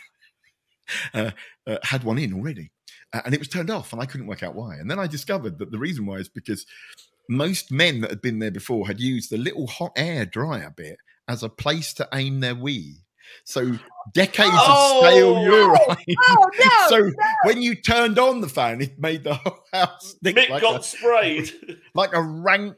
uh, 1.14 1.32
uh, 1.68 1.78
had 1.84 2.04
one 2.04 2.18
in 2.18 2.34
already, 2.34 2.72
uh, 2.72 2.81
and 3.14 3.34
it 3.34 3.40
was 3.40 3.48
turned 3.48 3.70
off, 3.70 3.94
and 3.94 4.02
I 4.02 4.06
couldn't 4.06 4.28
work 4.28 4.44
out 4.44 4.56
why. 4.56 4.76
And 4.76 4.90
then 4.90 5.00
I 5.00 5.08
discovered 5.08 5.60
that 5.60 5.72
the 5.72 5.80
reason 5.80 6.06
why 6.06 6.16
is 6.16 6.30
because 6.30 6.66
most 7.30 7.72
men 7.72 8.02
that 8.02 8.10
had 8.10 8.22
been 8.22 8.40
there 8.40 8.52
before 8.52 8.88
had 8.88 9.00
used 9.00 9.30
the 9.32 9.38
little 9.38 9.68
hot 9.68 9.92
air 9.96 10.26
dryer 10.26 10.74
bit 10.76 10.98
as 11.28 11.44
a 11.44 11.50
place 11.50 11.94
to 11.96 12.08
aim 12.14 12.40
their 12.40 12.56
wee. 12.56 12.98
So 13.46 13.78
decades 14.14 14.52
Oh! 14.54 15.02
of 15.04 15.08
stale 15.08 15.42
urine. 15.44 16.16
Oh 16.30 16.50
no! 16.60 16.88
so 16.90 17.12
when 17.44 17.62
you 17.62 17.76
turned 17.76 18.20
on 18.20 18.42
the 18.42 18.50
fan, 18.50 18.82
it 18.82 19.00
made 19.00 19.24
the 19.24 19.36
whole 19.36 19.60
house 19.72 20.16
stink 20.18 20.38
Mick 20.38 20.50
like, 20.50 20.62
got 20.62 20.82
a, 20.82 20.84
sprayed. 20.84 21.52
like 21.96 22.14
a 22.14 22.22
rank 22.22 22.76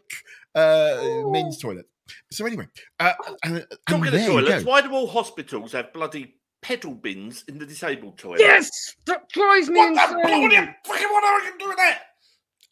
uh, 0.56 1.24
men's 1.28 1.58
toilet. 1.58 1.88
So 2.32 2.46
anyway, 2.46 2.68
uh, 3.00 3.14
and, 3.44 3.58
and 3.58 3.68
Talking 3.88 4.08
of 4.08 4.26
toilets, 4.26 4.66
why 4.66 4.82
do 4.82 4.92
all 4.92 5.08
hospitals 5.08 5.72
have 5.72 5.94
bloody 5.94 6.36
pedal 6.64 6.96
bins 6.96 7.44
in 7.48 7.60
the 7.60 7.66
disabled 7.66 8.18
toilet? 8.18 8.40
yes, 8.40 8.70
that 9.06 9.30
drives 9.30 9.70
me 9.70 9.78
What 9.80 9.94
the 9.96 10.18
insane. 10.18 10.50
bloody 10.50 10.56
fucking 10.88 11.08
what 11.12 11.24
are 11.24 11.36
I 11.36 11.40
going 11.50 11.60
to 11.60 11.68
with 11.68 11.78
that? 11.78 12.00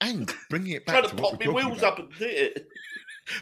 and 0.01 0.33
bringing 0.49 0.71
it 0.73 0.87
Trying 0.87 1.01
back 1.03 1.11
to 1.11 1.15
to 1.15 1.21
what 1.21 1.31
pop 1.33 1.45
we're 1.45 1.51
my 1.51 1.65
wheels 1.67 1.77
about. 1.79 1.93
up 1.93 1.99
and 1.99 2.13
hit 2.15 2.31
it. 2.57 2.67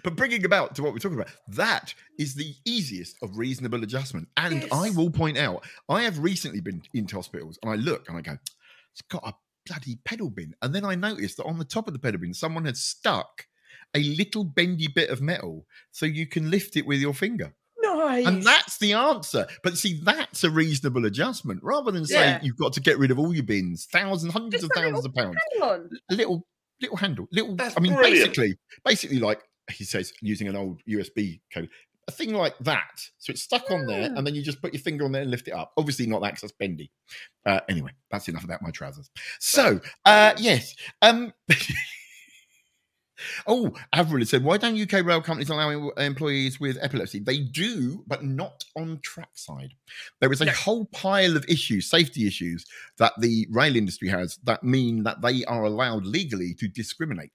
But 0.04 0.18
bringing 0.18 0.44
about 0.44 0.76
to 0.76 0.84
what 0.84 0.92
we're 0.92 1.00
talking 1.00 1.18
about, 1.18 1.32
that 1.48 1.94
is 2.20 2.36
the 2.36 2.54
easiest 2.66 3.16
of 3.24 3.38
reasonable 3.38 3.82
adjustment. 3.82 4.28
And 4.36 4.68
I 4.74 4.90
will 4.90 5.10
point 5.10 5.38
out, 5.38 5.66
I 5.88 6.02
have 6.04 6.20
recently 6.20 6.60
been 6.60 6.82
into 6.94 7.16
hospitals 7.16 7.58
and 7.64 7.72
I 7.72 7.76
look 7.76 8.08
and 8.10 8.18
I 8.18 8.22
go, 8.22 8.38
it's 8.92 9.02
got 9.10 9.26
a 9.26 9.34
bloody 9.66 9.96
pedal 10.04 10.30
bin. 10.30 10.54
And 10.62 10.76
then 10.76 10.84
I 10.84 10.96
noticed 10.96 11.38
that 11.38 11.46
on 11.46 11.58
the 11.58 11.66
top 11.66 11.88
of 11.88 11.94
the 11.94 12.00
pedal 12.00 12.20
bin, 12.20 12.34
someone 12.34 12.66
had 12.66 12.76
stuck 12.76 13.48
a 13.96 14.04
little 14.04 14.44
bendy 14.44 14.90
bit 14.94 15.10
of 15.10 15.22
metal 15.22 15.66
so 15.92 16.06
you 16.06 16.28
can 16.28 16.52
lift 16.52 16.76
it 16.76 16.86
with 16.86 17.00
your 17.00 17.14
finger. 17.14 17.54
Nice. 18.10 18.26
And 18.28 18.44
that's 18.44 18.78
the 18.80 18.94
answer. 18.94 19.48
But 19.64 19.78
see, 19.78 20.00
that's 20.04 20.44
a 20.44 20.50
reasonable 20.50 21.06
adjustment. 21.06 21.62
Rather 21.64 21.92
than 21.92 22.06
saying 22.06 22.36
Yeah. 22.36 22.40
you've 22.44 22.58
got 22.58 22.74
to 22.74 22.82
get 22.82 22.98
rid 22.98 23.12
of 23.12 23.20
all 23.20 23.34
your 23.34 23.44
bins, 23.44 23.86
thousands, 23.92 24.34
hundreds 24.34 24.64
Just 24.64 24.72
of 24.76 24.82
thousands 24.84 25.06
of 25.06 25.14
pounds. 25.14 25.38
little 26.10 26.46
little 26.82 26.96
handle 26.98 27.28
little 27.34 27.56
That's 27.58 27.76
i 27.78 27.82
mean 27.82 27.94
brilliant. 27.94 28.30
basically 28.34 28.58
basically 28.86 29.20
like 29.20 29.42
he 29.70 29.84
says 29.84 30.14
using 30.22 30.48
an 30.48 30.56
old 30.56 30.82
usb 30.88 31.42
code 31.54 31.70
a 32.08 32.12
thing 32.12 32.34
like 32.34 32.58
that. 32.62 33.02
So 33.20 33.30
it's 33.32 33.42
stuck 33.44 33.70
on 33.70 33.86
there 33.86 34.06
and 34.16 34.26
then 34.26 34.34
you 34.34 34.42
just 34.42 34.62
put 34.64 34.74
your 34.74 34.82
finger 34.82 35.06
on 35.06 35.12
there 35.12 35.22
and 35.22 35.30
lift 35.30 35.48
it 35.48 35.52
up. 35.54 35.74
Obviously 35.78 36.08
not 36.08 36.22
that 36.24 36.32
'cause 36.32 36.42
that's 36.42 36.54
bendy. 36.54 36.90
Uh, 37.46 37.60
anyway 37.70 37.92
that's 38.10 38.28
enough 38.30 38.44
about 38.46 38.62
my 38.64 38.72
trousers. 38.72 39.12
So 39.40 39.80
uh 40.06 40.34
yes 40.38 40.74
um 41.04 41.32
Oh, 43.48 43.74
Avril 43.94 44.26
said, 44.26 44.44
why 44.44 44.58
don't 44.58 44.78
UK 44.80 45.06
rail 45.06 45.22
companies 45.22 45.50
allow 45.50 45.90
employees 45.98 46.60
with 46.60 46.78
epilepsy? 46.82 47.20
They 47.20 47.40
do, 47.40 48.04
but 48.08 48.24
not 48.24 48.64
on 48.78 49.00
trackside. 49.04 49.74
There 50.20 50.32
is 50.32 50.42
a 50.42 50.46
No. 50.46 50.52
whole 50.54 50.86
pile 50.86 51.36
of 51.36 51.46
issues, 51.48 51.90
safety 51.90 52.28
issues, 52.28 52.66
that 52.98 53.14
the 53.20 53.48
rail 53.52 53.76
industry 53.76 54.08
has 54.10 54.38
that 54.44 54.64
mean 54.64 55.04
that 55.04 55.22
they 55.22 55.44
are 55.46 55.64
allowed 55.66 56.06
legally 56.06 56.54
to 56.56 56.68
discriminate. 56.68 57.32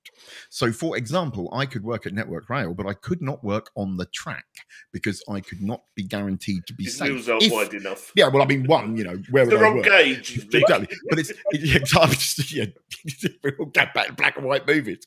So, 0.51 0.73
for 0.73 0.97
example, 0.97 1.49
I 1.53 1.67
could 1.67 1.85
work 1.85 2.07
at 2.07 2.15
Network 2.15 2.49
Rail, 2.49 2.75
but 2.75 2.87
I 2.87 2.95
could 2.95 3.21
not 3.23 3.43
work 3.45 3.71
on 3.77 3.97
the 3.97 4.07
track 4.07 4.47
because 4.93 5.23
I 5.29 5.41
could 5.41 5.61
not 5.63 5.83
be 5.95 6.03
guaranteed 6.05 6.67
to 6.67 6.75
be 6.75 6.85
His 6.85 6.97
safe. 6.99 7.29
If- 7.29 7.53
wide 7.53 7.75
enough. 7.75 8.11
yeah, 8.15 8.29
well, 8.29 8.43
I 8.43 8.47
mean, 8.47 8.67
one, 8.67 8.97
you 8.97 9.05
know, 9.05 9.17
where 9.31 9.45
would 9.45 9.53
the 9.53 9.59
I 9.59 9.63
wrong 9.63 9.77
work? 9.77 9.87
gauge. 9.87 10.41
Exactly, 10.55 10.89
but 11.11 11.19
it's 11.19 11.31
it, 11.31 11.77
exactly 11.77 12.17
just 12.17 12.53
yeah, 12.53 12.67
we 13.45 13.51
all 13.59 13.67
get 13.67 13.93
back 13.93 14.17
black 14.17 14.37
and 14.37 14.47
white 14.47 14.67
movies. 14.67 14.99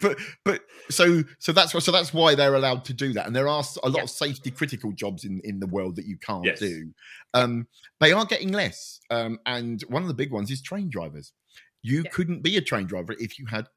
But 0.00 0.18
but 0.44 0.62
so 0.90 1.22
so 1.38 1.52
that's 1.52 1.74
why 1.74 1.80
so 1.80 1.92
that's 1.92 2.12
why 2.14 2.34
they're 2.34 2.54
allowed 2.54 2.84
to 2.86 2.92
do 2.94 3.12
that, 3.12 3.26
and 3.26 3.34
there 3.36 3.48
are 3.48 3.64
a 3.82 3.88
lot 3.88 3.98
Yeah. 3.98 4.02
of 4.04 4.10
safety 4.10 4.50
critical 4.50 4.92
jobs 4.92 5.24
in 5.24 5.40
in 5.44 5.60
the 5.60 5.66
world 5.66 5.96
that 5.96 6.06
you 6.06 6.16
can't 6.18 6.44
Yes. 6.44 6.58
do. 6.58 6.92
Um, 7.34 7.66
they 8.00 8.12
are 8.12 8.24
getting 8.24 8.52
less, 8.52 9.00
um, 9.10 9.38
and 9.46 9.82
one 9.82 10.02
of 10.02 10.08
the 10.08 10.14
big 10.14 10.30
ones 10.30 10.50
is 10.50 10.62
train 10.62 10.88
drivers. 10.88 11.32
You 11.82 12.02
Yeah. 12.04 12.10
couldn't 12.10 12.42
be 12.42 12.56
a 12.56 12.60
train 12.62 12.86
driver 12.86 13.14
if 13.18 13.38
you 13.38 13.46
had 13.46 13.68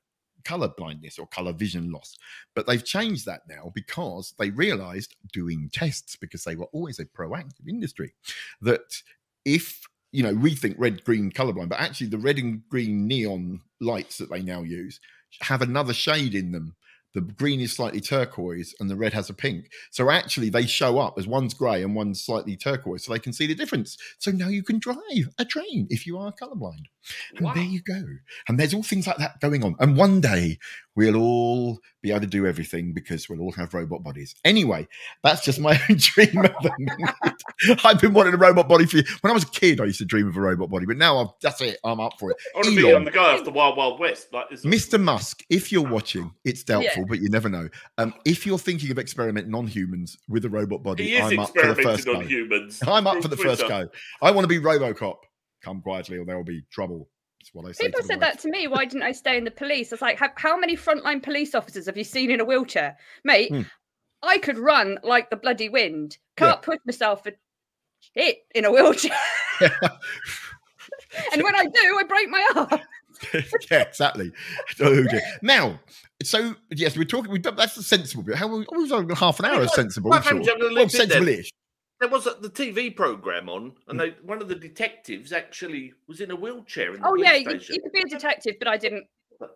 color 0.46 0.70
blindness 0.78 1.20
or 1.20 1.28
color 1.28 1.52
vision 1.52 1.92
loss 1.92 2.16
but 2.56 2.66
they've 2.66 2.86
changed 2.86 3.26
that 3.26 3.42
now 3.50 3.70
because 3.76 4.34
they 4.40 4.50
realized 4.52 5.14
doing 5.34 5.70
tests 5.74 6.16
because 6.16 6.46
they 6.46 6.56
were 6.56 6.66
always 6.68 6.98
a 6.98 7.06
proactive 7.06 7.68
industry 7.68 8.14
that 8.62 9.04
if 9.44 9.82
you 10.14 10.24
know 10.24 10.34
we 10.34 10.56
think 10.56 10.78
red 10.80 11.04
green 11.04 11.30
colorblind 11.30 11.68
but 11.68 11.80
actually 11.82 12.08
the 12.08 12.18
red 12.18 12.40
and 12.40 12.68
green 12.70 13.06
neon 13.06 13.60
lights 13.82 14.18
that 14.18 14.30
they 14.30 14.42
now 14.42 14.64
use 14.64 15.02
have 15.42 15.62
another 15.62 15.94
shade 15.94 16.36
in 16.36 16.52
them 16.52 16.76
the 17.14 17.22
green 17.22 17.60
is 17.60 17.74
slightly 17.74 18.02
turquoise 18.02 18.76
and 18.80 18.90
the 18.90 18.96
red 18.96 19.14
has 19.14 19.30
a 19.30 19.34
pink. 19.34 19.72
So 19.92 20.12
actually, 20.12 20.50
they 20.50 20.66
show 20.66 21.00
up 21.00 21.18
as 21.18 21.28
one's 21.28 21.54
grey 21.54 21.82
and 21.82 21.96
one's 21.96 22.24
slightly 22.24 22.56
turquoise, 22.56 23.04
so 23.04 23.14
they 23.14 23.20
can 23.20 23.34
see 23.34 23.48
the 23.48 23.56
difference. 23.56 23.98
So 24.20 24.32
now 24.32 24.48
you 24.48 24.64
can 24.64 24.80
drive 24.80 25.30
a 25.40 25.46
train 25.46 25.88
if 25.90 26.06
you 26.06 26.18
are 26.18 26.32
colourblind. 26.32 26.86
And 27.36 27.46
Wow. 27.46 27.54
there 27.54 27.64
you 27.64 27.82
go. 27.82 28.04
And 28.48 28.60
there's 28.60 28.74
all 28.74 28.84
things 28.84 29.08
like 29.08 29.18
that 29.18 29.40
going 29.42 29.64
on. 29.64 29.76
And 29.80 29.96
one 29.98 30.22
day 30.22 30.60
we'll 30.96 31.16
all 31.16 31.80
be 32.02 32.12
able 32.12 32.22
to 32.22 32.28
do 32.28 32.46
everything 32.46 32.94
because 32.94 33.30
we'll 33.30 33.40
all 33.42 33.52
have 33.54 33.74
robot 33.74 34.04
bodies. 34.04 34.36
Anyway, 34.44 34.88
that's 35.24 35.44
just 35.46 35.60
my 35.60 35.80
own 35.90 35.98
dream 35.98 36.46
at 36.46 36.54
the. 36.62 37.14
I've 37.84 38.00
been 38.02 38.14
wanting 38.14 38.34
a 38.34 38.38
robot 38.38 38.68
body 38.68 38.86
for 38.86 38.98
you. 38.98 39.04
when 39.22 39.32
I 39.32 39.34
was 39.34 39.44
a 39.44 39.48
kid. 39.50 39.80
I 39.82 39.86
used 39.86 40.00
to 40.00 40.06
dream 40.06 40.28
of 40.28 40.36
a 40.38 40.42
robot 40.42 40.70
body, 40.70 40.86
but 40.86 40.98
now 40.98 41.20
I've, 41.20 41.28
that's 41.42 41.62
it. 41.62 41.78
I'm 41.84 42.00
up 42.00 42.14
for 42.20 42.32
it. 42.32 42.38
I 42.56 42.58
want 42.58 42.70
to 42.70 42.76
be 42.76 42.82
Elon. 42.84 42.96
on 42.96 43.04
the 43.06 43.12
guy 43.12 43.34
off 43.38 43.44
the 43.44 43.52
Wild 43.52 43.78
Wild 43.78 44.00
West. 44.00 44.32
Like. 44.34 44.50
Mr. 44.50 45.00
Musk, 45.02 45.44
if 45.50 45.72
you're 45.72 45.88
watching, 45.88 46.32
it's 46.46 46.64
doubtful, 46.64 47.06
but 47.08 47.20
you 47.22 47.30
never 47.30 47.50
know. 47.50 47.70
Um, 47.98 48.14
if 48.26 48.46
you're 48.46 48.58
thinking 48.60 48.92
of 48.92 49.00
experimenting 49.00 49.54
on 49.56 49.68
humans 49.68 50.18
with 50.28 50.46
a 50.46 50.50
robot 50.50 50.84
body, 50.84 51.18
I'm 51.18 51.40
up 51.40 51.50
for 51.56 51.68
the 51.74 51.76
first 51.82 52.08
on 52.08 52.16
go. 52.16 52.20
humans. 52.22 52.80
I'm 52.86 53.08
up 53.08 53.22
for 53.22 53.28
the 53.28 53.38
first 53.38 53.68
go. 53.68 53.90
I 54.22 54.32
want 54.32 54.44
to 54.46 54.48
be 54.50 54.60
RoboCop. 54.60 55.18
Come 55.64 55.82
quietly, 55.82 56.18
or 56.18 56.26
there 56.26 56.38
will 56.38 56.44
be 56.44 56.64
trouble. 56.72 57.10
That's 57.40 57.54
what 57.54 57.66
I 57.68 57.72
say. 57.72 57.86
People 57.86 58.02
said 58.04 58.20
wife. 58.22 58.34
that 58.34 58.40
to 58.40 58.50
me. 58.50 58.68
Why 58.68 58.86
didn't 58.86 59.04
I 59.04 59.12
stay 59.12 59.38
in 59.38 59.44
the 59.44 59.52
police? 59.52 59.92
I 59.92 59.96
was 59.96 60.02
like, 60.02 60.18
how, 60.18 60.30
how 60.36 60.58
many 60.58 60.76
frontline 60.76 61.24
police 61.24 61.56
officers 61.56 61.86
have 61.86 61.98
you 61.98 62.04
seen 62.04 62.32
in 62.32 62.40
a 62.40 62.46
wheelchair? 62.46 62.98
Mate, 63.24 63.50
Hmm. 63.50 63.62
I 64.22 64.38
could 64.38 64.58
run 64.58 65.00
like 65.04 65.30
the 65.30 65.38
bloody 65.38 65.70
wind. 65.70 66.18
Can't 66.36 66.62
push 66.62 66.80
myself 66.86 67.24
for 67.24 67.32
shit 68.18 68.40
in 68.54 68.66
a 68.66 68.72
wheelchair. 68.72 69.18
and 69.62 69.72
when 71.44 71.56
I 71.56 71.66
do, 71.66 71.98
I 72.00 72.04
break 72.08 72.30
my 72.30 72.50
arm. 72.56 72.82
yeah, 73.72 73.82
exactly. 73.82 74.32
Oh. 74.82 75.06
Now, 75.42 75.80
so 76.24 76.56
yes, 76.70 76.98
we're 76.98 77.04
talking. 77.04 77.32
We, 77.32 77.40
that's 77.40 77.76
the 77.76 77.84
sensible 77.84 78.24
bit. 78.24 78.36
How 78.36 78.48
was 78.48 78.92
half 79.18 79.40
an 79.40 79.46
hour 79.46 79.62
of 79.62 79.70
sensible. 79.72 80.10
Well, 80.12 80.22
sure. 80.22 80.36
Well, 80.40 80.74
leave 80.74 80.88
it 80.88 80.92
there. 80.92 81.08
sensible-ish. 81.08 81.52
There 82.00 82.10
was 82.10 82.28
a, 82.28 82.36
the 82.40 82.50
TV 82.50 82.96
program 82.96 83.50
on, 83.50 83.74
and 83.88 84.00
they, 84.00 84.12
one 84.24 84.42
of 84.42 84.48
the 84.48 84.56
detectives 84.56 85.34
actually 85.34 85.94
was 86.08 86.22
in 86.22 86.32
a 86.32 86.36
wheelchair. 86.36 86.94
In 86.96 87.02
the 87.02 87.08
Oh 87.08 87.16
yeah, 87.16 87.34
you, 87.36 87.50
station. 87.50 87.76
you 87.76 87.82
could 87.82 87.92
be 87.92 88.02
a 88.02 88.06
detective, 88.06 88.56
but 88.60 88.68
I 88.70 88.78
didn't 88.78 89.06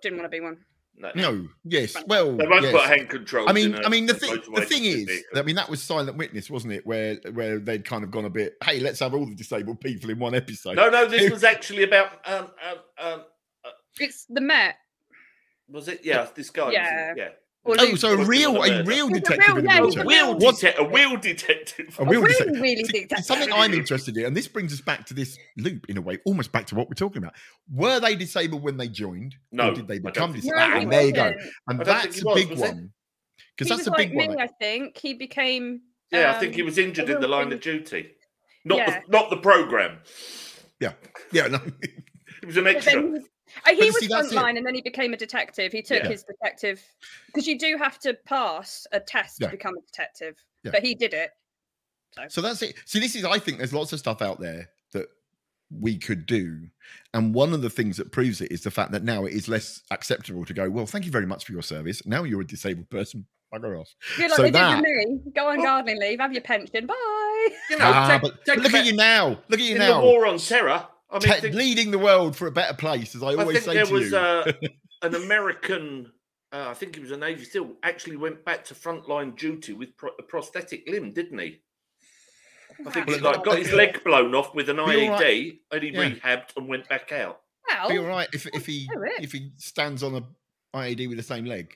didn't 0.01 0.17
want 0.19 0.29
to 0.31 0.35
be 0.37 0.41
one. 0.41 0.57
No, 0.95 1.11
No, 1.15 1.47
yes. 1.63 1.95
Well, 2.05 2.37
they 2.37 2.45
won't 2.45 2.63
yes. 2.63 2.71
put 2.71 2.83
hand 2.83 3.09
controls. 3.09 3.49
I 3.49 3.53
mean, 3.53 3.73
in 3.73 3.81
a- 3.83 3.87
I 3.87 3.89
mean, 3.89 4.05
the 4.05 4.13
thing, 4.13 4.37
the 4.53 4.61
thing 4.61 4.83
is, 4.83 5.05
vehicle. 5.05 5.39
I 5.39 5.41
mean, 5.41 5.55
that 5.55 5.67
was 5.67 5.81
Silent 5.81 6.17
Witness, 6.17 6.49
wasn't 6.51 6.73
it? 6.73 6.85
Where 6.85 7.15
where 7.31 7.57
they'd 7.59 7.83
kind 7.83 8.03
of 8.03 8.11
gone 8.11 8.25
a 8.25 8.29
bit, 8.29 8.55
hey, 8.63 8.79
let's 8.79 8.99
have 8.99 9.13
all 9.15 9.25
the 9.25 9.33
disabled 9.35 9.79
people 9.81 10.09
in 10.11 10.19
one 10.19 10.35
episode. 10.35 10.75
no, 10.75 10.89
no, 10.89 11.07
this 11.07 11.31
was 11.31 11.43
actually 11.43 11.83
about. 11.83 12.11
Um, 12.27 12.47
um, 12.69 12.77
um, 12.99 13.21
It's 13.99 14.25
the 14.29 14.41
Met. 14.41 14.75
was 15.69 15.87
it? 15.87 16.01
Yeah, 16.03 16.27
this 16.35 16.49
guy. 16.51 16.65
was 16.65 16.75
in- 16.75 16.81
Yeah. 16.83 17.13
yeah. 17.17 17.29
Or 17.65 17.75
Oh, 17.79 17.95
so 17.95 18.19
a 18.19 18.25
real, 18.25 18.55
one 18.55 18.69
of 18.73 18.79
a 18.81 18.83
real 18.83 19.07
He's 19.07 19.17
a 19.19 19.37
real- 19.37 19.57
in 19.57 19.65
yeah, 19.65 19.79
the 19.79 19.85
he's 19.85 19.95
a 19.95 20.01
A 20.01 20.03
wheelchair. 20.03 20.05
wheel, 20.05 20.37
What- 20.37 20.59
dete- 20.59 20.75
a 20.77 20.83
wheel 20.83 21.15
detective. 21.17 21.95
A 21.97 22.03
wheel 22.03 22.21
really, 22.21 22.33
detective. 22.33 22.61
really 22.61 22.83
See, 22.83 23.01
detective. 23.03 23.25
Something 23.25 23.53
I'm 23.53 23.73
interested 23.73 24.17
in, 24.17 24.25
and 24.25 24.35
this 24.35 24.49
brings 24.49 24.73
us 24.73 24.81
back 24.81 25.05
to 25.05 25.13
this 25.13 25.37
loop 25.57 25.89
in 25.89 25.97
a 25.97 26.01
way, 26.01 26.17
almost 26.25 26.51
back 26.51 26.65
to 26.67 26.75
what 26.75 26.89
we're 26.89 26.95
talking 26.95 27.19
about. 27.23 27.35
Were 27.71 28.01
they 28.01 28.15
disabled 28.17 28.63
when 28.63 28.75
they 28.75 28.89
joined? 28.89 29.35
No, 29.53 29.69
or 29.69 29.75
did 29.75 29.87
they 29.87 29.99
become 29.99 30.33
think 30.33 30.43
disabled? 30.43 30.69
No, 30.69 30.75
Ah, 30.75 30.79
he 30.81 30.85
there 30.87 31.05
you 31.05 31.13
go. 31.13 31.33
And 31.67 31.81
I 31.81 31.83
don't 31.85 32.01
think 32.01 32.13
that's 32.15 32.21
a 32.21 32.33
big 32.35 32.49
was 32.49 32.59
he? 32.59 32.65
one. 32.65 32.93
Because 33.57 33.69
that's 33.69 33.79
was 33.79 33.87
a 33.87 33.91
like 33.91 33.97
big 33.97 34.15
me, 34.15 34.27
one. 34.27 34.41
I 34.41 34.47
think. 34.47 34.97
He 34.97 35.13
became. 35.13 35.81
Yeah, 36.11 36.33
I 36.35 36.39
think 36.39 36.55
he 36.55 36.61
um, 36.61 36.65
was 36.65 36.77
injured 36.77 37.09
in 37.09 37.21
the 37.21 37.27
line 37.29 37.45
thing. 37.45 37.53
of 37.53 37.61
duty. 37.61 38.09
Not 38.65 38.77
Yeah. 38.79 38.99
the 38.99 39.11
not 39.11 39.29
the 39.29 39.37
program. 39.37 39.99
Yeah, 40.81 40.93
Yeah. 41.31 41.47
no. 41.47 41.59
It 42.41 42.47
was 42.47 42.57
an 42.57 42.65
but 42.65 42.75
extra. 42.75 43.01
he- 43.01 43.19
he 43.67 43.75
was 43.85 43.99
see, 43.99 44.07
that's 44.07 44.31
it. 44.31 44.35
frontline 44.35 44.57
and 44.57 44.65
then 44.65 44.75
he 44.75 44.81
became 44.81 45.13
a 45.13 45.17
detective. 45.17 45.71
He 45.71 45.81
took 45.81 46.03
Yeah. 46.03 46.09
his 46.09 46.23
detective 46.23 46.81
because 47.27 47.47
you 47.47 47.57
do 47.57 47.77
have 47.77 47.99
to 47.99 48.13
pass 48.25 48.85
a 48.91 48.99
test 48.99 49.37
Yeah. 49.39 49.47
to 49.47 49.51
become 49.51 49.75
a 49.77 49.81
detective. 49.81 50.35
Yeah. 50.63 50.71
But 50.71 50.83
he 50.83 50.95
did 50.95 51.13
it. 51.13 51.31
So 52.29 52.41
that's 52.41 52.61
it. 52.61 52.75
See, 52.85 52.99
this 52.99 53.15
is, 53.15 53.25
I 53.25 53.39
think 53.39 53.57
there's 53.57 53.73
lots 53.73 53.91
of 53.91 53.99
stuff 53.99 54.21
out 54.21 54.39
there 54.39 54.69
that 54.91 55.07
we 55.71 55.97
could 55.97 56.25
do. 56.27 56.67
And 57.13 57.33
one 57.33 57.53
of 57.53 57.61
the 57.63 57.69
things 57.71 57.97
that 57.97 58.11
proves 58.11 58.39
it 58.39 58.51
is 58.51 58.61
the 58.61 58.69
fact 58.71 58.91
that 58.91 59.03
now 59.03 59.25
it 59.25 59.33
is 59.33 59.47
less 59.47 59.81
acceptable 59.89 60.45
to 60.45 60.53
go, 60.53 60.69
well, 60.69 60.85
thank 60.85 61.05
you 61.05 61.11
very 61.11 61.25
much 61.25 61.43
for 61.45 61.51
your 61.53 61.63
service. 61.63 62.05
Now 62.05 62.23
you're 62.23 62.41
a 62.41 62.45
disabled 62.47 62.89
person. 62.91 63.25
Bugger 63.51 63.79
off. 63.79 63.93
You're 64.17 64.29
like 64.29 64.35
So 64.37 64.41
they 64.43 64.51
that- 64.51 64.83
did 64.83 65.09
with 65.11 65.25
me. 65.25 65.31
Go 65.35 65.47
on 65.49 65.59
Oh. 65.59 65.63
gardening 65.63 65.99
leave, 65.99 66.19
have 66.19 66.33
your 66.33 66.41
pension. 66.41 66.85
Bye. 66.87 67.47
You 67.69 67.77
know, 67.77 67.85
Ah, 67.85 68.07
take- 68.11 68.21
but, 68.21 68.45
take 68.45 68.55
but 68.57 68.63
look 68.63 68.73
at 68.73 68.85
you 68.85 68.93
now. 68.93 69.29
Look 69.47 69.59
at 69.59 69.65
you 69.65 69.73
in 69.73 69.77
now. 69.79 69.99
the 70.01 70.05
war 70.07 70.25
on 70.27 70.37
terror. 70.37 70.87
I 71.13 71.19
mean, 71.19 71.33
Te- 71.33 71.41
think, 71.41 71.55
leading 71.55 71.91
the 71.91 71.99
world 71.99 72.35
for 72.35 72.47
a 72.47 72.51
better 72.51 72.73
place, 72.73 73.15
as 73.15 73.23
I 73.23 73.27
I 73.29 73.35
always 73.35 73.57
think 73.63 73.65
say 73.65 73.73
there 73.75 73.85
to 73.85 73.93
was 73.93 74.11
you. 74.11 74.17
uh, 74.17 74.51
an 75.03 75.15
American. 75.15 76.11
Uh, 76.51 76.67
I 76.69 76.73
think 76.73 76.95
he 76.95 77.01
was 77.01 77.11
a 77.11 77.17
Navy 77.17 77.45
SEAL. 77.45 77.71
Actually, 77.83 78.17
went 78.17 78.43
back 78.45 78.63
to 78.65 78.73
frontline 78.75 79.35
duty 79.37 79.73
with 79.73 79.95
pro- 79.97 80.11
a 80.19 80.23
prosthetic 80.23 80.87
limb, 80.87 81.11
didn't 81.13 81.39
he? 81.39 81.61
I 82.85 82.89
think 82.91 83.07
Well, 83.07 83.15
he 83.17 83.21
like 83.21 83.43
got 83.43 83.57
his 83.59 83.71
leg 83.71 84.03
blown 84.03 84.33
off 84.35 84.53
with 84.55 84.69
an 84.69 84.77
But 84.77 84.97
you're 84.97 85.13
IED, 85.15 85.59
and 85.71 85.83
he 85.83 85.89
Yeah. 85.89 86.09
rehabbed 86.09 86.57
and 86.57 86.67
went 86.67 86.89
back 86.89 87.11
out. 87.11 87.39
Well, 87.67 87.89
Be 87.89 87.97
all 87.97 88.05
right 88.05 88.27
if, 88.33 88.45
if 88.47 88.65
he 88.65 88.89
if 89.21 89.31
he 89.31 89.51
stands 89.57 90.03
on 90.03 90.15
a 90.15 90.23
IED 90.77 91.07
with 91.07 91.17
the 91.17 91.23
same 91.23 91.45
leg. 91.45 91.75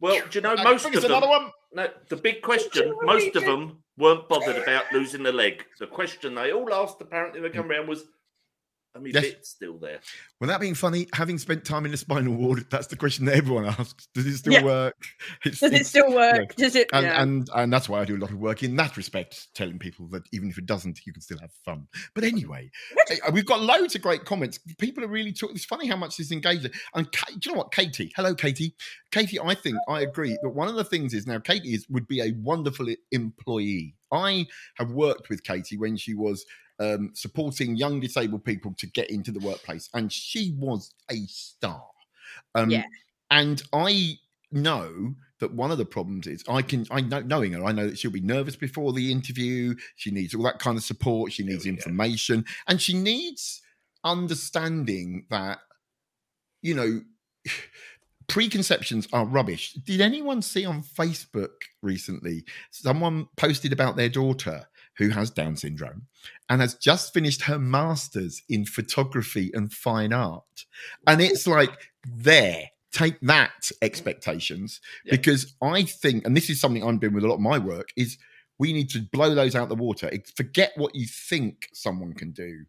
Well, 0.00 0.14
do 0.30 0.38
you 0.38 0.40
know 0.42 0.56
most 0.56 0.82
bring 0.82 0.94
of 0.94 0.98
us 0.98 1.02
them? 1.02 1.12
another 1.12 1.28
one. 1.28 1.50
No, 1.72 1.88
the 2.08 2.16
big 2.16 2.40
question. 2.42 2.88
you 2.88 2.98
Most 3.02 3.36
of 3.36 3.44
them 3.44 3.82
weren't 3.98 4.28
bothered 4.28 4.56
about 4.56 4.84
losing 4.92 5.22
the 5.22 5.30
leg. 5.32 5.64
The 5.78 5.86
question 5.86 6.34
they 6.34 6.52
all 6.52 6.72
asked, 6.72 7.00
apparently, 7.02 7.40
when 7.40 7.52
they 7.52 7.56
come 7.56 7.70
around 7.70 7.86
was, 7.86 8.04
"Are 8.94 9.00
my 9.00 9.08
Yes. 9.12 9.22
bits 9.22 9.48
still 9.50 9.78
there?" 9.78 10.00
Well, 10.40 10.48
that 10.48 10.60
being 10.60 10.74
funny, 10.74 11.06
having 11.14 11.38
spent 11.38 11.64
time 11.64 11.84
in 11.84 11.90
the 11.90 11.96
spinal 11.96 12.34
ward, 12.34 12.66
that's 12.70 12.86
the 12.88 12.96
question 12.96 13.24
that 13.26 13.34
everyone 13.36 13.66
asks. 13.66 14.08
Does 14.14 14.26
it 14.26 14.36
still 14.38 14.52
Yeah. 14.54 14.64
work? 14.64 14.96
It's, 15.44 15.60
does 15.60 15.72
it 15.72 15.86
still 15.86 16.12
work? 16.14 16.54
Does 16.56 16.74
it? 16.76 16.88
and, 16.92 17.06
yeah. 17.06 17.22
and 17.22 17.48
and 17.54 17.72
that's 17.72 17.88
why 17.88 18.00
I 18.00 18.04
do 18.04 18.16
a 18.16 18.18
lot 18.18 18.30
of 18.30 18.38
work 18.38 18.62
in 18.62 18.76
that 18.76 18.96
respect, 18.96 19.48
telling 19.54 19.78
people 19.78 20.08
that 20.08 20.22
even 20.32 20.50
if 20.50 20.58
it 20.58 20.66
doesn't, 20.66 21.00
you 21.06 21.12
can 21.12 21.22
still 21.22 21.38
have 21.38 21.52
fun. 21.64 21.86
But 22.14 22.24
anyway, 22.24 22.70
we've 23.32 23.46
got 23.46 23.60
loads 23.60 23.94
of 23.94 24.02
great 24.02 24.24
comments. 24.24 24.58
People 24.78 25.04
are 25.04 25.08
really 25.08 25.32
talking. 25.32 25.56
It's 25.56 25.64
funny 25.64 25.86
how 25.86 25.96
much 25.96 26.16
this 26.16 26.32
engages. 26.32 26.70
And 26.94 27.10
Ka- 27.12 27.26
do 27.30 27.38
you 27.44 27.52
know 27.52 27.58
what, 27.58 27.72
Katie? 27.72 28.12
Hello, 28.16 28.34
Katie. 28.34 28.74
Katie, 29.10 29.40
I 29.40 29.54
think 29.54 29.76
I 29.88 30.00
agree 30.02 30.36
that 30.42 30.50
one 30.50 30.68
of 30.68 30.74
the 30.74 30.84
things 30.84 31.14
is 31.14 31.26
now 31.26 31.38
Katie 31.38 31.74
is 31.74 31.86
would 31.88 32.06
be 32.08 32.20
a 32.20 32.32
wonderful 32.32 32.86
employee. 33.12 33.94
I 34.12 34.46
have 34.76 34.90
worked 34.90 35.28
with 35.28 35.44
Katie 35.44 35.76
when 35.76 35.96
she 35.96 36.14
was 36.14 36.44
um, 36.80 37.10
supporting 37.14 37.76
young 37.76 38.00
disabled 38.00 38.44
people 38.44 38.74
to 38.78 38.86
get 38.86 39.10
into 39.10 39.30
the 39.30 39.38
workplace, 39.40 39.88
and 39.94 40.12
she 40.12 40.54
was 40.58 40.94
a 41.10 41.26
star. 41.26 41.84
Um, 42.54 42.70
Yeah. 42.70 42.84
And 43.30 43.62
I 43.72 44.18
know 44.50 45.14
that 45.38 45.54
one 45.54 45.70
of 45.70 45.78
the 45.78 45.84
problems 45.84 46.26
is 46.26 46.42
I 46.48 46.62
can 46.62 46.86
I 46.90 47.00
know 47.00 47.20
knowing 47.20 47.52
her, 47.52 47.64
I 47.64 47.72
know 47.72 47.86
that 47.86 47.98
she'll 47.98 48.10
be 48.10 48.20
nervous 48.20 48.56
before 48.56 48.92
the 48.92 49.12
interview. 49.12 49.74
She 49.96 50.10
needs 50.10 50.34
all 50.34 50.42
that 50.44 50.58
kind 50.58 50.76
of 50.76 50.82
support. 50.82 51.32
She 51.32 51.44
needs 51.44 51.64
we 51.64 51.70
go. 51.70 51.76
information, 51.76 52.44
and 52.66 52.80
she 52.80 52.94
needs 52.94 53.62
understanding 54.02 55.26
that 55.30 55.58
you 56.62 56.74
know 56.74 57.02
preconceptions 58.26 59.08
are 59.12 59.26
rubbish. 59.26 59.74
Did 59.74 60.00
anyone 60.00 60.42
see 60.42 60.64
on 60.64 60.82
Facebook 60.82 61.50
recently 61.82 62.44
someone 62.70 63.28
posted 63.36 63.72
about 63.72 63.96
their 63.96 64.08
daughter 64.08 64.66
who 65.00 65.08
has 65.08 65.30
Down 65.30 65.56
syndrome 65.56 66.06
and 66.48 66.60
has 66.60 66.74
just 66.74 67.14
finished 67.14 67.42
her 67.42 67.58
masters 67.58 68.42
in 68.48 68.64
photography 68.66 69.50
and 69.54 69.72
fine 69.72 70.12
art? 70.12 70.66
And 71.06 71.20
it's 71.20 71.46
like, 71.46 71.70
there, 72.06 72.70
take 72.92 73.18
that 73.22 73.70
expectations 73.82 74.80
Yeah. 75.04 75.12
because 75.12 75.54
I 75.62 75.84
think, 75.84 76.26
and 76.26 76.36
this 76.36 76.50
is 76.50 76.60
something 76.60 76.84
I'm 76.84 76.98
doing 76.98 77.14
with 77.14 77.24
a 77.24 77.28
lot 77.28 77.36
of 77.36 77.40
my 77.40 77.58
work, 77.58 77.88
is 77.96 78.18
we 78.58 78.72
need 78.74 78.90
to 78.90 79.00
blow 79.00 79.34
those 79.34 79.56
out 79.56 79.70
the 79.70 79.74
water. 79.74 80.10
Forget 80.36 80.72
what 80.76 80.94
you 80.94 81.06
think 81.06 81.70
someone 81.72 82.12
can 82.12 82.30
do, 82.32 82.66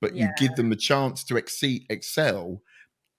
but 0.00 0.14
you 0.14 0.28
give 0.36 0.54
them 0.54 0.70
a 0.70 0.76
chance 0.76 1.24
to 1.24 1.36
exceed, 1.36 1.86
excel. 1.88 2.62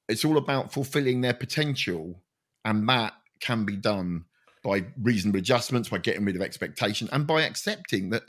It's 0.07 0.23
all 0.23 0.37
about 0.37 0.71
fulfilling 0.71 1.21
their 1.21 1.33
potential, 1.33 2.21
and 2.63 2.87
that 2.89 3.13
can 3.39 3.65
be 3.65 3.75
done 3.75 4.25
by 4.63 4.85
reasonable 5.01 5.39
adjustments, 5.39 5.89
by 5.89 5.97
getting 5.97 6.23
rid 6.25 6.35
of 6.35 6.43
expectation, 6.43 7.09
and 7.11 7.25
by 7.25 7.41
accepting 7.41 8.11
that 8.11 8.23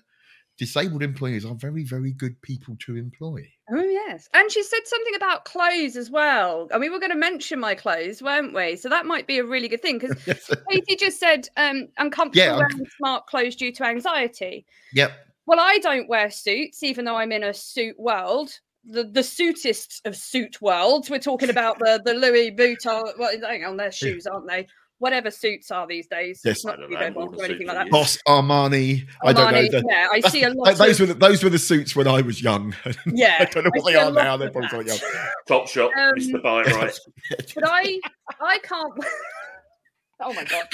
disabled 0.58 1.02
employees 1.02 1.44
are 1.44 1.54
very, 1.54 1.84
very 1.84 2.12
good 2.12 2.40
people 2.42 2.76
to 2.80 2.96
employ. 2.96 3.46
Oh 3.70 3.82
yes, 3.82 4.28
and 4.34 4.50
she 4.50 4.62
said 4.62 4.80
something 4.84 5.14
about 5.14 5.44
clothes 5.44 5.96
as 5.96 6.10
well. 6.10 6.68
And 6.70 6.80
we 6.80 6.90
were 6.90 6.98
going 6.98 7.12
to 7.12 7.16
mention 7.18 7.58
my 7.58 7.74
clothes, 7.74 8.22
weren't 8.22 8.54
we? 8.54 8.76
So 8.76 8.88
that 8.88 9.06
might 9.06 9.26
be 9.26 9.38
a 9.38 9.44
really 9.44 9.68
good 9.68 9.82
thing 9.82 9.98
because 9.98 10.16
Katie 10.70 10.96
just 10.96 11.18
said 11.18 11.48
um, 11.56 11.88
uncomfortable 11.98 12.44
Yeah, 12.44 12.56
I'm- 12.58 12.84
smart 12.98 13.26
clothes 13.26 13.56
due 13.56 13.72
to 13.72 13.84
anxiety. 13.86 14.66
yep. 14.92 15.12
Well, 15.46 15.58
I 15.58 15.78
don't 15.78 16.08
wear 16.08 16.30
suits, 16.30 16.82
even 16.84 17.04
though 17.04 17.16
I'm 17.16 17.32
in 17.32 17.42
a 17.42 17.52
suit 17.52 17.98
world. 17.98 18.50
The 18.84 19.04
the 19.04 19.20
suitist 19.20 20.00
of 20.04 20.16
suit 20.16 20.60
worlds. 20.60 21.08
We're 21.10 21.18
talking 21.18 21.50
about 21.50 21.78
the 21.78 22.00
the 22.04 22.14
Louis 22.14 22.50
Vuitton. 22.52 23.16
Well, 23.18 23.32
hang 23.40 23.64
on, 23.64 23.76
their 23.76 23.92
shoes, 23.92 24.26
aren't 24.26 24.48
they? 24.48 24.66
Whatever 25.02 25.30
suits 25.32 25.70
are 25.72 25.86
these 25.86 26.06
days. 26.06 26.40
Yes. 26.44 26.64
not 26.64 26.74
I 26.78 26.82
don't 26.82 26.90
know, 26.92 27.10
more 27.10 27.26
Boss 27.26 27.30
than 27.32 27.40
or 27.40 27.44
anything 27.46 27.66
like 27.66 27.76
that. 27.76 27.90
Boss 27.90 28.18
Armani. 28.28 29.06
I 29.24 29.32
don't 29.32 29.52
know. 29.52 29.58
Armani, 29.58 29.70
the- 29.72 29.84
yeah, 29.88 30.06
I 30.12 30.20
see 30.28 30.42
a 30.44 30.50
lot. 30.50 30.76
those 30.78 31.00
of, 31.00 31.08
were 31.08 31.14
the, 31.14 31.18
those 31.18 31.42
were 31.42 31.50
the 31.50 31.58
suits 31.58 31.96
when 31.96 32.06
I 32.06 32.20
was 32.20 32.40
young. 32.40 32.74
yeah. 33.06 33.36
I 33.40 33.44
don't 33.46 33.64
know 33.64 33.70
I 33.74 33.78
what 33.80 33.92
they 33.92 33.96
are 33.98 34.12
now. 34.12 34.36
They're 34.36 34.48
of 34.48 34.54
probably 34.54 34.86
something 34.88 35.08
that. 35.12 35.14
else. 35.20 35.34
Top 35.48 35.66
shot, 35.68 35.90
Um, 35.98 36.14
Mr. 36.14 36.40
Byrite. 36.42 36.98
but 37.54 37.64
I 37.66 38.00
I 38.40 38.58
can't 38.58 38.92
Oh 40.24 40.32
my 40.34 40.44
god. 40.44 40.68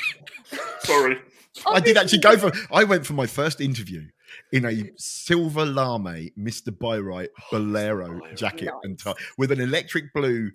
Sorry. 0.80 1.16
I 1.66 1.80
did 1.80 1.96
actually 1.96 2.18
go 2.18 2.36
for. 2.36 2.52
I 2.70 2.84
went 2.84 3.06
for 3.06 3.14
my 3.14 3.26
first 3.26 3.62
interview 3.62 4.02
in 4.52 4.66
a 4.66 4.90
silver 4.98 5.64
lame 5.64 6.30
Mr. 6.38 6.68
Byrite 6.70 7.30
Bolero 7.50 8.08
Bolero. 8.18 8.34
jacket 8.34 8.68
and 8.82 8.98
tie 8.98 9.14
with 9.38 9.50
an 9.52 9.60
electric 9.60 10.12
blue 10.12 10.48
s- 10.48 10.52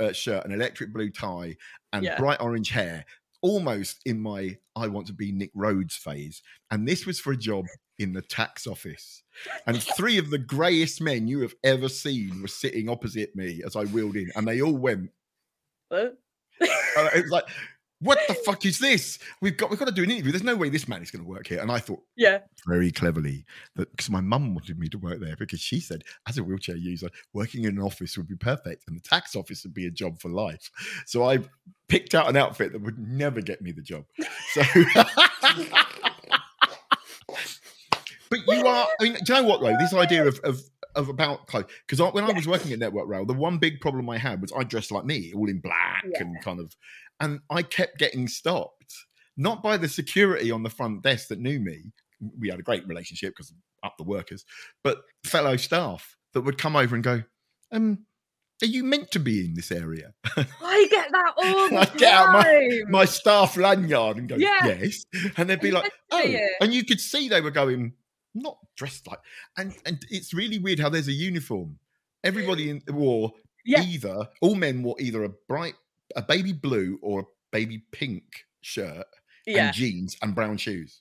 uh, 0.00 0.12
shirt, 0.12 0.44
an 0.44 0.52
electric 0.52 0.92
blue 0.92 1.10
tie, 1.10 1.56
and 1.92 2.04
Yeah. 2.04 2.18
bright 2.18 2.40
orange 2.40 2.70
hair. 2.70 3.04
Almost 3.40 4.00
in 4.04 4.20
my 4.20 4.58
I 4.74 4.88
want 4.88 5.06
to 5.08 5.12
be 5.12 5.30
Nick 5.30 5.52
Rhodes 5.54 5.94
phase, 5.96 6.42
and 6.70 6.86
this 6.88 7.06
was 7.06 7.20
for 7.20 7.32
a 7.32 7.36
job 7.36 7.66
in 7.98 8.12
the 8.12 8.22
tax 8.22 8.66
office. 8.66 9.22
And 9.66 9.80
three 9.80 10.18
of 10.18 10.30
the 10.30 10.38
greyest 10.38 11.00
men 11.00 11.28
you 11.28 11.40
have 11.40 11.54
ever 11.62 11.88
seen 11.88 12.42
were 12.42 12.48
sitting 12.48 12.88
opposite 12.88 13.34
me 13.36 13.62
as 13.64 13.76
I 13.76 13.84
wheeled 13.84 14.16
in, 14.16 14.30
and 14.34 14.46
they 14.46 14.60
all 14.60 14.76
went. 14.76 15.10
What? 15.88 16.18
Uh, 16.60 17.10
it 17.14 17.22
was 17.22 17.30
like, 17.30 17.44
what 18.00 18.18
the 18.28 18.34
fuck 18.34 18.64
is 18.64 18.78
this? 18.78 19.18
We've 19.40 19.56
got 19.56 19.70
we've 19.70 19.78
got 19.78 19.88
to 19.88 19.94
do 19.94 20.02
an 20.04 20.10
interview. 20.10 20.30
There's 20.32 20.44
no 20.44 20.54
way 20.56 20.68
this 20.68 20.86
man 20.86 21.02
is 21.02 21.10
going 21.10 21.24
to 21.24 21.28
work 21.28 21.46
here. 21.48 21.60
And 21.60 21.70
I 21.70 21.78
thought 21.78 22.00
Yeah. 22.16 22.38
very 22.66 22.92
cleverly 22.92 23.44
that 23.76 23.90
because 23.90 24.08
my 24.10 24.20
mum 24.20 24.54
wanted 24.54 24.78
me 24.78 24.88
to 24.90 24.98
work 24.98 25.20
there 25.20 25.36
because 25.36 25.60
she 25.60 25.80
said 25.80 26.04
as 26.28 26.38
a 26.38 26.44
wheelchair 26.44 26.76
user, 26.76 27.08
working 27.32 27.64
in 27.64 27.76
an 27.76 27.82
office 27.82 28.16
would 28.16 28.28
be 28.28 28.36
perfect, 28.36 28.84
and 28.86 28.96
the 28.96 29.00
tax 29.02 29.34
office 29.34 29.64
would 29.64 29.74
be 29.74 29.86
a 29.86 29.90
job 29.90 30.20
for 30.20 30.28
life. 30.28 30.70
So 31.06 31.24
I 31.28 31.38
picked 31.88 32.14
out 32.14 32.28
an 32.28 32.36
outfit 32.36 32.72
that 32.72 32.82
would 32.82 32.98
never 32.98 33.40
get 33.40 33.62
me 33.62 33.72
the 33.72 33.82
job. 33.82 34.04
So. 34.52 34.62
But 38.30 38.40
you 38.46 38.66
are, 38.66 38.86
I 39.00 39.04
mean, 39.04 39.14
do 39.24 39.34
you 39.34 39.40
know 39.42 39.48
what 39.48 39.60
though? 39.62 39.74
This 39.78 39.94
idea 39.94 40.26
of 40.26 40.38
of, 40.44 40.60
of 40.98 41.08
about 41.08 41.46
clothes, 41.46 41.66
because 41.86 42.12
when 42.12 42.24
I 42.24 42.32
was 42.32 42.46
working 42.46 42.72
at 42.72 42.78
Network 42.78 43.08
Rail, 43.08 43.24
the 43.24 43.32
one 43.32 43.56
big 43.58 43.80
problem 43.80 44.10
I 44.10 44.18
had 44.18 44.42
was 44.42 44.52
I 44.54 44.64
dressed 44.64 44.90
like 44.90 45.04
me, 45.06 45.32
all 45.34 45.48
in 45.48 45.60
black 45.60 46.04
Yeah. 46.12 46.20
and 46.22 46.42
kind 46.42 46.60
of, 46.60 46.76
and 47.20 47.40
I 47.50 47.62
kept 47.62 47.98
getting 47.98 48.28
stopped, 48.28 48.94
not 49.36 49.62
by 49.62 49.76
the 49.76 49.88
security 49.88 50.50
on 50.50 50.62
the 50.62 50.70
front 50.70 51.02
desk 51.02 51.28
that 51.28 51.38
knew 51.38 51.60
me. 51.60 51.92
We 52.38 52.48
had 52.50 52.58
a 52.58 52.62
great 52.62 52.86
relationship 52.86 53.34
because 53.34 53.52
up 53.84 53.94
the 53.96 54.04
workers, 54.04 54.44
but 54.84 54.98
fellow 55.24 55.56
staff 55.56 56.16
that 56.34 56.42
would 56.42 56.58
come 56.58 56.76
over 56.76 56.94
and 56.94 57.04
go, 57.04 57.22
um, 57.72 58.04
are 58.60 58.66
you 58.66 58.82
meant 58.82 59.12
to 59.12 59.20
be 59.20 59.44
in 59.44 59.54
this 59.54 59.70
area? 59.70 60.12
I 60.36 60.88
get 60.90 61.12
that 61.12 61.32
all 61.36 61.68
the 61.68 61.76
I 61.76 61.84
get 61.96 62.12
out 62.12 62.32
my-. 62.32 62.80
My 62.88 63.04
staff 63.04 63.56
lanyard 63.56 64.16
and 64.16 64.28
go, 64.28 64.34
Yeah. 64.34 64.66
yes. 64.66 65.04
And 65.36 65.48
they'd 65.48 65.60
be 65.60 65.70
like, 65.70 65.92
oh. 66.10 66.20
it. 66.24 66.50
And 66.60 66.74
you 66.74 66.84
could 66.84 67.00
see 67.00 67.28
they 67.28 67.40
were 67.40 67.52
going, 67.52 67.92
not 68.34 68.58
dressed 68.76 69.06
like, 69.06 69.20
and 69.56 69.74
and 69.86 70.04
it's 70.10 70.32
really 70.34 70.58
weird 70.58 70.78
how 70.78 70.88
there's 70.88 71.08
a 71.08 71.12
uniform. 71.12 71.78
Everybody 72.24 72.70
in 72.70 72.82
wore 72.90 73.32
Yeah. 73.64 73.82
either, 73.82 74.28
all 74.40 74.54
men 74.54 74.82
wore 74.82 74.96
either 75.00 75.24
a 75.24 75.28
bright, 75.48 75.74
a 76.16 76.22
baby 76.22 76.52
blue 76.52 76.98
or 77.02 77.20
a 77.20 77.24
baby 77.52 77.82
pink 77.92 78.44
shirt 78.60 79.06
yeah. 79.46 79.66
and 79.66 79.74
jeans 79.74 80.16
and 80.22 80.34
brown 80.34 80.56
shoes. 80.56 81.00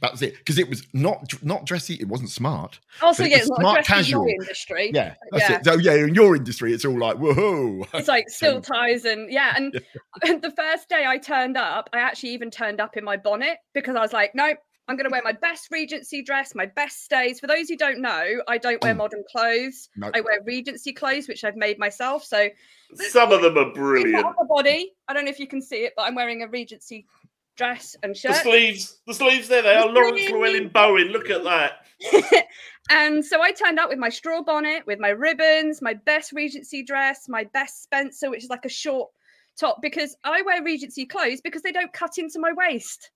That 0.00 0.10
was 0.12 0.22
it. 0.22 0.36
Because 0.36 0.58
it 0.58 0.68
was 0.68 0.86
not 0.92 1.32
not 1.42 1.64
dressy, 1.66 1.94
it 1.94 2.08
wasn't 2.08 2.28
smart. 2.30 2.80
Also, 3.00 3.22
yeah, 3.24 3.36
was 3.36 3.40
it's 3.42 3.48
not 3.50 3.60
smart 3.60 3.74
dress 3.76 3.88
in 3.88 3.94
casual. 4.04 4.26
industry. 4.26 4.90
Yeah. 4.92 5.14
That's 5.30 5.48
Yeah. 5.50 5.56
it. 5.58 5.64
So 5.64 5.74
yeah, 5.78 5.94
in 5.94 6.14
your 6.14 6.36
industry, 6.36 6.72
it's 6.74 6.84
all 6.84 6.98
like, 6.98 7.16
whoa. 7.16 7.86
It's 7.94 8.08
like 8.08 8.28
still 8.28 8.60
ties 8.60 9.04
and 9.04 9.30
yeah. 9.32 9.54
And 9.56 9.72
the 10.42 10.52
first 10.56 10.88
day 10.88 11.04
I 11.06 11.16
turned 11.18 11.56
up, 11.56 11.88
I 11.92 12.00
actually 12.00 12.30
even 12.30 12.50
turned 12.50 12.80
up 12.80 12.96
in 12.96 13.04
my 13.04 13.16
bonnet 13.16 13.58
because 13.72 13.94
I 13.96 14.00
was 14.00 14.12
like, 14.12 14.34
no, 14.34 14.54
I'm 14.86 14.96
going 14.96 15.04
to 15.08 15.10
wear 15.10 15.22
my 15.24 15.32
best 15.32 15.68
Regency 15.70 16.22
dress, 16.22 16.54
my 16.54 16.66
best 16.66 17.04
stays. 17.04 17.40
For 17.40 17.46
those 17.46 17.68
who 17.68 17.76
don't 17.76 18.00
know, 18.00 18.42
I 18.48 18.58
don't 18.58 18.82
wear 18.82 18.94
Mm. 18.94 18.98
modern 18.98 19.24
clothes. 19.30 19.88
No. 19.96 20.10
I 20.14 20.20
wear 20.20 20.40
Regency 20.44 20.92
clothes, 20.92 21.26
which 21.26 21.42
I've 21.42 21.56
made 21.56 21.78
myself. 21.78 22.24
So 22.24 22.48
Some 22.94 23.32
of 23.32 23.40
them 23.42 23.56
are 23.56 23.72
brilliant. 23.72 24.26
the 24.38 24.46
body, 24.48 24.92
I 25.08 25.14
don't 25.14 25.24
know 25.24 25.30
if 25.30 25.40
you 25.40 25.46
can 25.46 25.62
see 25.62 25.84
it, 25.84 25.94
but 25.96 26.02
I'm 26.02 26.14
wearing 26.14 26.42
a 26.42 26.48
Regency 26.48 27.06
dress 27.56 27.96
and 28.02 28.16
shirt. 28.16 28.32
The 28.32 28.38
sleeves, 28.40 28.98
the 29.06 29.14
sleeves 29.14 29.48
there, 29.48 29.62
they 29.62 29.74
The 29.74 29.84
are 29.86 29.88
Laurence. 29.88 30.20
Llewelyn 30.20 30.72
Bowen. 30.72 31.08
Look 31.08 31.30
at 31.30 31.44
that. 31.44 31.86
and 32.90 33.24
so 33.24 33.40
I 33.40 33.52
turned 33.52 33.78
up 33.78 33.88
with 33.88 33.98
my 33.98 34.08
straw 34.10 34.42
bonnet, 34.42 34.86
with 34.86 34.98
my 34.98 35.10
ribbons, 35.10 35.80
my 35.80 35.94
best 35.94 36.32
Regency 36.32 36.82
dress, 36.82 37.28
my 37.28 37.44
best 37.54 37.82
Spencer, 37.82 38.28
which 38.28 38.44
is 38.44 38.50
like 38.50 38.64
a 38.64 38.68
short 38.68 39.10
top, 39.58 39.80
because 39.80 40.16
I 40.24 40.42
wear 40.42 40.62
Regency 40.62 41.06
clothes 41.06 41.40
because 41.40 41.62
they 41.62 41.72
don't 41.72 41.92
cut 41.92 42.18
into 42.18 42.38
my 42.38 42.52
waist. 42.52 43.10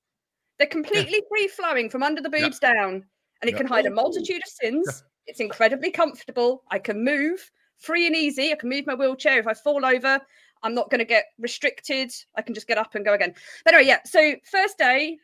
They're 0.59 0.67
completely 0.67 1.23
free 1.29 1.49
flowing 1.49 1.89
from 1.91 2.03
under 2.03 2.21
the 2.21 2.31
Yeah. 2.33 2.45
boobs 2.47 2.59
down, 2.59 3.07
and 3.41 3.49
it 3.49 3.53
Yeah. 3.53 3.59
can 3.59 3.67
hide 3.67 3.87
a 3.87 3.91
multitude 3.91 4.43
of 4.43 4.49
sins. 4.49 5.05
It's 5.27 5.41
incredibly 5.41 5.91
comfortable. 5.91 6.65
I 6.71 6.79
can 6.79 7.05
move 7.05 7.51
free 7.77 8.07
and 8.07 8.17
easy. 8.17 8.53
I 8.53 8.57
can 8.57 8.69
move 8.69 8.87
my 8.87 8.95
wheelchair. 8.95 9.39
If 9.39 9.47
I 9.47 9.55
fall 9.55 9.85
over, 9.85 10.21
I'm 10.63 10.75
not 10.75 10.91
going 10.91 10.99
to 10.99 11.05
get 11.05 11.27
restricted. 11.39 12.11
I 12.35 12.43
can 12.43 12.55
just 12.55 12.67
get 12.67 12.79
up 12.79 12.95
and 12.95 13.05
go 13.05 13.13
again. 13.13 13.35
But 13.65 13.75
anyway, 13.75 13.89
yeah. 13.89 14.01
So 14.05 14.35
first 14.51 14.79
day 14.79 15.19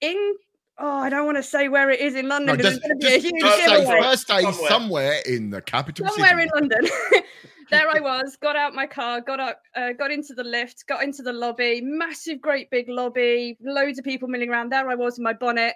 in 0.00 0.34
oh, 0.78 0.98
I 0.98 1.08
don't 1.08 1.24
want 1.24 1.38
to 1.38 1.42
say 1.42 1.68
where 1.68 1.88
it 1.90 2.00
is 2.00 2.14
in 2.16 2.28
London 2.28 2.48
No, 2.48 2.56
because 2.56 2.74
just, 2.74 2.84
it's 2.84 2.86
going 2.88 3.00
to 3.00 3.06
be 3.06 3.14
a 3.14 3.18
huge 3.18 3.40
just 3.42 3.56
say 3.64 3.78
giveaway. 3.80 4.02
first 4.02 4.28
day 4.28 4.42
Somewhere. 4.42 4.68
somewhere. 4.68 5.18
in 5.26 5.50
the 5.50 5.62
capital 5.62 6.06
Somewhere 6.08 6.30
city. 6.38 6.42
in 6.42 6.48
London. 6.54 6.90
there 7.70 7.88
I 7.88 8.00
was, 8.00 8.36
got 8.36 8.56
out 8.56 8.74
my 8.74 8.86
car, 8.86 9.20
got 9.20 9.40
up, 9.40 9.62
uh, 9.74 9.92
got 9.92 10.10
into 10.10 10.34
the 10.34 10.44
lift, 10.44 10.86
got 10.86 11.02
into 11.02 11.22
the 11.22 11.32
lobby, 11.32 11.80
massive, 11.82 12.40
great 12.40 12.70
big 12.70 12.88
lobby, 12.88 13.56
loads 13.60 13.98
of 13.98 14.04
people 14.04 14.28
milling 14.28 14.50
around. 14.50 14.70
There 14.70 14.88
I 14.88 14.94
was 14.94 15.18
in 15.18 15.24
my 15.24 15.32
bonnet 15.32 15.74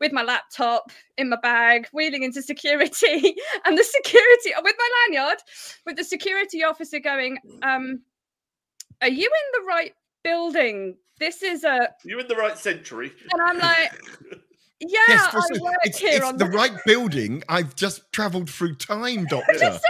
with 0.00 0.12
my 0.12 0.22
laptop 0.22 0.90
in 1.16 1.28
my 1.28 1.38
bag, 1.42 1.88
wheeling 1.92 2.22
into 2.22 2.42
security, 2.42 3.36
and 3.64 3.76
the 3.76 3.84
security 3.84 4.52
with 4.62 4.74
my 4.78 4.90
lanyard, 5.06 5.38
with 5.86 5.96
the 5.96 6.04
security 6.04 6.64
officer 6.64 6.98
going, 6.98 7.38
um, 7.62 8.00
"Are 9.02 9.08
you 9.08 9.26
in 9.26 9.60
the 9.60 9.66
right 9.66 9.94
building? 10.22 10.96
This 11.18 11.42
is 11.42 11.64
a," 11.64 11.88
You're 12.04 12.20
in 12.20 12.28
the 12.28 12.36
right 12.36 12.56
century. 12.56 13.12
and 13.32 13.42
I'm 13.42 13.58
like, 13.58 13.92
"Yeah, 14.80 14.98
Yes, 15.08 15.34
I 15.34 15.36
also, 15.36 15.64
work 15.64 15.74
it's, 15.82 15.98
here 15.98 16.16
it's 16.16 16.24
on 16.24 16.36
the 16.36 16.46
right 16.46 16.76
building. 16.86 17.42
I've 17.48 17.74
just 17.74 18.10
travelled 18.12 18.48
through 18.48 18.76
time, 18.76 19.24
Doctor. 19.30 19.80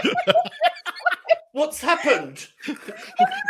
What's 1.59 1.80
happened? 1.80 2.46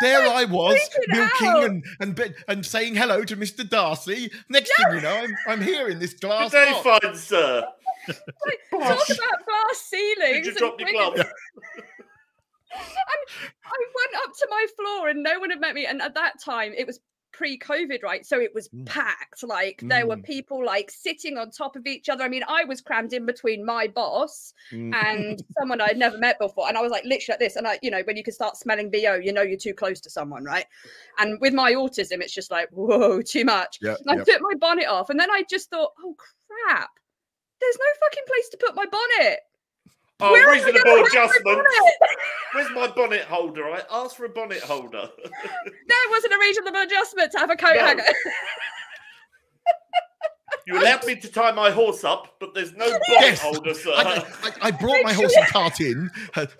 there 0.00 0.26
I 0.26 0.44
was, 0.44 0.78
milking 1.08 1.48
out. 1.48 1.64
and 1.64 1.84
and 2.00 2.34
and 2.48 2.64
saying 2.64 2.94
hello 2.94 3.22
to 3.24 3.36
Mr. 3.36 3.68
Darcy. 3.68 4.30
Next 4.48 4.72
thing 4.76 4.94
you 4.94 5.00
know, 5.02 5.14
I'm, 5.14 5.36
I'm 5.46 5.60
here 5.60 5.88
in 5.88 5.98
this 5.98 6.14
glass. 6.14 6.50
Good 6.50 6.68
glass 6.68 6.82
day, 6.82 6.90
box. 6.90 7.04
fine 7.04 7.16
sir. 7.16 7.68
Talk 8.08 8.16
about 8.70 8.78
glass 8.78 9.76
ceilings. 9.76 10.18
Did 10.20 10.44
you 10.46 10.50
and 10.50 10.58
drop 10.58 10.80
your 10.80 10.88
brilliant- 10.88 11.14
glove? 11.16 11.26
I 12.72 13.84
went 13.94 14.24
up 14.24 14.32
to 14.38 14.46
my 14.50 14.66
floor 14.76 15.08
and 15.08 15.22
no 15.22 15.38
one 15.38 15.50
had 15.50 15.60
met 15.60 15.74
me. 15.74 15.86
And 15.86 16.00
at 16.00 16.14
that 16.14 16.34
time, 16.42 16.72
it 16.76 16.86
was 16.86 17.00
pre-COVID, 17.32 18.02
right? 18.02 18.24
So 18.26 18.40
it 18.40 18.54
was 18.54 18.68
Mm. 18.68 18.86
packed. 18.86 19.42
Like 19.42 19.82
there 19.86 20.06
were 20.06 20.16
Mm. 20.16 20.24
people 20.24 20.64
like 20.64 20.90
sitting 20.90 21.36
on 21.38 21.50
top 21.50 21.76
of 21.76 21.86
each 21.86 22.08
other. 22.08 22.24
I 22.24 22.28
mean, 22.28 22.44
I 22.48 22.64
was 22.64 22.80
crammed 22.80 23.12
in 23.12 23.26
between 23.26 23.64
my 23.64 23.86
boss 23.86 24.52
Mm. 24.72 24.94
and 24.94 25.42
someone 25.58 25.80
I'd 25.80 25.98
never 25.98 26.18
met 26.18 26.38
before. 26.38 26.68
And 26.68 26.76
I 26.76 26.80
was 26.82 26.90
like 26.90 27.04
literally 27.04 27.34
like 27.34 27.40
this. 27.40 27.56
And 27.56 27.66
I, 27.66 27.78
you 27.82 27.90
know, 27.90 28.02
when 28.02 28.16
you 28.16 28.22
can 28.24 28.34
start 28.34 28.56
smelling 28.56 28.90
BO, 28.90 29.14
you 29.14 29.32
know 29.32 29.42
you're 29.42 29.58
too 29.58 29.74
close 29.74 30.00
to 30.02 30.10
someone, 30.10 30.44
right? 30.44 30.66
And 31.18 31.40
with 31.40 31.54
my 31.54 31.72
autism, 31.72 32.20
it's 32.20 32.34
just 32.34 32.50
like, 32.50 32.68
whoa, 32.70 33.22
too 33.22 33.44
much. 33.44 33.78
Yeah, 33.80 33.96
And 34.00 34.10
I 34.10 34.14
yeah. 34.16 34.24
took 34.24 34.40
my 34.42 34.54
bonnet 34.58 34.86
off, 34.86 35.10
and 35.10 35.18
then 35.18 35.30
I 35.30 35.44
just 35.48 35.70
thought, 35.70 35.92
oh 36.04 36.14
crap, 36.16 36.90
there's 37.60 37.78
no 37.78 38.06
fucking 38.06 38.24
place 38.26 38.48
to 38.50 38.56
put 38.58 38.74
my 38.76 38.86
bonnet. 38.86 39.40
Oh, 40.20 40.32
Where 40.32 40.42
am 40.42 40.48
I 40.48 40.58
gonna 40.58 40.66
reasonable 40.66 40.90
hang 40.90 41.02
my 41.02 41.08
adjustments. 41.08 41.44
bonnet? 41.44 41.64
Where's 42.54 42.70
my 42.72 42.86
bonnet 42.88 43.22
holder? 43.22 43.64
I 43.70 43.82
asked 43.90 44.16
for 44.16 44.24
a 44.24 44.28
bonnet 44.28 44.60
holder. 44.62 45.08
There 45.88 46.10
wasn't 46.10 46.32
a 46.34 46.38
reasonable 46.38 46.80
adjustment 46.80 47.32
to 47.32 47.38
have 47.38 47.50
a 47.50 47.56
coat 47.56 47.76
No. 47.76 47.84
hanger. 47.86 48.02
You 50.68 50.78
allowed 50.78 51.06
me 51.06 51.16
to 51.16 51.28
tie 51.28 51.50
my 51.52 51.70
horse 51.70 52.04
up, 52.04 52.36
but 52.38 52.52
there's 52.52 52.74
no 52.74 52.84
bonnet 52.84 53.02
Yes. 53.08 53.40
holder, 53.40 53.72
sir. 53.72 53.90
I, 53.96 54.22
I, 54.42 54.52
I 54.68 54.70
brought 54.70 55.02
my 55.02 55.14
horse 55.14 55.34
and 55.34 55.46
cart 55.46 55.80
in. 55.80 56.10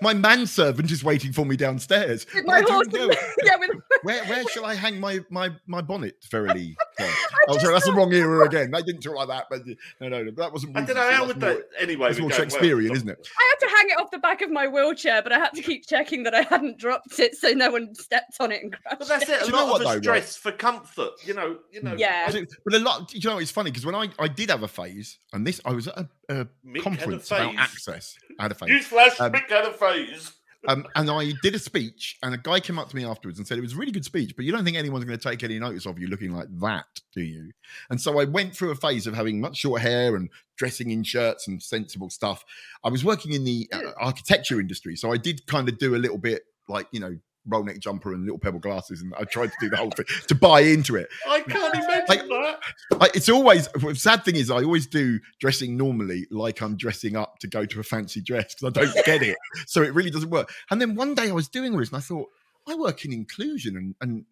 My 0.01 0.15
manservant 0.15 0.91
is 0.91 1.05
waiting 1.05 1.31
for 1.31 1.45
me 1.45 1.57
downstairs. 1.57 2.25
With 2.35 2.47
my 2.47 2.63
horse, 2.63 2.89
know, 2.89 3.11
yeah, 3.45 3.57
with 3.59 3.71
where 4.03 4.25
where 4.25 4.45
shall 4.49 4.65
I 4.65 4.75
hang 4.75 4.99
my 4.99 5.21
my 5.29 5.51
my 5.67 5.83
bonnet? 5.83 6.17
Verily, 6.31 6.75
I 6.99 7.05
oh, 7.49 7.53
just 7.53 7.61
sorry, 7.61 7.75
that's 7.75 7.85
the 7.85 7.93
wrong 7.93 8.11
era 8.15 8.47
again. 8.47 8.71
They 8.71 8.81
didn't 8.81 9.03
talk 9.03 9.17
like 9.17 9.29
that, 9.29 9.45
but 9.51 9.67
no, 10.01 10.09
no, 10.09 10.23
no 10.23 10.31
that 10.31 10.55
wasn't. 10.55 10.75
I 10.75 10.87
don't 10.87 10.97
know 10.97 11.11
how 11.11 11.27
would 11.27 11.39
that's 11.39 11.59
that. 11.59 11.69
Anyway, 11.79 12.09
it's 12.09 12.19
more 12.19 12.31
going 12.31 12.41
well. 12.41 12.49
Shakespearean, 12.49 12.93
isn't 12.93 13.11
it? 13.11 13.29
I 13.39 13.51
had 13.51 13.67
to 13.67 13.77
hang 13.77 13.91
it 13.91 14.01
off 14.01 14.11
the 14.11 14.19
back 14.19 14.41
of 14.41 14.51
my 14.51 14.67
wheelchair, 14.67 15.23
but 15.23 15.33
I 15.33 15.39
had 15.39 15.51
to 15.51 15.61
keep 15.61 15.87
checking 15.87 16.23
that 16.23 16.35
I 16.35 16.43
hadn't 16.43 16.79
dropped 16.79 17.19
it 17.19 17.37
so 17.37 17.51
no 17.51 17.71
one 17.71 17.95
stepped 17.95 18.41
on 18.41 18.53
it 18.53 18.63
and 18.63 18.73
crashed. 18.73 19.01
But 19.01 19.09
that's 19.09 19.29
it. 19.29 19.31
it. 19.31 19.43
A 19.43 19.45
Do 19.45 19.47
you 19.47 19.53
know 19.53 19.65
lot 19.65 19.73
what, 19.73 19.81
of 19.83 19.87
us 19.87 19.95
though, 19.95 20.01
dress 20.01 20.37
for 20.37 20.53
comfort. 20.53 21.13
You 21.27 21.35
know. 21.35 21.59
You 21.71 21.83
know. 21.83 21.95
Yeah. 21.95 22.33
But 22.65 22.75
a 22.75 22.79
lot, 22.79 23.13
you 23.13 23.29
know, 23.29 23.37
it's 23.37 23.51
funny 23.51 23.71
because 23.71 23.85
when 23.85 23.98
I, 23.99 24.09
I 24.19 24.29
did 24.29 24.51
have 24.51 24.63
a 24.63 24.69
phase, 24.69 25.19
and 25.33 25.47
this 25.47 25.61
I 25.65 25.73
was 25.73 25.89
at 25.89 25.99
a, 26.29 26.41
a 26.41 26.81
conference 26.81 27.31
about 27.31 27.55
access. 27.57 28.17
I 28.39 28.45
had 28.45 28.53
a 28.53 28.55
phase. 28.55 28.71
Newsflash, 28.71 29.21
Um, 29.21 29.33
Mick 29.33 29.49
had 29.49 29.65
a 29.65 29.73
phase. 29.73 30.33
Um, 30.67 30.87
and 30.97 31.09
I 31.09 31.33
did 31.41 31.55
a 31.55 31.59
speech, 31.59 32.17
and 32.23 32.35
a 32.35 32.39
guy 32.39 32.59
came 32.59 32.81
up 32.81 32.89
to 32.91 32.97
me 32.97 33.05
afterwards 33.05 33.39
and 33.39 33.47
said, 33.47 33.59
It 33.59 33.61
was 33.61 33.75
a 33.75 33.77
really 33.77 33.93
good 33.93 34.05
speech, 34.05 34.35
but 34.35 34.45
you 34.45 34.51
don't 34.51 34.65
think 34.65 34.77
anyone's 34.77 35.05
going 35.05 35.19
to 35.19 35.29
take 35.29 35.45
any 35.45 35.59
notice 35.59 35.87
of 35.87 36.01
you 36.01 36.09
looking 36.09 36.33
like 36.33 36.49
that, 36.61 37.01
do 37.15 37.23
you? 37.23 37.53
And 37.91 38.01
so 38.01 38.19
I 38.19 38.25
went 38.25 38.57
through 38.57 38.73
a 38.73 38.75
phase 38.75 39.07
of 39.07 39.15
having 39.15 39.41
much 39.41 39.59
short 39.59 39.81
hair 39.83 40.17
and 40.17 40.29
dressing 40.57 40.91
in 40.91 41.05
shirts 41.05 41.47
and 41.47 41.63
sensible 41.63 42.11
stuff. 42.11 42.45
I 42.83 42.89
was 42.89 43.05
working 43.05 43.35
in 43.35 43.45
the 43.45 43.69
uh, 43.73 43.93
architecture 44.01 44.61
industry, 44.61 44.97
so 44.97 45.13
I 45.13 45.17
did 45.17 45.47
kind 45.47 45.69
of 45.69 45.79
do 45.79 45.95
a 45.95 45.97
little 45.97 46.19
bit 46.19 46.43
like, 46.69 46.89
you 46.91 46.99
know, 47.01 47.17
roll 47.49 47.65
neck 47.65 47.81
jumper 47.81 48.13
and 48.13 48.23
little 48.23 48.39
pebble 48.39 48.61
glasses, 48.61 49.01
and 49.03 49.13
I 49.19 49.25
tried 49.25 49.49
to 49.49 49.57
do 49.61 49.69
the 49.69 49.77
whole 49.77 49.91
thing 49.91 50.07
to 50.29 50.35
buy 50.35 50.61
into 50.61 50.97
it. 50.97 51.09
I 51.29 51.41
can't 51.41 51.75
imagine 51.75 52.05
Like- 52.09 52.29
that. 52.29 52.59
I, 53.01 53.11
it's 53.15 53.29
always 53.29 53.69
the 53.69 53.95
sad 53.95 54.25
thing 54.25 54.37
is 54.37 54.51
I 54.51 54.63
always 54.63 54.87
do 54.87 55.19
dressing 55.41 55.77
normally 55.77 56.27
like 56.31 56.61
I'm 56.63 56.77
dressing 56.77 57.17
up 57.17 57.39
to 57.41 57.47
go 57.49 57.65
to 57.67 57.81
a 57.81 57.83
fancy 57.83 58.21
dress 58.21 58.55
because 58.55 58.77
I 58.77 58.81
don't 58.81 58.95
get 59.07 59.23
it, 59.23 59.37
so 59.67 59.83
it 59.83 59.95
really 59.95 60.11
doesn't 60.11 60.31
work. 60.31 60.51
And 60.71 60.81
then 60.81 60.95
one 60.95 61.15
day 61.15 61.29
I 61.29 61.33
was 61.33 61.49
doing 61.49 61.73
all 61.73 61.79
this, 61.81 61.89
and 61.91 61.99
I 61.99 62.01
thought 62.01 62.29
I 62.69 62.75
work 62.75 63.05
in 63.05 63.13
inclusion 63.13 63.77
and, 63.77 63.95
and 64.01 64.25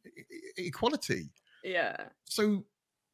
equality, 0.57 1.31
yeah. 1.65 1.97
so 2.25 2.65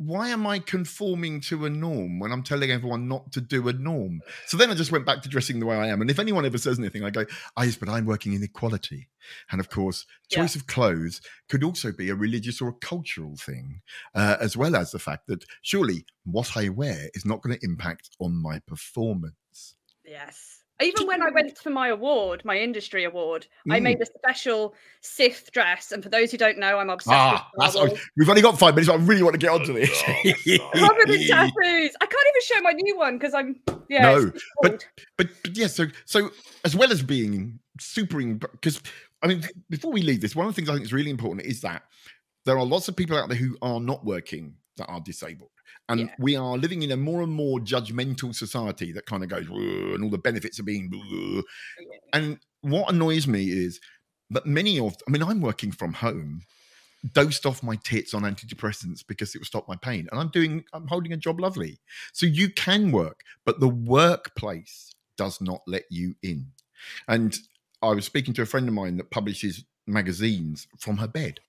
why 0.07 0.29
am 0.29 0.47
I 0.47 0.59
conforming 0.59 1.41
to 1.43 1.65
a 1.67 1.71
norm 1.71 2.19
when 2.19 2.33
I'm 2.33 2.43
telling 2.43 2.71
everyone 2.71 3.09
not 3.09 3.33
to 3.33 3.41
do 3.41 3.69
a 3.69 3.73
norm? 3.73 4.21
So 4.47 4.57
then 4.57 4.71
I 4.71 4.75
just 4.75 4.93
went 4.93 5.07
back 5.07 5.23
to 5.23 5.29
dressing 5.29 5.61
the 5.61 5.67
way 5.67 5.77
I 5.77 5.89
am. 5.89 6.01
And 6.01 6.11
if 6.11 6.19
anyone 6.19 6.45
ever 6.47 6.59
says 6.59 6.79
anything, 6.79 7.05
I 7.05 7.11
go, 7.11 7.25
ah, 7.57 7.63
yes, 7.63 7.77
but 7.77 7.89
I'm 7.89 8.07
working 8.07 8.33
in 8.33 8.43
equality. 8.43 9.09
And 9.51 9.61
of 9.61 9.71
course, 9.71 10.07
Yeah. 10.31 10.39
choice 10.39 10.57
of 10.57 10.67
clothes 10.67 11.21
could 11.49 11.63
also 11.63 11.93
be 11.93 12.09
a 12.11 12.15
religious 12.15 12.61
or 12.61 12.69
a 12.69 12.75
cultural 12.75 13.37
thing, 13.37 13.83
uh, 14.15 14.37
as 14.41 14.57
well 14.57 14.75
as 14.77 14.91
the 14.93 14.99
fact 14.99 15.27
that 15.29 15.45
surely 15.63 16.07
what 16.25 16.57
I 16.57 16.69
wear 16.69 17.09
is 17.15 17.25
not 17.25 17.43
going 17.43 17.57
to 17.59 17.65
impact 17.65 18.11
on 18.19 18.35
my 18.35 18.59
performance. 18.61 19.77
Yes. 20.05 20.62
Even 20.83 21.07
when 21.07 21.23
I 21.23 21.31
went 21.31 21.57
for 21.59 21.71
my 21.71 21.89
award, 21.89 22.45
my 22.45 22.59
industry 22.59 23.05
award, 23.05 23.47
I 23.71 23.79
Mm. 23.79 23.83
made 23.83 24.01
a 24.01 24.07
special 24.07 24.75
Sith 25.01 25.51
dress. 25.53 25.93
And 25.93 26.03
for 26.03 26.09
those 26.09 26.31
who 26.31 26.37
don't 26.39 26.59
know, 26.59 26.79
I'm 26.79 26.91
obsessed 26.91 27.15
Ah, 27.15 27.49
with 27.55 27.71
Star 27.71 27.87
Wars. 27.89 28.01
we've 28.17 28.29
only 28.29 28.43
got 28.43 28.59
five 28.59 28.75
minutes. 28.75 28.89
but 28.89 29.01
I 29.01 29.05
really 29.05 29.23
want 29.23 29.35
to 29.35 29.39
get 29.39 29.51
onto 29.51 29.73
this. 29.73 29.91
Covered 30.75 31.11
in 31.11 31.27
tattoos. 31.27 31.93
I 32.01 32.07
can't 32.07 32.27
even 32.29 32.43
show 32.43 32.61
my 32.63 32.73
new 32.73 32.97
one 32.97 33.19
because 33.19 33.35
I'm 33.35 33.61
yeah. 33.89 34.03
No, 34.03 34.19
it's- 34.19 34.33
it's 34.35 34.45
but- 34.63 34.87
but, 35.17 35.29
but 35.43 35.57
yeah, 35.57 35.67
so 35.67 35.87
so 36.05 36.31
as 36.65 36.75
well 36.77 36.91
as 36.93 37.03
being 37.03 37.59
super, 37.81 38.23
because 38.23 38.81
I 39.23 39.29
mean, 39.29 39.45
before 39.71 39.93
we 39.93 40.03
leave 40.03 40.21
this, 40.21 40.35
one 40.35 40.47
of 40.47 40.53
the 40.55 40.57
things 40.57 40.69
I 40.69 40.73
think 40.75 40.85
is 40.85 40.93
really 40.93 41.11
important 41.11 41.47
is 41.47 41.61
that 41.61 41.83
there 42.45 42.59
are 42.59 42.65
lots 42.67 42.89
of 42.89 42.97
people 42.97 43.17
out 43.17 43.29
there 43.29 43.39
who 43.39 43.57
are 43.63 43.79
not 43.81 44.05
working 44.05 44.55
that 44.77 44.87
are 44.87 45.01
disabled, 45.01 45.51
and 45.89 46.01
Yeah. 46.01 46.15
we 46.19 46.37
are 46.37 46.57
living 46.57 46.83
in 46.83 46.91
a 46.91 46.97
more 46.97 47.23
and 47.23 47.33
more 47.33 47.59
judgmental 47.61 48.35
society 48.35 48.93
that 48.93 49.07
kind 49.07 49.23
of 49.23 49.29
goes 49.29 49.47
and 49.49 50.03
all 50.03 50.11
the 50.11 50.19
benefits 50.19 50.59
of 50.59 50.65
being. 50.65 50.91
"Ugh." 50.95 51.45
And 52.13 52.39
what 52.61 52.93
annoys 52.93 53.27
me 53.27 53.51
is 53.51 53.81
that 54.31 54.47
many 54.47 54.79
of, 54.79 54.97
I 55.07 55.11
mean, 55.11 55.23
I'm 55.23 55.41
working 55.41 55.73
from 55.73 55.93
home. 55.95 56.43
Dosed 57.15 57.47
off 57.47 57.65
my 57.65 57.75
tits 57.77 58.15
on 58.15 58.23
antidepressants 58.23 59.05
because 59.05 59.35
it 59.35 59.39
will 59.39 59.45
stop 59.47 59.67
my 59.67 59.75
pain, 59.75 60.09
and 60.13 60.21
I'm 60.21 60.29
doing, 60.29 60.65
I'm 60.73 60.87
holding 60.87 61.13
a 61.13 61.17
job 61.17 61.41
lovely. 61.41 61.81
So 62.13 62.27
you 62.27 62.49
can 62.49 62.93
work, 62.93 63.25
but 63.45 63.59
the 63.59 63.69
workplace 63.69 64.95
does 65.17 65.41
not 65.41 65.63
let 65.67 65.83
you 65.91 66.15
in. 66.23 66.53
And 67.09 67.37
I 67.83 67.89
was 67.89 68.05
speaking 68.05 68.35
to 68.35 68.43
a 68.43 68.47
friend 68.47 68.69
of 68.69 68.75
mine 68.75 68.99
that 68.99 69.11
publishes 69.11 69.65
magazines 69.89 70.69
from 70.79 70.99
her 70.99 71.09
bed. 71.09 71.41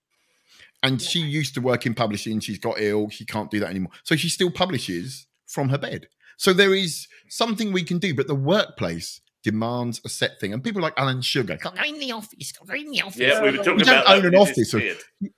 And 0.84 1.00
she 1.00 1.20
used 1.20 1.54
to 1.54 1.60
work 1.60 1.86
in 1.86 1.94
publishing. 1.94 2.40
She's 2.40 2.58
got 2.58 2.76
ill. 2.78 3.08
She 3.08 3.24
can't 3.24 3.50
do 3.50 3.58
that 3.60 3.70
anymore. 3.70 3.92
So 4.02 4.16
she 4.16 4.28
still 4.28 4.50
publishes 4.50 5.26
from 5.46 5.68
her 5.70 5.78
bed. 5.78 6.08
So 6.36 6.52
there 6.52 6.74
is 6.74 7.06
something 7.28 7.72
we 7.72 7.82
can 7.82 7.98
do, 7.98 8.14
but 8.14 8.26
the 8.26 8.34
workplace 8.34 9.20
demands 9.42 10.00
a 10.04 10.08
set 10.08 10.40
thing. 10.40 10.52
And 10.52 10.62
people 10.64 10.82
like 10.82 10.94
Alan 10.96 11.20
Sugar, 11.22 11.56
go 11.60 11.70
in 11.86 11.98
the 11.98 12.12
office, 12.12 12.52
go 12.52 12.74
in 12.74 12.90
the 12.90 13.02
office. 13.02 13.16
Yeah, 13.18 13.42
we 13.42 13.50
were 13.50 13.56
talking 13.58 13.78
You 13.80 13.84
don't 13.84 13.94
about 13.96 14.06
that 14.06 14.16
own 14.18 14.26
an 14.26 14.34
office 14.36 14.74
or- 14.74 14.80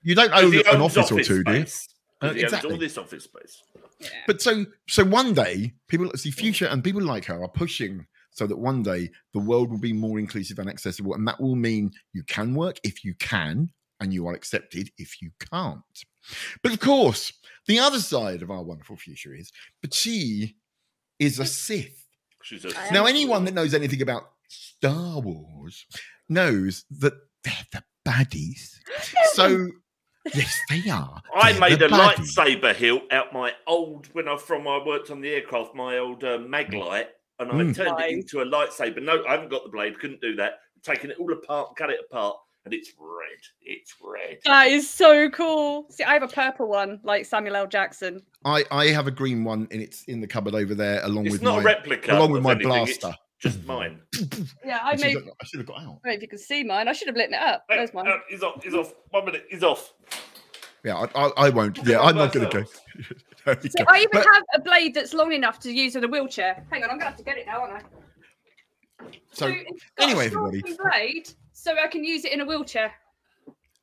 You 0.03 0.15
don't 0.15 0.33
own 0.33 0.55
an 0.55 0.63
owns 0.81 0.97
office 0.97 1.13
or 1.13 1.23
two, 1.23 1.43
do 1.45 1.53
you? 1.53 1.67
space. 1.67 1.89
Uh, 2.23 2.29
Because 2.29 2.37
he 2.37 2.43
owns 2.45 2.53
exactly. 2.53 2.73
all 2.73 2.79
this 2.79 2.99
office 2.99 3.25
space. 3.25 3.63
Yeah. 4.01 4.09
But 4.27 4.41
so 4.41 4.67
so 4.89 5.05
one 5.05 5.35
day, 5.35 5.73
people 5.89 6.11
see 6.17 6.31
future 6.31 6.67
and 6.67 6.83
people 6.85 7.03
like 7.03 7.25
her 7.27 7.43
are 7.43 7.49
pushing 7.49 8.07
so 8.31 8.47
that 8.47 8.57
one 8.59 8.83
day 8.83 9.11
the 9.33 9.41
world 9.41 9.71
will 9.71 9.79
be 9.81 9.93
more 9.93 10.19
inclusive 10.19 10.59
and 10.59 10.69
accessible, 10.69 11.15
and 11.15 11.27
that 11.29 11.41
will 11.41 11.57
mean 11.57 11.91
you 12.13 12.23
can 12.25 12.55
work 12.55 12.79
if 12.85 13.05
you 13.05 13.15
can, 13.15 13.71
and 14.01 14.13
you 14.13 14.27
are 14.27 14.35
accepted 14.35 14.91
if 14.99 15.21
you 15.23 15.31
can't. 15.53 15.81
But 16.63 16.73
of 16.73 16.81
course, 16.81 17.33
the 17.67 17.79
other 17.79 18.01
side 18.01 18.43
of 18.43 18.51
our 18.51 18.63
wonderful 18.63 18.97
future 18.97 19.35
is, 19.35 19.51
but 19.83 19.95
she 19.95 20.57
is 21.19 21.39
a 21.39 21.47
Sith. 21.47 22.05
She's 22.43 22.65
a 22.65 22.79
I 22.79 22.87
am- 22.87 22.95
Now, 22.95 23.07
anyone 23.07 23.45
that 23.47 23.55
knows 23.55 23.75
anything 23.75 24.03
about 24.03 24.31
Star 24.49 25.21
Wars 25.21 25.85
knows 26.29 26.85
that 26.99 27.15
they're 27.45 27.67
the 27.73 27.83
baddies. 28.07 28.71
So 29.33 29.69
yes, 30.35 30.57
they 30.69 30.89
are. 30.91 31.23
I 31.35 31.53
They're 31.53 31.61
made 31.61 31.83
a 31.83 31.89
baddies. 31.89 32.37
lightsaber 32.37 32.75
hilt 32.75 33.03
out 33.13 33.33
my 33.33 33.53
old 33.67 34.07
when 34.13 34.29
I 34.29 34.37
from 34.37 34.67
I 34.69 34.81
worked 34.85 35.11
on 35.11 35.21
the 35.21 35.31
aircraft, 35.31 35.75
my 35.75 35.99
old 35.99 36.23
uh, 36.25 36.39
maglite, 36.39 37.07
and 37.39 37.51
I 37.51 37.55
Mm. 37.55 37.75
turned 37.77 38.01
it 38.01 38.11
into 38.11 38.41
a 38.41 38.45
lightsaber. 38.47 39.03
No, 39.03 39.25
I 39.27 39.33
haven't 39.33 39.51
got 39.51 39.65
the 39.65 39.71
blade. 39.71 39.99
Couldn't 39.99 40.21
do 40.21 40.35
that. 40.37 40.59
Taking 40.83 41.11
it 41.11 41.17
all 41.19 41.33
apart, 41.33 41.75
cut 41.77 41.91
it 41.91 41.99
apart, 42.09 42.37
and 42.67 42.75
it's 42.75 42.93
red. 42.99 43.39
It's 43.63 43.95
red. 44.05 44.39
That 44.45 44.67
is 44.69 44.91
so 44.91 45.31
cool. 45.31 45.87
See, 45.91 46.05
I 46.05 46.13
have 46.13 46.23
a 46.23 46.29
purple 46.29 46.69
one, 46.69 47.01
like 47.03 47.25
Samuel 47.25 47.57
L. 47.57 47.67
Jackson. 47.67 48.21
I, 48.45 48.65
I 48.71 48.89
have 48.89 49.07
a 49.07 49.11
green 49.11 49.43
one 49.45 49.67
and 49.71 49.81
it's 49.81 50.03
in 50.05 50.21
the 50.21 50.27
cupboard 50.27 50.55
over 50.55 50.75
there 50.75 51.01
along 51.05 51.27
It's 51.27 51.33
with 51.35 51.43
not 51.43 51.57
my 51.57 51.61
a 51.63 51.65
replica. 51.65 52.13
along 52.19 52.33
with 52.33 52.43
my 52.43 52.51
anything, 52.53 52.73
it's 52.73 52.99
blaster. 52.99 53.17
Just 53.41 53.65
mine. 53.65 54.01
Yeah, 54.65 54.81
I 54.83 54.91
I 54.91 54.97
should, 54.97 55.05
made. 55.07 55.15
have, 55.15 55.25
I 55.41 55.45
should 55.47 55.61
have 55.61 55.67
got 55.67 55.77
out. 55.79 55.83
I 55.83 55.85
don't 55.85 56.01
know 56.05 56.13
if 56.13 56.23
you 56.23 56.29
can 56.29 56.39
see 56.39 56.65
mine. 56.65 56.89
I 56.89 56.93
should 56.93 57.07
have 57.09 57.17
lit 57.17 57.31
it 57.31 57.35
up. 57.35 57.65
Hey, 57.71 57.77
There's 57.77 57.95
mine. 57.95 58.09
uh, 58.09 58.17
he's 58.29 58.43
off. 58.43 58.63
He's 58.65 58.75
off. 58.75 58.93
One 59.11 59.25
minute. 59.27 59.47
He's 59.49 59.63
off. 59.63 59.93
Yeah, 60.85 60.97
I, 61.15 61.27
I, 61.27 61.31
I 61.47 61.51
won't. 61.51 61.79
Yeah, 61.87 62.01
I'm 62.01 62.17
not 62.17 62.33
going 62.33 62.49
to 62.51 62.63
go. 62.63 62.65
So 63.47 63.55
go. 63.55 63.85
I 63.89 63.99
even 63.99 64.09
But- 64.13 64.27
have 64.35 64.43
a 64.55 64.61
blade 64.61 64.93
that's 64.95 65.15
long 65.15 65.33
enough 65.33 65.61
to 65.61 65.71
use 65.73 65.95
in 65.95 66.03
a 66.03 66.09
wheelchair. 66.09 66.65
Hang 66.69 66.83
on, 66.83 66.91
I'm 66.91 66.97
gonna 66.99 67.11
have 67.11 67.17
to 67.19 67.23
get 67.23 67.39
it 67.39 67.47
now, 67.47 67.61
aren't 67.61 67.75
I? 67.75 67.83
so, 69.33 69.47
it's 69.47 69.85
got 69.97 70.09
a 70.09 70.11
anyway, 70.11 70.27
everybody. 70.27 70.63
blade, 70.63 71.29
so 71.67 71.77
I 71.83 71.89
can 71.89 72.05
use 72.05 72.25
it 72.25 72.33
in 72.33 72.41
a 72.41 72.45
wheelchair. 72.45 72.93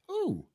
oh, 0.10 0.46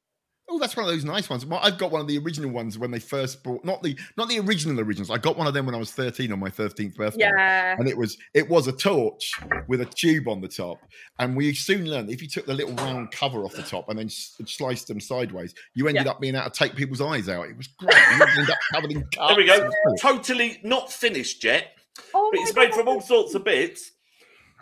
oh, 0.50 0.58
that's 0.58 0.74
one 0.76 0.86
of 0.86 0.90
those 0.90 1.04
nice 1.04 1.28
ones. 1.28 1.44
Well, 1.44 1.60
I've 1.62 1.76
got 1.76 1.90
one 1.90 2.00
of 2.00 2.06
the 2.06 2.16
original 2.18 2.50
ones 2.50 2.78
when 2.78 2.90
they 2.90 2.98
first 2.98 3.42
bought 3.44 3.64
not 3.66 3.82
the 3.82 3.98
not 4.16 4.28
the 4.30 4.38
original 4.40 4.80
originals. 4.80 5.10
I 5.10 5.18
got 5.18 5.36
one 5.36 5.46
of 5.46 5.52
them 5.54 5.66
when 5.66 5.74
I 5.74 5.78
was 5.78 5.92
13 5.92 6.32
on 6.32 6.38
my 6.38 6.48
13th 6.48 6.94
birthday. 6.96 7.20
Yeah. 7.24 7.76
And 7.78 7.86
it 7.86 7.96
was 7.96 8.16
it 8.34 8.48
was 8.48 8.66
a 8.66 8.72
torch 8.72 9.32
with 9.68 9.80
a 9.82 9.84
tube 9.84 10.26
on 10.26 10.40
the 10.40 10.48
top, 10.48 10.78
and 11.18 11.36
we 11.36 11.52
soon 11.54 11.88
learned 11.90 12.08
that 12.08 12.12
if 12.14 12.22
you 12.22 12.28
took 12.28 12.46
the 12.46 12.54
little 12.54 12.72
round 12.74 13.10
cover 13.10 13.44
off 13.44 13.52
the 13.52 13.62
top 13.62 13.88
and 13.90 13.98
then 13.98 14.06
s- 14.06 14.40
sliced 14.46 14.88
them 14.88 15.00
sideways, 15.00 15.54
you 15.74 15.86
ended 15.86 16.06
Yeah. 16.06 16.12
up 16.12 16.20
being 16.20 16.34
able 16.34 16.44
to 16.48 16.50
take 16.50 16.74
people's 16.74 17.00
eyes 17.02 17.28
out. 17.28 17.46
It 17.48 17.56
was 17.56 17.66
great. 17.66 17.94
You 18.16 18.24
ended 18.24 18.50
up 18.50 18.58
covered 18.72 18.92
in 18.92 19.02
cuts. 19.14 19.28
There 19.28 19.36
we 19.36 19.44
go. 19.44 19.54
It 19.54 19.64
was 19.64 19.74
brilliant. 19.84 20.00
Totally 20.00 20.60
not 20.64 20.90
finished 20.90 21.44
yet, 21.44 21.72
Oh 22.14 22.30
but 22.32 22.40
it's 22.40 22.54
made 22.54 22.70
God, 22.70 22.78
from 22.78 22.88
all 22.88 23.00
sorts 23.02 23.34
of 23.34 23.44
bits. 23.44 23.90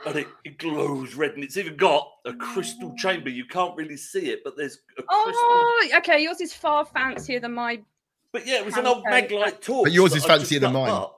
And 0.05 0.17
it, 0.17 0.29
it 0.45 0.59
glows 0.59 1.15
red, 1.15 1.33
and 1.33 1.43
it's 1.43 1.57
even 1.57 1.77
got 1.77 2.09
a 2.25 2.33
crystal 2.35 2.95
chamber. 2.97 3.29
You 3.31 3.45
can't 3.45 3.77
really 3.77 3.97
see 3.97 4.31
it, 4.31 4.43
but 4.45 4.57
there's 4.57 4.79
a 4.99 5.03
crystal. 5.03 5.07
Oh, 5.11 5.89
okay. 5.97 6.23
Yours 6.23 6.41
is 6.41 6.53
far 6.53 6.85
fancier 6.85 7.41
than 7.41 7.55
my. 7.55 7.81
But 8.33 8.47
yeah, 8.47 8.57
it 8.57 8.65
was 8.65 8.77
an 8.77 8.87
old 8.87 9.05
Okay. 9.07 9.35
light 9.35 9.63
torch. 9.63 9.85
But 9.85 9.93
yours 9.93 10.15
is 10.15 10.25
fancier 10.25 10.61
than 10.61 10.73
mine. 10.75 10.91
apart 10.91 11.13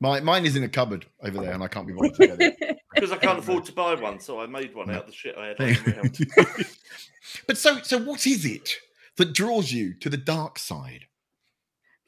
My, 0.00 0.20
mine 0.20 0.44
is 0.44 0.56
in 0.56 0.64
a 0.64 0.68
cupboard 0.68 1.06
over 1.22 1.38
there, 1.38 1.52
and 1.52 1.62
I 1.62 1.68
can't 1.68 1.86
be 1.86 1.92
bothered 1.92 2.14
to 2.14 2.26
get 2.26 2.40
it. 2.40 2.78
Because 2.94 3.12
I 3.12 3.18
can't 3.18 3.38
afford 3.38 3.66
to 3.66 3.72
buy 3.72 3.94
one, 3.94 4.18
so 4.18 4.40
I 4.40 4.46
made 4.46 4.74
one 4.74 4.90
out 4.90 5.00
of 5.02 5.06
the 5.06 5.12
shit 5.12 5.36
I 5.36 5.48
had 5.48 5.60
around. 5.60 6.18
but 7.46 7.58
so, 7.58 7.82
so 7.82 7.98
what 7.98 8.26
is 8.26 8.46
it 8.46 8.74
that 9.16 9.34
draws 9.34 9.70
you 9.70 9.92
to 10.00 10.08
the 10.08 10.16
dark 10.16 10.58
side? 10.58 11.04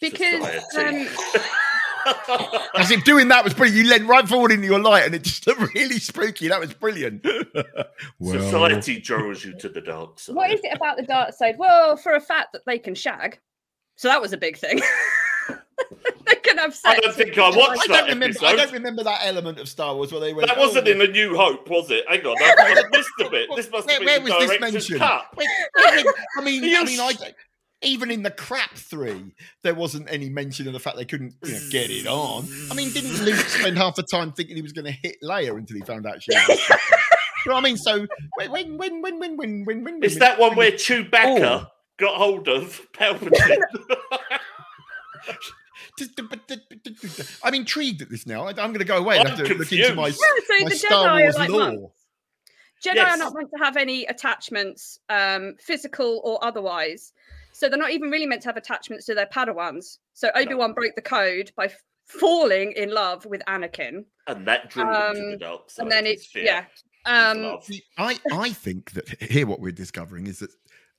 because 0.00 0.62
Society. 0.70 1.08
um, 1.08 1.16
As 2.74 2.90
if 2.90 3.04
doing 3.04 3.28
that 3.28 3.44
was 3.44 3.54
brilliant. 3.54 3.84
You 3.84 3.90
leant 3.90 4.08
right 4.08 4.28
forward 4.28 4.52
into 4.52 4.66
your 4.66 4.80
light, 4.80 5.04
and 5.04 5.14
it 5.14 5.22
just 5.22 5.46
looked 5.46 5.74
really 5.74 5.98
spooky. 5.98 6.48
That 6.48 6.60
was 6.60 6.72
brilliant. 6.74 7.24
Well, 8.20 8.40
Society 8.40 9.00
draws 9.00 9.44
you 9.44 9.56
to 9.58 9.68
the 9.68 9.80
dark 9.80 10.18
side. 10.18 10.34
what 10.34 10.50
is 10.50 10.60
it 10.62 10.74
about 10.74 10.96
the 10.96 11.02
dark 11.04 11.32
side? 11.32 11.56
Well, 11.58 11.96
for 11.96 12.12
a 12.14 12.20
fact 12.20 12.52
that 12.52 12.62
they 12.66 12.78
can 12.78 12.94
shag, 12.94 13.38
so 13.96 14.08
that 14.08 14.20
was 14.20 14.32
a 14.32 14.36
big 14.36 14.56
thing. 14.56 14.80
they 16.26 16.34
can 16.36 16.58
have 16.58 16.74
sex. 16.74 16.98
I 16.98 17.00
don't 17.00 17.14
think 17.14 17.36
I 17.38 17.48
I 17.48 17.56
watched 17.56 17.88
that 17.88 18.00
don't 18.00 18.08
remember. 18.08 18.38
I 18.44 18.56
don't 18.56 18.72
remember 18.72 19.02
that 19.04 19.20
element 19.22 19.58
of 19.58 19.68
Star 19.68 19.94
Wars 19.94 20.12
where 20.12 20.20
they 20.20 20.32
went. 20.32 20.48
That 20.48 20.58
wasn't 20.58 20.88
oh, 20.88 20.90
in 20.90 21.00
A 21.00 21.06
New 21.06 21.36
Hope, 21.36 21.68
was 21.68 21.90
it? 21.90 22.04
Hang 22.08 22.24
on, 22.24 22.36
I, 22.40 22.84
I 22.84 22.96
missed 22.96 23.10
a 23.20 23.30
bit. 23.30 23.48
This 23.56 23.70
must 23.70 23.86
Where- 23.86 23.96
have 23.98 24.06
been 24.06 24.24
the 24.24 24.34
was 24.34 24.48
this 24.48 24.60
mentioned? 24.60 25.00
cut. 25.00 25.26
Wait, 25.36 25.48
wait, 25.76 26.04
wait, 26.04 26.14
I 26.36 26.44
mean, 26.44 26.64
I 26.76 26.84
mean, 26.84 27.00
I 27.00 27.12
don't- 27.12 27.34
even 27.82 28.10
in 28.10 28.22
the 28.22 28.30
crap 28.30 28.74
three, 28.74 29.34
there 29.62 29.74
wasn't 29.74 30.10
any 30.10 30.28
mention 30.28 30.66
of 30.66 30.72
the 30.72 30.80
fact 30.80 30.96
they 30.96 31.04
couldn't 31.04 31.34
you 31.44 31.52
know, 31.52 31.60
get 31.70 31.90
it 31.90 32.06
on. 32.06 32.46
I 32.70 32.74
mean, 32.74 32.90
didn't 32.92 33.24
Luke 33.24 33.36
spend 33.36 33.76
half 33.78 33.94
the 33.94 34.02
time 34.02 34.32
thinking 34.32 34.56
he 34.56 34.62
was 34.62 34.72
going 34.72 34.84
to 34.86 34.90
hit 34.92 35.16
Leia 35.22 35.56
until 35.56 35.76
he 35.76 35.82
found 35.82 36.06
out 36.06 36.22
she 36.22 36.32
was? 36.34 36.48
you 36.68 36.76
know 37.46 37.54
what 37.54 37.60
I 37.60 37.60
mean? 37.62 37.76
So 37.76 38.06
when, 38.48 38.50
when, 38.52 38.78
when, 38.78 39.00
when, 39.02 39.18
when, 39.20 39.36
when, 39.36 39.64
when, 39.64 39.84
when, 39.84 40.00
It's 40.02 40.14
when- 40.14 40.18
that 40.20 40.38
one 40.40 40.56
where 40.56 40.72
Chewbacca 40.72 41.40
Oh. 41.40 41.66
got 41.98 42.16
hold 42.16 42.48
of 42.48 42.80
Palpatine. 42.92 43.58
I'm 47.42 47.54
intrigued 47.54 48.02
at 48.02 48.10
this 48.10 48.26
now. 48.26 48.42
I- 48.44 48.48
I'm 48.50 48.54
going 48.54 48.78
to 48.78 48.84
go 48.84 48.98
away 48.98 49.18
and 49.18 49.28
I'm 49.28 49.36
have 49.36 49.46
to 49.46 49.54
look 49.54 49.72
into 49.72 49.94
my. 49.94 50.08
Yeah, 50.08 50.12
so 50.14 50.24
my 50.64 50.68
the 50.68 50.76
Star 50.76 51.08
Jedi 51.08 51.22
Wars 51.22 51.36
like 51.36 51.50
lore. 51.50 51.60
monks. 51.60 51.94
Jedi 52.84 52.94
Yes. 52.94 53.14
are 53.14 53.18
not 53.18 53.34
meant 53.34 53.50
to 53.56 53.64
have 53.64 53.76
any 53.76 54.04
attachments, 54.06 55.00
um, 55.08 55.54
physical 55.60 56.20
or 56.24 56.42
otherwise. 56.44 57.12
So 57.58 57.68
they're 57.68 57.76
not 57.78 57.90
even 57.90 58.08
really 58.10 58.24
meant 58.26 58.42
to 58.42 58.48
have 58.48 58.56
attachments 58.56 59.04
to 59.06 59.14
their 59.16 59.26
Padawans. 59.26 59.98
So 60.14 60.30
Obi 60.36 60.54
Wan 60.54 60.74
broke 60.74 60.94
the 60.94 61.02
code 61.02 61.50
by 61.56 61.64
f- 61.64 61.82
falling 62.06 62.70
in 62.76 62.90
love 62.92 63.26
with 63.26 63.42
Anakin, 63.48 64.04
and 64.28 64.46
that 64.46 64.70
drew 64.70 64.84
him 64.84 64.88
to 64.92 65.20
Um, 65.20 65.30
the 65.32 65.36
dark 65.38 65.68
side. 65.68 65.82
and 65.82 65.90
then 65.90 66.06
it, 66.06 66.18
his 66.18 66.26
fear. 66.28 66.44
yeah, 66.44 66.64
Um, 67.04 67.58
I, 67.96 68.16
I 68.32 68.50
think 68.50 68.92
that 68.92 69.20
here 69.22 69.44
what 69.46 69.58
we're 69.60 69.72
discovering 69.72 70.28
is 70.28 70.38
that 70.38 70.50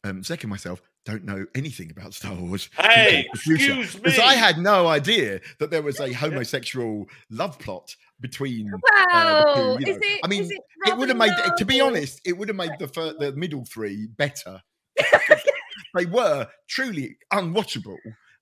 um, 0.04 0.22
Zek 0.22 0.44
and 0.44 0.50
myself 0.50 0.82
don't 1.06 1.24
know 1.24 1.46
anything 1.56 1.92
about 1.92 2.14
Star 2.14 2.34
Wars. 2.36 2.70
Hey, 2.78 3.26
excuse 3.34 3.96
me. 3.96 4.02
Because 4.04 4.20
I 4.20 4.34
had 4.34 4.58
no 4.58 4.88
idea 4.88 5.40
that 5.60 5.72
there 5.72 5.82
was 5.82 6.00
a 6.02 6.12
homosexual 6.12 7.06
love 7.30 7.58
plot 7.58 7.96
between. 8.20 8.70
wow. 8.70 9.06
uh, 9.14 9.44
the 9.46 9.54
two, 9.80 9.86
you 9.86 9.92
is 9.94 9.98
know. 9.98 10.08
it? 10.08 10.20
I 10.24 10.28
mean, 10.28 10.44
is 10.44 10.52
it, 10.52 10.60
It 10.88 10.98
would 10.98 11.08
have 11.10 11.18
made, 11.18 11.32
to 11.58 11.66
be 11.66 11.80
honest, 11.80 12.20
it 12.26 12.38
would 12.38 12.50
have 12.50 12.58
made 12.58 12.72
the 12.80 12.90
fir- 12.90 13.14
the 13.18 13.32
middle 13.36 13.64
three 13.66 14.08
better. 14.08 14.62
They 15.94 16.06
were 16.06 16.48
truly 16.68 17.18
unwatchable, 17.34 17.98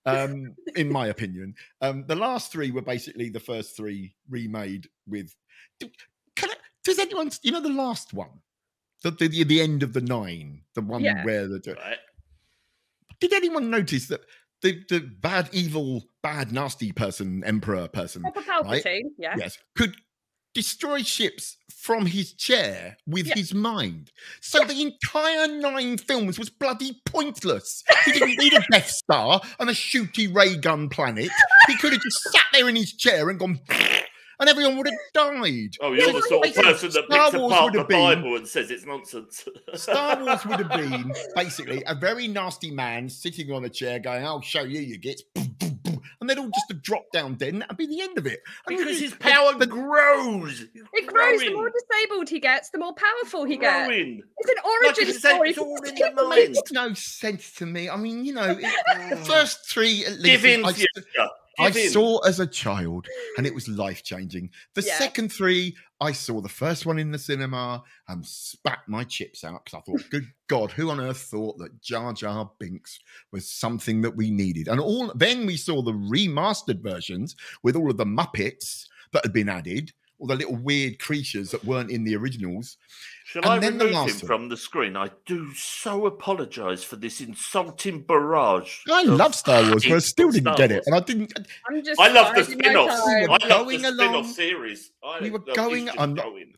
um, 0.05 0.55
in 0.75 0.91
my 0.91 1.07
opinion. 1.07 1.55
Um, 1.81 2.05
the 2.07 2.15
last 2.15 2.51
three 2.51 2.71
were 2.71 2.81
basically 2.81 3.29
the 3.29 3.39
first 3.39 3.75
three 3.75 4.15
remade 4.29 4.87
with. 5.07 5.33
Can 5.79 6.49
I, 6.49 6.53
does 6.83 6.99
anyone, 6.99 7.31
you 7.43 7.51
know, 7.51 7.61
the 7.61 7.69
last 7.69 8.13
one, 8.13 8.29
the 9.03 9.11
the, 9.11 9.43
the 9.43 9.61
end 9.61 9.83
of 9.83 9.93
the 9.93 10.01
nine, 10.01 10.61
the 10.75 10.81
one 10.81 11.03
Yeah. 11.03 11.23
where 11.25 11.47
the 11.47 11.61
Right. 11.77 11.97
did 13.19 13.33
anyone 13.33 13.69
notice 13.69 14.07
that 14.07 14.21
the 14.61 14.83
the 14.89 14.99
bad, 14.99 15.49
evil, 15.51 16.03
bad, 16.23 16.51
nasty 16.51 16.91
person, 16.91 17.43
emperor 17.43 17.87
person, 17.87 18.21
Proper 18.23 18.41
Palpatine, 18.41 19.11
yeah. 19.17 19.35
yes, 19.37 19.57
could 19.75 19.95
destroy 20.61 21.03
ships 21.03 21.55
from 21.69 22.07
his 22.07 22.33
chair 22.33 22.97
with 23.05 23.27
Yeah. 23.27 23.35
his 23.35 23.53
mind. 23.53 24.11
So 24.41 24.63
the 24.63 24.81
entire 24.81 25.47
nine 25.47 25.99
films 25.99 26.39
was 26.39 26.49
bloody 26.49 26.99
pointless. 27.05 27.83
He 28.05 28.13
didn't 28.13 28.39
need 28.39 28.53
a 28.53 28.63
Death 28.71 28.89
Star 28.89 29.39
and 29.59 29.69
a 29.69 29.73
shooty 29.73 30.33
ray 30.33 30.57
gun 30.57 30.89
planet. 30.89 31.29
He 31.67 31.77
could 31.77 31.93
have 31.93 32.01
just 32.01 32.23
sat 32.31 32.41
there 32.53 32.67
in 32.67 32.75
his 32.75 32.91
chair 32.93 33.29
and 33.29 33.37
gone, 33.37 33.59
and 34.39 34.49
everyone 34.49 34.77
would 34.77 34.87
have 34.87 34.97
died. 35.13 35.75
Oh, 35.79 35.93
you're 35.93 36.11
the 36.11 36.23
sort 36.23 36.47
of 36.47 36.55
person 36.55 36.89
that 36.89 37.05
Star 37.05 37.25
picks 37.29 37.37
Wars 37.39 37.53
apart 37.53 37.73
the 37.73 37.83
been- 37.83 37.99
Bible 38.21 38.35
and 38.35 38.47
says 38.47 38.71
it's 38.71 38.83
nonsense. 38.85 39.47
Star 39.75 40.23
Wars 40.25 40.43
would 40.47 40.59
have 40.65 40.71
been 40.71 41.13
basically 41.35 41.83
a 41.85 41.93
very 41.93 42.27
nasty 42.27 42.71
man 42.71 43.07
sitting 43.09 43.51
on 43.51 43.63
a 43.65 43.69
chair 43.69 43.99
going, 43.99 44.25
I'll 44.25 44.41
show 44.41 44.63
you 44.63 44.79
you 44.81 44.97
gits. 44.97 45.21
And 46.27 46.37
they'd 46.37 46.41
all 46.41 46.49
just 46.49 46.65
have 46.69 46.81
dropped 46.81 47.13
down 47.13 47.35
dead 47.35 47.53
and 47.53 47.61
that'd 47.61 47.77
be 47.77 47.85
the 47.87 48.01
end 48.01 48.17
of 48.17 48.27
it. 48.27 48.41
And 48.67 48.77
because 48.77 48.97
the- 48.99 49.05
his 49.05 49.13
power 49.13 49.53
the- 49.53 49.65
grows. 49.65 50.61
It 50.93 51.07
grows. 51.07 51.39
The 51.39 51.53
more 51.53 51.69
disabled 51.71 52.27
he 52.27 52.39
gets, 52.41 52.69
the 52.71 52.79
more 52.79 52.93
powerful 52.93 53.45
he 53.45 53.55
gets. 53.55 53.87
growing. 53.87 54.21
It's 54.39 54.49
an 54.49 54.57
origin 54.65 55.07
you 55.07 55.13
said, 55.13 55.33
story. 55.35 55.49
it's 55.51 55.57
all 55.57 55.77
in 55.83 55.95
the 55.95 56.23
mind. 56.23 56.51
makes 56.53 56.71
no 56.73 56.93
sense 56.95 57.53
to 57.53 57.65
me. 57.65 57.89
I 57.89 57.95
mean, 57.95 58.25
you 58.25 58.33
know, 58.33 58.57
it- 58.59 59.09
the 59.09 59.15
first 59.25 59.69
three 59.69 60.03
at 60.05 60.13
least 60.19 60.25
Give 60.25 60.45
in, 60.45 60.65
I, 60.65 60.73
future. 60.73 61.29
I 61.59 61.67
in. 61.69 61.89
saw 61.91 62.19
as 62.19 62.39
a 62.39 62.47
child 62.47 63.07
and 63.37 63.45
it 63.47 63.53
was 63.53 63.67
life 63.67 64.03
changing. 64.03 64.51
The 64.75 64.83
Yeah. 64.83 64.97
second 64.97 65.31
three, 65.31 65.75
I 65.99 66.11
saw 66.11 66.41
the 66.41 66.49
first 66.49 66.85
one 66.85 66.99
in 66.99 67.11
the 67.11 67.17
cinema 67.19 67.83
and 68.07 68.25
spat 68.25 68.79
my 68.87 69.03
chips 69.03 69.43
out 69.43 69.65
because 69.65 69.79
I 69.79 69.81
thought, 69.81 70.09
good 70.11 70.25
God, 70.47 70.71
who 70.71 70.89
on 70.91 70.99
earth 70.99 71.21
thought 71.21 71.57
that 71.57 71.81
Jar 71.81 72.13
Jar 72.13 72.51
Binks 72.59 72.99
was 73.31 73.51
something 73.51 74.01
that 74.01 74.15
we 74.15 74.29
needed? 74.29 74.67
And 74.67 74.79
all 74.79 75.11
then 75.15 75.45
we 75.45 75.57
saw 75.57 75.81
the 75.81 75.93
remastered 75.93 76.81
versions 76.83 77.35
with 77.63 77.75
all 77.75 77.89
of 77.89 77.97
the 77.97 78.05
Muppets 78.05 78.85
that 79.13 79.23
had 79.23 79.33
been 79.33 79.49
added, 79.49 79.93
all 80.19 80.27
the 80.27 80.35
little 80.35 80.55
weird 80.55 80.99
creatures 80.99 81.51
that 81.51 81.63
weren't 81.63 81.91
in 81.91 82.03
the 82.03 82.15
originals. 82.15 82.77
Shall 83.25 83.43
and 83.43 83.51
I 83.51 83.59
then 83.59 83.77
the 83.77 83.85
remove 83.85 84.07
him 84.09 84.15
one. 84.15 84.25
from 84.25 84.49
the 84.49 84.57
screen? 84.57 84.95
I 84.95 85.11
do 85.25 85.53
so 85.53 86.05
apologise 86.05 86.83
for 86.83 86.95
this 86.95 87.19
insulting 87.21 88.01
barrage. 88.01 88.79
I 88.89 89.03
love 89.03 89.35
Star 89.35 89.61
Wars, 89.69 89.83
but 89.83 89.95
I 89.95 89.99
still 89.99 90.31
didn't 90.31 90.53
Star 90.53 90.55
get 90.57 90.71
it. 90.71 90.83
And 90.85 90.95
I 90.95 91.01
didn't 91.01 91.33
I'm 91.69 91.83
just. 91.83 91.99
I 91.99 92.07
love 92.07 92.35
the 92.35 92.43
spin-offs. 92.45 93.03
time. 93.05 93.21
We 93.21 93.27
were 93.27 93.33
I 93.33 93.37
love 93.37 93.41
the 93.41 93.47
going 93.49 93.79
spin-off 93.79 93.99
along- 94.13 94.23
series. 94.33 94.91
I, 95.03 95.19
we 95.21 95.29
were 95.29 95.39
going- 95.39 95.89
I'm 95.97 96.13
not- 96.13 96.23
going. 96.25 96.53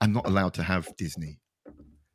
I'm 0.00 0.12
not 0.12 0.26
allowed 0.26 0.54
to 0.54 0.62
have 0.62 0.94
Disney. 0.96 1.38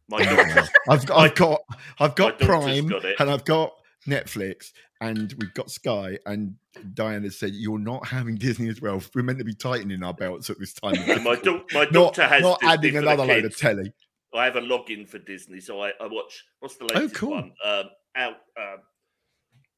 My 0.07 0.17
I'm 0.19 0.25
not 0.25 0.35
daughter- 0.35 0.51
allowed. 0.51 0.69
I've 0.89 1.05
got, 1.07 1.17
I've 1.17 1.35
got, 1.35 1.61
I've 1.99 2.15
got 2.15 2.39
Prime, 2.39 2.87
got 2.87 3.05
and 3.19 3.29
I've 3.31 3.43
got 3.45 3.73
Netflix, 4.07 4.71
and 5.01 5.33
we've 5.39 5.53
got 5.53 5.69
Sky. 5.69 6.17
And 6.25 6.55
Diana 6.93 7.31
said, 7.31 7.53
"You're 7.53 7.79
not 7.79 8.07
having 8.07 8.35
Disney 8.35 8.69
as 8.69 8.81
well. 8.81 9.01
We're 9.13 9.23
meant 9.23 9.39
to 9.39 9.45
be 9.45 9.53
tightening 9.53 10.03
our 10.03 10.13
belts 10.13 10.49
at 10.49 10.59
this 10.59 10.73
time. 10.73 10.93
my, 11.23 11.35
difficult. 11.35 11.69
da- 11.69 11.79
my 11.79 11.83
not, 11.83 11.93
daughter 11.93 12.27
has 12.27 12.41
not 12.41 12.59
Disney 12.59 12.73
adding 12.73 12.97
another 12.97 13.25
load 13.25 13.45
of 13.45 13.57
telly. 13.57 13.93
I 14.33 14.45
have 14.45 14.57
a 14.57 14.61
login 14.61 15.07
for 15.07 15.17
Disney, 15.19 15.61
so 15.61 15.81
I, 15.81 15.91
I 16.01 16.07
watch. 16.07 16.43
What's 16.59 16.75
the 16.75 16.85
latest 16.85 17.15
cool. 17.15 17.31
one? 17.31 17.53
Um, 17.63 17.85
out. 18.15 18.35
Um, 18.57 18.77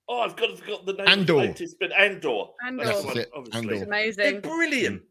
oh, 0.09 0.21
I've 0.21 0.35
got 0.35 0.47
to 0.47 0.57
forgot 0.57 0.85
the 0.85 0.93
name. 0.93 1.07
Andor. 1.07 1.33
Of 1.33 1.41
the 1.41 1.47
latest, 1.47 1.75
but 1.79 1.91
Andor. 1.93 2.45
Andor. 2.65 2.85
That's 2.85 3.03
That's 3.03 3.05
one, 3.05 3.17
it, 3.17 3.31
obviously. 3.35 3.81
Andor. 3.81 3.95
It's 3.95 4.17
They're 4.17 4.41
brilliant. 4.41 5.03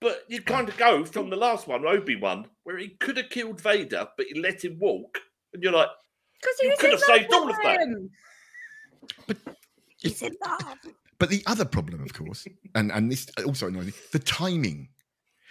But 0.00 0.24
you 0.28 0.40
kind 0.40 0.68
of 0.68 0.76
go 0.78 1.04
from 1.04 1.28
the 1.28 1.36
last 1.36 1.68
one, 1.68 1.84
Obi 1.86 2.16
Wan, 2.16 2.46
where 2.64 2.78
he 2.78 2.88
could 2.88 3.18
have 3.18 3.28
killed 3.28 3.60
Vader, 3.60 4.08
but 4.16 4.26
he 4.26 4.40
let 4.40 4.64
him 4.64 4.78
walk, 4.78 5.18
and 5.52 5.62
you're 5.62 5.72
like, 5.72 5.88
Because 6.40 6.58
he 6.60 6.68
You 6.68 6.76
could 6.78 6.90
have 6.92 7.00
saved 7.00 7.32
all 7.34 7.50
of 7.50 7.56
that. 7.62 7.80
Him. 9.26 9.36
It's- 10.02 10.22
But 11.18 11.28
the 11.28 11.42
other 11.46 11.66
problem, 11.66 12.02
of 12.02 12.12
course, 12.14 12.46
and 12.74 12.90
and 12.90 13.12
this 13.12 13.28
also 13.44 13.66
annoys 13.68 13.86
me, 13.86 13.92
the 14.12 14.18
timing. 14.18 14.88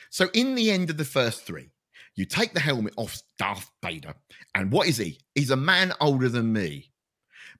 So 0.09 0.29
in 0.33 0.55
the 0.55 0.71
end 0.71 0.89
of 0.89 0.97
the 0.97 1.05
first 1.05 1.43
three, 1.45 1.69
you 2.15 2.25
take 2.25 2.53
the 2.53 2.59
helmet 2.59 2.95
off 2.97 3.21
Darth 3.37 3.69
Vader, 3.83 4.15
and 4.55 4.71
what 4.71 4.87
is 4.87 4.97
he? 4.97 5.19
He's 5.35 5.51
a 5.51 5.55
man 5.55 5.93
older 6.01 6.27
than 6.29 6.51
me. 6.51 6.91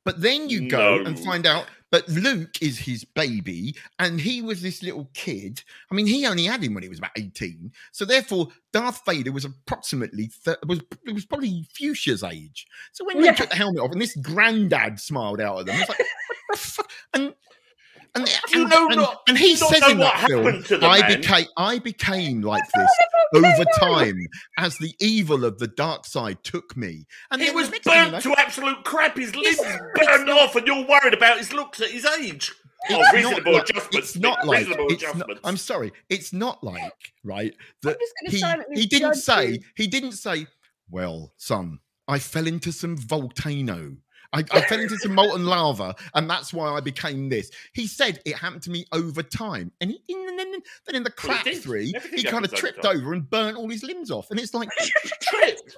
But 0.06 0.22
then 0.22 0.50
you 0.50 0.68
go 0.70 0.96
and 1.06 1.20
find 1.20 1.46
out 1.46 1.68
that 1.92 2.08
Luke 2.08 2.62
is 2.62 2.78
his 2.78 3.04
baby, 3.04 3.76
and 3.98 4.22
he 4.22 4.42
was 4.42 4.62
this 4.62 4.84
little 4.84 5.10
kid. 5.14 5.64
I 5.92 5.96
mean, 5.96 6.06
he 6.06 6.26
only 6.28 6.46
had 6.46 6.64
him 6.64 6.74
when 6.74 6.84
he 6.84 6.90
was 6.90 7.00
about 7.00 7.12
eighteen, 7.18 7.72
so 7.92 8.06
therefore 8.06 8.50
Darth 8.74 9.02
Vader 9.06 9.32
was 9.32 9.46
approximately 9.46 10.30
th- 10.46 10.58
was 10.68 10.82
it 11.06 11.14
was 11.14 11.26
probably 11.26 11.66
Fuchsia's 11.74 12.24
age. 12.24 12.68
So 12.92 13.06
when 13.06 13.20
they 13.20 13.26
Yeah. 13.26 13.34
took 13.34 13.50
the 13.50 13.56
helmet 13.56 13.82
off, 13.82 13.92
and 13.92 14.02
this 14.02 14.16
granddad 14.18 15.00
smiled 15.00 15.42
out 15.42 15.62
at 15.62 15.66
them, 15.68 15.80
it's 15.80 15.90
like, 15.90 16.00
what 16.00 16.08
the 16.52 16.58
fuck? 16.58 16.92
And 17.14 17.34
and, 18.16 18.28
You 18.51 18.62
and, 18.62 18.70
know 18.70 18.88
and, 18.88 18.95
not- 18.97 19.22
and 19.28 19.38
he 19.38 19.55
says 19.55 19.82
in 19.89 19.97
what 19.99 20.14
that 20.16 20.28
film, 20.28 20.45
happened 20.45 20.66
to 20.66 20.78
the 20.78 20.86
I 20.88 20.99
man." 21.01 21.20
became 21.22 21.45
I 21.57 21.80
became 21.80 22.41
like 22.41 22.64
That's 22.76 22.97
this 23.34 23.43
over 23.45 23.66
time 23.80 24.28
as 24.57 24.78
the 24.78 24.93
evil 24.99 25.45
of 25.45 25.60
the 25.60 25.68
dark 25.68 26.05
side 26.05 26.43
took 26.43 26.76
me. 26.78 27.05
And 27.32 27.41
he 27.41 27.51
was 27.51 27.70
next 27.70 27.84
thing 27.84 27.93
burnt 27.93 28.12
know- 28.26 28.34
to 28.36 28.39
absolute 28.39 28.84
crap. 28.84 29.18
His 29.18 29.36
limbs 29.36 29.60
It's- 29.60 29.80
burned 29.95 30.30
off, 30.30 30.55
and 30.55 30.66
you're 30.68 30.86
worried 30.88 31.14
about 31.14 31.38
his 31.38 31.53
looks 31.53 31.82
at 31.82 31.89
his 31.91 32.05
age. 32.05 32.51
Oh, 32.89 33.01
It's 33.14 33.24
not 33.45 33.45
like-. 33.45 33.93
It's 33.93 34.16
not 34.16 34.47
like 34.47 34.60
reasonable 34.68 34.88
it's 34.93 35.16
not. 35.16 35.30
I'm 35.43 35.57
sorry. 35.57 35.91
It's 36.10 36.32
not 36.32 36.64
like 36.64 36.93
right 37.26 37.53
that 37.84 37.97
he 38.28 38.41
he 38.74 38.86
didn't 38.86 39.16
say 39.16 39.51
you. 39.53 39.60
he 39.76 39.86
didn't 39.88 40.14
say. 40.14 40.47
Well, 40.89 41.34
son, 41.38 41.80
I 42.07 42.20
fell 42.20 42.47
into 42.47 42.72
some 42.72 42.95
volcano. 42.97 43.97
I, 44.34 44.43
I 44.51 44.61
fell 44.61 44.80
into 44.80 44.97
some 44.97 45.15
molten 45.15 45.45
lava, 45.45 45.95
and 46.13 46.30
that's 46.30 46.53
why 46.53 46.69
I 46.69 46.80
became 46.82 47.30
this. 47.30 47.49
He 47.73 47.88
said 47.88 48.19
it 48.25 48.36
happened 48.38 48.61
to 48.63 48.69
me 48.71 48.86
over 48.91 49.23
time, 49.23 49.71
and 49.82 49.91
he, 49.91 50.01
then, 50.07 50.51
then 50.86 50.95
in 50.95 51.03
the 51.03 51.11
Well, 51.23 51.34
he 51.34 51.34
crap 51.34 51.43
did. 51.45 51.61
three, 51.63 51.93
Everything 51.95 52.19
he 52.19 52.23
kind 52.25 52.45
of 52.45 52.51
happens 52.51 52.69
over 52.69 52.82
tripped 52.82 52.86
over 52.86 53.13
and 53.13 53.30
burnt 53.30 53.57
all 53.57 53.69
his 53.69 53.84
limbs 53.84 54.11
off, 54.11 54.30
and 54.32 54.39
it's 54.39 54.53
like, 54.53 54.69
Tripped. 55.21 55.75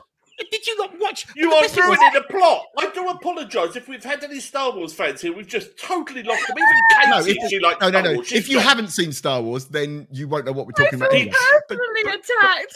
did 0.51 0.67
you 0.67 0.77
not 0.77 0.91
watch? 0.99 1.27
You 1.35 1.51
are 1.53 1.61
best 1.61 1.75
bit 1.75 1.85
was- 1.87 1.97
ruining 1.97 2.13
the 2.13 2.23
plot. 2.29 2.65
I 2.77 2.89
do 2.91 3.07
apologise 3.07 3.75
if 3.75 3.87
we've 3.87 4.03
had 4.03 4.23
any 4.23 4.39
Star 4.39 4.75
Wars 4.75 4.91
fans 4.93 5.21
here. 5.21 5.33
We've 5.33 5.47
just 5.47 5.77
totally 5.77 6.23
lost 6.23 6.45
them. 6.47 6.57
Even 6.57 7.09
No, 7.11 7.23
Katie, 7.23 7.39
if- 7.39 7.49
she 7.49 7.59
likes 7.59 7.79
No, 7.79 7.89
no, 7.89 8.01
no. 8.01 8.21
If 8.21 8.49
you 8.49 8.59
haven't 8.59 8.87
seen 8.89 9.11
Star 9.13 9.41
Wars, 9.41 9.65
then 9.65 10.07
you 10.11 10.27
won't 10.27 10.45
know 10.45 10.51
what 10.51 10.65
we're 10.65 10.73
talking 10.73 10.99
about. 10.99 11.13
Anyway. 11.13 11.31
Personally 11.69 12.01
attacked. 12.19 12.73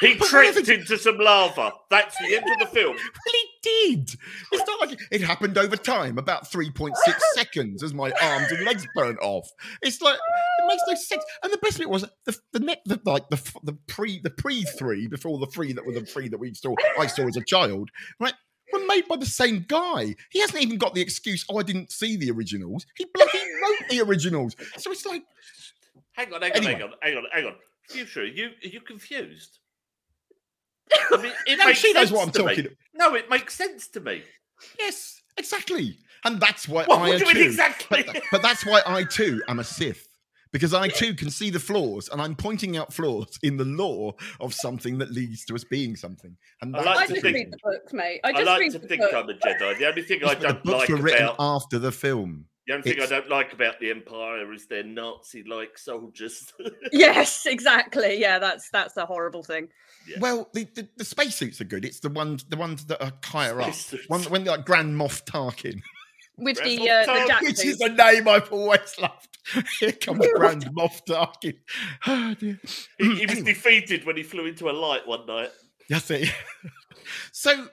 he 0.00 0.14
tripped 0.16 0.68
into 0.68 0.96
some 0.98 1.18
lava. 1.18 1.72
That's 1.90 2.16
the 2.18 2.34
end 2.36 2.44
of 2.50 2.58
the 2.58 2.74
film. 2.74 2.96
Well, 3.24 3.34
he 3.34 3.48
did. 3.62 4.10
It's 4.52 4.66
not 4.66 4.80
like 4.80 4.92
it, 4.92 5.00
it 5.10 5.20
happened 5.22 5.56
over 5.58 5.76
time, 5.76 6.18
about 6.18 6.50
3.6 6.50 6.92
seconds 7.34 7.82
as 7.82 7.94
my 7.94 8.10
arms 8.22 8.50
and 8.50 8.64
legs 8.64 8.86
burnt 8.94 9.18
off. 9.20 9.48
It's 9.82 10.00
like 10.02 10.16
it 10.16 10.66
makes 10.68 10.82
no 10.88 10.94
sense. 10.94 11.24
And 11.42 11.52
the 11.52 11.58
best 11.58 11.78
bit 11.78 11.88
was 11.88 12.04
the 12.26 12.36
the 12.52 12.60
net 12.60 12.82
the, 12.86 13.00
like 13.04 13.28
the 13.28 13.40
the 13.62 13.78
pre 13.86 14.20
the 14.20 14.30
pre 14.30 14.62
three 14.64 15.06
before 15.08 15.38
the 15.38 15.46
three 15.46 15.72
that 15.72 15.86
were 15.86 15.92
the 15.92 16.04
three 16.04 16.28
that 16.28 16.38
we 16.38 16.54
saw 16.54 16.74
I 16.98 17.06
saw 17.06 17.26
as 17.26 17.36
a 17.36 17.44
child, 17.44 17.90
right? 18.20 18.34
Were 18.72 18.86
made 18.86 19.06
by 19.06 19.16
the 19.16 19.26
same 19.26 19.66
guy. 19.68 20.14
He 20.30 20.40
hasn't 20.40 20.62
even 20.62 20.78
got 20.78 20.94
the 20.94 21.02
excuse, 21.02 21.44
oh, 21.50 21.58
I 21.58 21.62
didn't 21.62 21.92
see 21.92 22.16
the 22.16 22.30
originals. 22.30 22.86
He 22.96 23.04
bloody 23.12 23.38
wrote 23.62 23.88
the 23.90 24.00
originals. 24.00 24.56
So 24.78 24.90
it's 24.90 25.04
like, 25.04 25.24
Hang 26.12 26.32
on, 26.32 26.40
hang 26.42 26.52
on, 26.52 26.56
Anyway. 26.56 26.72
hang 26.74 26.82
on, 26.82 26.90
hang 27.02 27.16
on, 27.16 27.24
hang 27.32 27.44
on. 27.46 27.54
Future, 27.88 28.22
are 28.22 28.24
you 28.24 28.46
are 28.64 28.68
you 28.68 28.80
confused? 28.80 29.58
I 31.12 31.16
mean, 31.22 31.32
it 31.46 31.58
no, 31.58 31.66
makes 31.66 31.78
she 31.78 31.92
knows 31.92 32.08
sense 32.08 32.12
what 32.12 32.26
I'm 32.26 32.32
to 32.32 32.38
talking 32.42 32.64
me. 32.64 32.70
No, 32.94 33.14
it 33.14 33.28
makes 33.30 33.54
sense 33.54 33.88
to 33.88 34.00
me. 34.00 34.22
Yes, 34.78 35.20
exactly. 35.38 35.96
And 36.24 36.40
that's 36.40 36.68
why 36.68 36.84
What, 36.84 36.98
I 37.00 37.08
what 37.10 37.18
do 37.18 37.24
you 37.26 37.26
mean 37.26 37.34
too- 37.34 37.42
exactly? 37.50 38.02
But, 38.04 38.22
but 38.30 38.42
that's 38.42 38.64
why 38.64 38.80
I 38.86 39.04
too 39.04 39.42
am 39.48 39.58
a 39.58 39.64
Sith. 39.64 40.06
Because 40.52 40.74
I 40.74 40.88
too 40.88 41.14
can 41.14 41.30
see 41.30 41.48
the 41.48 41.58
flaws, 41.58 42.10
and 42.12 42.20
I'm 42.20 42.36
pointing 42.36 42.76
out 42.76 42.92
flaws 42.92 43.38
in 43.42 43.56
the 43.56 43.64
law 43.64 44.12
of 44.38 44.52
something 44.52 44.98
that 44.98 45.10
leads 45.10 45.46
to 45.46 45.54
us 45.54 45.64
being 45.64 45.96
something. 45.96 46.36
And 46.60 46.76
I 46.76 46.82
like 46.82 46.96
I 46.98 47.06
to 47.06 47.08
the 47.08 47.14
just 47.14 47.22
think- 47.22 47.34
read 47.36 47.52
the 47.52 47.58
books, 47.64 47.92
mate. 47.94 48.20
I 48.22 48.28
I 48.28 48.32
just 48.32 48.44
like 48.44 48.60
read 48.60 48.72
to 48.72 48.78
the 48.78 48.86
think 48.86 49.00
books. 49.00 49.14
I'm 49.14 49.28
a 49.30 49.32
Jedi. 49.34 49.78
The 49.78 49.88
only 49.88 50.02
thing 50.02 50.20
I 50.22 50.26
Yes, 50.32 50.34
but 50.42 50.48
the 50.48 50.54
books 50.70 50.78
like 50.80 50.88
were 50.90 50.96
written 50.96 51.22
about 51.24 51.36
after 51.38 51.78
the 51.78 51.90
film. 51.90 52.44
The 52.66 52.74
only 52.74 52.92
thing 52.92 53.02
I 53.02 53.06
don't 53.06 53.28
like 53.28 53.52
about 53.52 53.80
the 53.80 53.90
Empire 53.90 54.52
is 54.52 54.66
their 54.66 54.84
Nazi-like 54.84 55.76
soldiers. 55.76 56.52
Yes, 56.92 57.44
exactly. 57.46 58.20
Yeah, 58.20 58.38
that's 58.38 58.70
that's 58.70 58.96
a 58.96 59.04
horrible 59.06 59.42
thing. 59.42 59.68
Yeah. 60.06 60.18
Well, 60.20 60.48
the, 60.52 60.64
the, 60.74 60.88
the 60.96 61.04
spacesuits 61.04 61.60
are 61.60 61.64
good. 61.64 61.84
It's 61.84 62.00
the 62.00 62.08
ones 62.10 62.44
the 62.44 62.56
ones 62.56 62.84
that 62.86 63.02
are 63.02 63.12
higher 63.24 63.60
up. 63.60 63.72
Spacesuits. 63.74 64.08
One 64.08 64.22
when 64.24 64.44
they're 64.44 64.56
like 64.56 64.66
Grand 64.66 64.94
Moff 64.94 65.24
Tarkin, 65.24 65.80
With 66.38 66.58
Red 66.60 66.66
the 66.68 66.76
Bull 66.78 66.88
uh, 66.88 67.04
the 67.22 67.28
jack 67.28 67.40
which 67.42 67.64
is 67.64 67.78
suit. 67.78 67.90
a 67.90 67.94
name 67.94 68.28
I've 68.28 68.52
always 68.52 68.94
loved. 69.00 69.38
Here 69.80 69.92
comes 69.92 70.24
Grand 70.34 70.64
Moff 70.76 71.00
Tarkin. 71.08 71.56
Oh 72.06 72.34
dear. 72.38 72.60
he, 72.98 73.04
he 73.16 73.26
was 73.26 73.38
Anyway. 73.38 73.42
defeated 73.54 74.06
when 74.06 74.16
he 74.16 74.22
flew 74.22 74.46
into 74.46 74.70
a 74.70 74.72
light 74.72 75.06
one 75.06 75.26
night. 75.26 75.50
That's 75.88 76.10
it. 76.12 76.32
so 77.32 77.66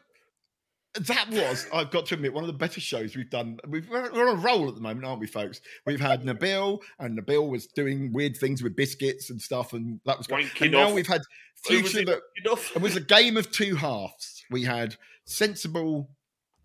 that 1.08 1.30
was, 1.30 1.68
I've 1.74 1.92
got 1.92 2.06
to 2.08 2.16
admit, 2.16 2.34
one 2.34 2.44
of 2.44 2.48
the 2.48 2.54
better 2.54 2.80
shows 2.80 3.16
we've 3.16 3.30
done. 3.30 3.60
We've, 3.68 3.88
we're 3.90 4.12
we're 4.12 4.30
on 4.30 4.38
a 4.38 4.42
roll 4.42 4.68
at 4.68 4.76
the 4.76 4.82
moment, 4.82 5.06
aren't 5.06 5.20
we, 5.20 5.28
folks? 5.28 5.62
We've 5.86 6.00
had 6.00 6.24
Nabil, 6.24 6.80
and 7.00 7.20
Nabil 7.20 7.50
was 7.50 7.68
doing 7.68 8.12
weird 8.14 8.38
things 8.38 8.64
with 8.64 8.76
biscuits 8.76 9.30
and 9.30 9.42
stuff, 9.42 9.74
and 9.74 10.00
that 10.06 10.18
was 10.18 10.28
great. 10.28 10.48
Wanking 10.48 10.62
And 10.64 10.72
now 10.72 10.94
we've 10.94 11.08
had 11.08 11.22
Future 11.64 12.06
that 12.06 12.22
Enough. 12.46 12.76
it 12.76 12.82
was 12.82 12.96
a 12.96 13.02
game 13.02 13.36
of 13.38 13.52
two 13.52 13.76
halves. 13.76 14.44
We 14.50 14.64
had 14.64 14.96
Sensible, 15.26 16.10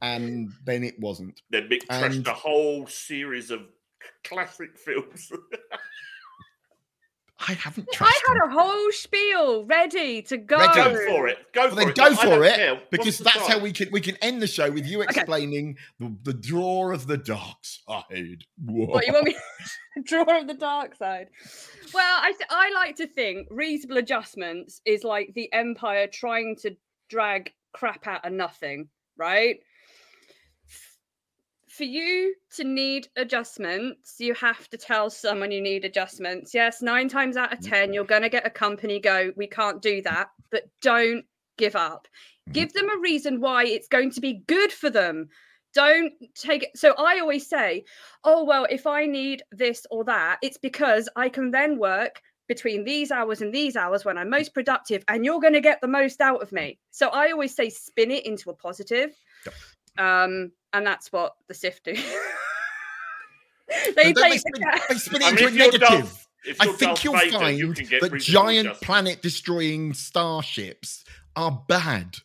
and 0.01 0.51
then 0.65 0.85
it 0.85 0.99
wasn't. 1.01 1.41
Then 1.51 1.69
Mick 1.69 1.87
trashed 1.87 2.27
a 2.27 2.35
whole 2.35 2.87
series 2.87 3.51
of 3.51 3.63
classic 4.23 4.79
films. 4.79 5.33
I 7.47 7.53
haven't 7.55 7.89
I 7.93 7.97
trusted 7.97 8.23
had 8.29 8.49
a 8.49 8.51
whole 8.51 8.93
spiel 8.93 9.65
ready 9.67 10.23
to 10.23 10.37
go. 10.39 10.57
Ready. 10.59 10.75
go 10.75 11.07
for 11.07 11.29
it. 11.29 11.39
Go 11.53 11.61
Well, 11.63 11.71
for 11.71 11.77
then 11.77 11.89
it. 11.91 11.95
go 11.97 12.15
for 12.15 12.45
it, 12.45 12.55
care. 12.55 12.81
Because 12.91 13.19
the 13.19 13.25
that's 13.25 13.47
how 13.47 13.59
we 13.59 13.73
can 13.73 13.89
we 13.93 14.01
can 14.01 14.17
end 14.23 14.41
the 14.41 14.47
show 14.47 14.71
with 14.71 14.87
you 14.87 15.03
Okay. 15.03 15.21
explaining 15.21 15.77
the, 15.99 16.17
the 16.23 16.33
draw 16.33 16.91
of 16.93 17.07
the 17.07 17.19
dark 17.19 17.59
side. 17.63 18.45
What 18.65 19.07
you 19.07 19.13
want 19.13 19.27
me 19.27 19.37
draw 20.05 20.41
of 20.41 20.47
the 20.47 20.55
dark 20.55 20.95
side? 20.97 21.29
Well, 21.93 22.17
I 22.21 22.33
I 22.51 22.71
like 22.75 22.97
to 22.97 23.07
think 23.07 23.49
reasonable 23.51 23.99
adjustments 23.99 24.81
is 24.87 25.05
like 25.05 25.33
the 25.35 25.53
empire 25.53 26.07
trying 26.07 26.57
to 26.63 26.77
drag 27.11 27.53
crap 27.75 28.07
out 28.07 28.25
of 28.25 28.33
nothing, 28.33 28.89
right? 29.19 29.57
For 31.77 31.83
you 31.83 32.37
to 32.53 32.63
need 32.63 33.09
adjustments, 33.17 34.17
you 34.21 34.33
have 34.35 34.71
to 34.71 34.77
tell 34.77 35.11
someone 35.11 35.51
you 35.51 35.61
need 35.61 35.85
adjustments. 35.85 36.55
Yes, 36.55 36.81
nine 36.81 37.09
times 37.09 37.37
out 37.37 37.53
of 37.53 37.59
mm-hmm. 37.59 37.69
ten, 37.69 37.93
you're 37.93 38.05
going 38.05 38.23
to 38.23 38.29
get 38.29 38.47
a 38.47 38.51
company 38.51 39.01
go, 39.01 39.33
we 39.37 39.49
can't 39.49 39.83
do 39.83 40.01
that, 40.03 40.29
but 40.53 40.69
don't 40.83 41.25
give 41.59 41.75
up. 41.75 42.07
Give 42.53 42.69
mm-hmm. 42.69 42.87
them 42.87 42.97
a 42.97 43.01
reason 43.01 43.41
why 43.41 43.65
it's 43.65 43.89
going 43.89 44.13
to 44.13 44.21
be 44.21 44.45
good 44.47 44.71
for 44.71 44.89
them. 44.89 45.29
Don't 45.75 46.13
take 46.37 46.63
it. 46.63 46.77
So 46.77 46.95
I 46.97 47.19
always 47.19 47.49
say, 47.49 47.85
oh, 48.23 48.45
well, 48.45 48.69
if 48.71 48.87
I 48.87 49.07
need 49.07 49.43
this 49.51 49.85
or 49.91 50.05
that, 50.05 50.39
it's 50.43 50.59
because 50.59 51.09
I 51.17 51.29
can 51.29 51.51
then 51.51 51.77
work 51.81 52.23
between 52.47 52.85
these 52.85 53.11
hours 53.11 53.41
and 53.41 53.53
these 53.53 53.75
hours 53.75 54.05
when 54.05 54.17
I'm 54.17 54.31
most 54.31 54.55
productive, 54.55 55.03
and 55.09 55.25
you're 55.25 55.41
going 55.41 55.55
to 55.55 55.61
get 55.61 55.81
the 55.81 55.89
most 55.89 56.21
out 56.21 56.41
of 56.41 56.53
me. 56.53 56.79
So 56.93 57.09
I 57.09 57.33
always 57.33 57.57
say, 57.57 57.69
spin 57.69 58.13
it 58.13 58.27
into 58.27 58.51
a 58.51 58.55
positive. 58.55 59.11
Um, 59.99 60.53
and 60.73 60.87
that's 60.87 61.13
what 61.13 61.35
the 61.49 61.55
Sith 61.55 61.81
do. 61.85 61.95
they 63.97 64.13
And 64.13 64.17
spin, 64.17 64.53
they 64.89 64.95
spin 64.97 65.23
it 65.23 65.27
I 65.27 65.33
mean, 65.33 65.39
into 65.39 65.47
a 65.47 65.51
negative. 65.51 65.89
Darth- 65.89 66.29
I 66.61 66.67
think 66.67 67.05
you'll 67.05 67.17
Vader, 67.17 67.39
find 67.39 67.59
you 67.59 67.73
that 67.75 68.19
giant 68.21 68.81
planet 68.83 69.23
destroying 69.23 69.95
starships 69.95 71.05
are 71.37 71.65
bad. 71.69 72.17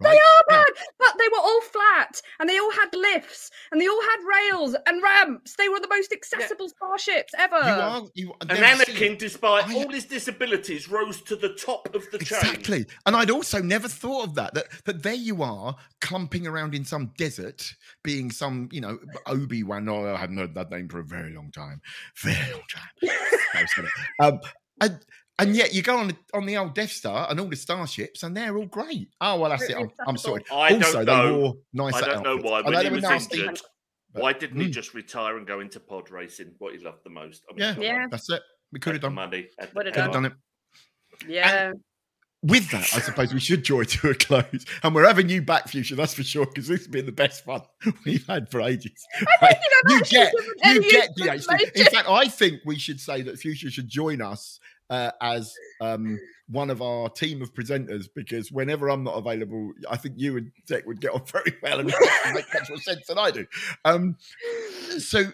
They 0.00 0.08
are 0.10 0.12
Now, 0.50 0.56
bad, 0.56 0.66
but 0.98 1.14
they 1.18 1.28
were 1.32 1.38
all 1.40 1.60
flat 1.62 2.20
and 2.38 2.48
they 2.48 2.58
all 2.58 2.70
had 2.72 2.88
lifts 2.94 3.50
and 3.72 3.80
they 3.80 3.88
all 3.88 4.02
had 4.02 4.18
rails 4.50 4.76
and 4.86 5.02
ramps. 5.02 5.54
They 5.56 5.68
were 5.70 5.80
the 5.80 5.88
most 5.88 6.12
accessible 6.12 6.68
starships 6.68 7.32
ever. 7.38 7.56
You 7.56 7.62
are, 7.62 8.02
you, 8.14 8.34
And 8.42 8.50
they're- 8.50 8.56
Anakin, 8.76 9.16
despite 9.18 9.66
I- 9.68 9.74
all 9.74 9.88
his 9.90 10.04
disabilities, 10.04 10.88
rose 10.88 11.22
to 11.22 11.36
the 11.36 11.54
top 11.54 11.94
of 11.94 12.04
the 12.10 12.18
chain. 12.18 12.38
Exactly. 12.38 12.86
And 13.06 13.16
I'd 13.16 13.30
also 13.30 13.62
never 13.62 13.88
thought 13.88 14.24
of 14.24 14.34
that, 14.34 14.52
that. 14.54 14.66
That 14.84 15.02
there 15.02 15.14
you 15.14 15.42
are, 15.42 15.74
clumping 16.00 16.46
around 16.46 16.74
in 16.74 16.84
some 16.84 17.12
desert, 17.16 17.74
being 18.04 18.30
some, 18.30 18.68
you 18.70 18.80
know, 18.82 18.98
Obi 19.26 19.62
Wan. 19.62 19.88
Oh, 19.88 20.14
I 20.14 20.18
haven't 20.18 20.36
heard 20.36 20.54
that 20.54 20.70
name 20.70 20.88
for 20.88 20.98
a 21.00 21.04
very 21.04 21.32
long 21.34 21.50
time. 21.52 21.80
Very 22.22 22.52
long 22.52 22.62
time. 22.68 23.10
No, 23.54 24.28
um, 24.28 24.40
and, 24.82 25.00
and 25.38 25.54
yet 25.54 25.74
you 25.74 25.82
go 25.82 25.96
on 25.98 26.08
the, 26.08 26.16
on 26.34 26.46
the 26.46 26.56
old 26.56 26.74
Death 26.74 26.90
Star 26.92 27.26
and 27.30 27.38
all 27.40 27.48
the 27.48 27.56
starships, 27.56 28.22
and 28.22 28.36
they're 28.36 28.56
all 28.56 28.66
great. 28.66 29.08
Oh 29.20 29.38
well, 29.40 29.50
that's 29.50 29.64
it. 29.64 29.76
I'm, 29.76 29.90
I'm 30.06 30.16
sorry. 30.16 30.42
I 30.52 30.70
don't 30.70 30.84
also, 30.84 31.02
know. 31.04 31.26
they 31.26 31.38
wore 31.42 31.54
nicer 31.72 31.96
I 31.96 32.00
don't 32.14 32.22
know 32.22 32.30
outfits. 32.34 32.50
why, 32.50 32.60
I 32.60 32.70
know 32.70 32.80
he 32.82 32.90
was 32.90 33.02
nasty, 33.02 33.40
injured. 33.40 33.60
but- 34.12 34.22
Why 34.22 34.32
didn't 34.32 34.60
he 34.60 34.68
Mm. 34.68 34.72
just 34.72 34.94
retire 34.94 35.36
and 35.36 35.46
go 35.46 35.60
into 35.60 35.78
pod 35.80 36.10
racing? 36.10 36.54
What 36.58 36.74
he 36.74 36.82
loved 36.82 37.00
the 37.04 37.10
most. 37.10 37.44
I 37.50 37.54
Yeah. 37.56 37.74
Yeah. 37.78 38.02
on, 38.04 38.10
That's 38.10 38.30
it. 38.30 38.42
We 38.72 38.80
could 38.80 38.94
have 38.94 39.02
done. 39.02 39.14
money. 39.14 39.48
the 39.58 39.68
Would've 39.74 39.92
Could 39.94 40.02
have 40.02 40.12
done 40.12 40.24
it. 40.26 40.32
yeah. 41.28 41.72
With 42.46 42.70
that, 42.70 42.88
I 42.94 43.00
suppose 43.00 43.34
we 43.34 43.40
should 43.40 43.62
draw 43.62 43.80
it 43.80 43.88
to 43.90 44.10
a 44.10 44.14
close. 44.14 44.64
And 44.82 44.94
we're 44.94 45.06
having 45.06 45.28
you 45.28 45.42
back, 45.42 45.68
Future, 45.68 45.96
that's 45.96 46.14
for 46.14 46.22
sure, 46.22 46.46
because 46.46 46.68
this 46.68 46.80
has 46.80 46.88
been 46.88 47.06
the 47.06 47.12
best 47.12 47.44
fun 47.44 47.62
we've 48.04 48.26
had 48.26 48.50
for 48.50 48.60
ages. 48.60 49.04
think 49.40 49.58
I've 49.84 49.90
you 49.90 50.02
get, 50.02 50.32
you 50.64 50.90
get 50.90 51.10
DHD. 51.18 51.76
In 51.76 51.86
fact, 51.86 52.08
I 52.08 52.28
think 52.28 52.60
we 52.64 52.78
should 52.78 53.00
say 53.00 53.22
that 53.22 53.38
Future 53.38 53.70
should 53.70 53.88
join 53.88 54.20
us 54.22 54.60
uh, 54.90 55.10
as 55.20 55.54
um, 55.80 56.18
one 56.48 56.70
of 56.70 56.80
our 56.82 57.08
team 57.08 57.42
of 57.42 57.52
presenters, 57.54 58.06
because 58.14 58.52
whenever 58.52 58.88
I'm 58.88 59.02
not 59.02 59.14
available, 59.14 59.72
I 59.90 59.96
think 59.96 60.14
you 60.18 60.36
and 60.36 60.52
Tech 60.68 60.86
would 60.86 61.00
get 61.00 61.12
on 61.12 61.24
very 61.32 61.54
well 61.62 61.80
and 61.80 61.92
make 62.32 62.54
much 62.54 62.68
more 62.68 62.78
sense 62.78 63.06
than 63.08 63.18
I 63.18 63.30
do. 63.30 63.46
Um, 63.84 64.16
so, 64.98 65.24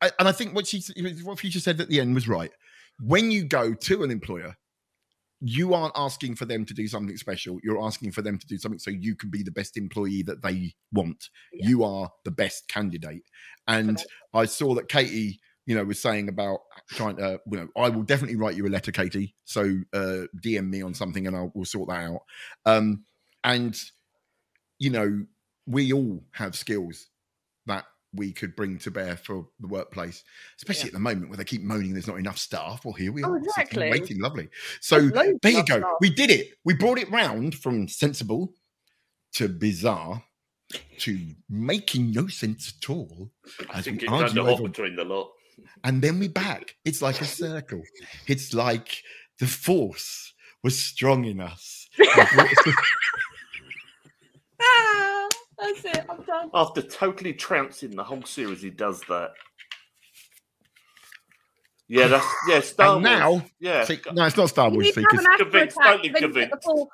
and 0.00 0.28
I 0.28 0.32
think 0.32 0.54
what 0.54 0.66
she 0.66 0.82
what 1.22 1.38
Future 1.38 1.60
said 1.60 1.80
at 1.80 1.88
the 1.88 2.00
end 2.00 2.14
was 2.14 2.28
right. 2.28 2.50
When 3.00 3.30
you 3.30 3.44
go 3.44 3.74
to 3.74 4.02
an 4.04 4.10
employer, 4.10 4.56
you 5.44 5.74
aren't 5.74 5.94
asking 5.96 6.36
for 6.36 6.44
them 6.44 6.64
to 6.64 6.72
do 6.72 6.86
something 6.86 7.16
special. 7.16 7.58
You're 7.64 7.82
asking 7.82 8.12
for 8.12 8.22
them 8.22 8.38
to 8.38 8.46
do 8.46 8.58
something 8.58 8.78
so 8.78 8.90
you 8.90 9.16
can 9.16 9.28
be 9.28 9.42
the 9.42 9.50
best 9.50 9.76
employee 9.76 10.22
that 10.22 10.40
they 10.40 10.74
want. 10.92 11.30
Yeah. 11.52 11.68
You 11.68 11.84
are 11.84 12.10
the 12.24 12.30
best 12.30 12.68
candidate. 12.68 13.24
And 13.66 14.00
I 14.32 14.44
saw 14.44 14.74
that 14.74 14.88
Katie, 14.88 15.40
you 15.66 15.74
know, 15.74 15.82
was 15.82 16.00
saying 16.00 16.28
about 16.28 16.60
trying 16.90 17.16
to, 17.16 17.40
you 17.50 17.58
know, 17.58 17.68
I 17.76 17.88
will 17.88 18.04
definitely 18.04 18.36
write 18.36 18.54
you 18.54 18.66
a 18.66 18.68
letter, 18.68 18.92
Katie. 18.92 19.34
So 19.44 19.62
uh, 19.92 20.26
DM 20.44 20.70
me 20.70 20.80
on 20.80 20.94
something 20.94 21.26
and 21.26 21.36
I'll 21.36 21.50
we'll 21.54 21.64
sort 21.64 21.88
that 21.88 22.04
out. 22.04 22.20
Um, 22.64 23.04
and 23.42 23.76
you 24.78 24.90
know, 24.90 25.26
we 25.66 25.92
all 25.92 26.22
have 26.32 26.54
skills 26.54 27.08
that 27.66 27.84
we 28.14 28.32
could 28.32 28.54
bring 28.54 28.78
to 28.78 28.90
bear 28.90 29.16
for 29.16 29.46
the 29.60 29.66
workplace, 29.68 30.22
especially 30.58 30.82
Yeah. 30.82 30.86
at 30.88 30.92
the 30.94 30.98
moment 31.00 31.28
where 31.30 31.36
they 31.38 31.44
keep 31.44 31.62
moaning 31.62 31.92
there's 31.92 32.06
not 32.06 32.18
enough 32.18 32.38
staff. 32.38 32.84
Well, 32.84 32.94
here 32.94 33.10
we 33.12 33.22
Oh, 33.24 33.30
are, 33.30 33.38
sitting 33.38 33.48
exactly. 33.48 33.90
waiting, 33.90 34.20
lovely. 34.20 34.48
So 34.80 35.08
there 35.08 35.26
you 35.52 35.64
go. 35.64 35.78
staff. 35.78 35.94
We 36.00 36.10
did 36.10 36.30
it. 36.30 36.54
We 36.64 36.74
brought 36.74 36.98
it 36.98 37.10
round 37.10 37.54
from 37.54 37.88
sensible 37.88 38.54
to 39.34 39.48
bizarre 39.48 40.24
to 40.98 41.18
making 41.48 42.12
no 42.12 42.26
sense 42.28 42.74
at 42.80 42.90
all. 42.90 43.30
I 43.70 43.78
As 43.78 43.84
think 43.84 44.00
we 44.02 44.06
it 44.06 44.10
kind 44.10 44.24
argue 44.24 44.40
of 44.42 44.58
hot 44.58 44.62
between 44.64 44.96
the 44.96 45.04
lot. 45.04 45.32
And 45.84 46.00
then 46.02 46.18
we 46.18 46.28
back. 46.28 46.76
It's 46.84 47.02
like 47.02 47.20
a 47.20 47.24
circle. 47.26 47.82
It's 48.26 48.52
like 48.54 49.02
the 49.38 49.46
force 49.46 50.32
was 50.62 50.78
strong 50.78 51.24
in 51.24 51.40
us. 51.40 51.88
That's 55.82 55.98
it. 55.98 56.04
I'm 56.08 56.22
done. 56.22 56.50
After 56.54 56.82
totally 56.82 57.32
trouncing 57.34 57.94
the 57.96 58.04
whole 58.04 58.22
series, 58.24 58.62
he 58.62 58.70
does 58.70 59.00
that. 59.08 59.32
Yeah, 61.88 62.06
that's 62.06 62.26
yeah. 62.48 62.60
Star 62.60 62.96
And 62.96 63.04
Wars. 63.04 63.18
now- 63.18 63.46
yeah. 63.60 63.84
See, 63.84 63.98
no, 64.12 64.24
it's 64.24 64.36
not 64.36 64.48
Star 64.48 64.70
Wars. 64.70 64.86
See, 64.94 65.02
to 65.02 65.08
an 65.18 65.24
Convinced, 65.38 65.76
totally 65.82 66.08
then 66.08 66.22
you 66.22 66.32
get 66.32 66.50
the 66.50 66.56
convinced. 66.56 66.90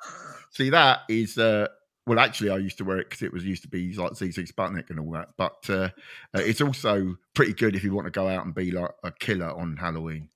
see, 0.51 0.69
that 0.71 1.01
is 1.07 1.37
uh 1.37 1.67
well 2.05 2.19
actually 2.19 2.49
I 2.49 2.57
used 2.57 2.77
to 2.79 2.83
wear 2.83 2.97
it 2.97 3.07
because 3.09 3.21
it 3.21 3.31
was 3.31 3.45
used 3.45 3.61
to 3.63 3.69
be 3.69 3.93
like 3.93 4.11
Sigue 4.13 4.33
Sigue 4.33 4.51
Sputnik 4.51 4.89
and 4.89 4.99
all 4.99 5.11
that. 5.11 5.29
But 5.37 5.57
uh, 5.69 5.89
uh, 6.33 6.41
it's 6.41 6.59
also 6.59 7.15
pretty 7.33 7.53
good 7.53 7.75
if 7.75 7.83
you 7.83 7.93
want 7.93 8.07
to 8.07 8.11
go 8.11 8.27
out 8.27 8.43
and 8.45 8.53
be 8.53 8.71
like 8.71 8.89
a 9.03 9.11
killer 9.11 9.49
on 9.51 9.77
Halloween. 9.77 10.29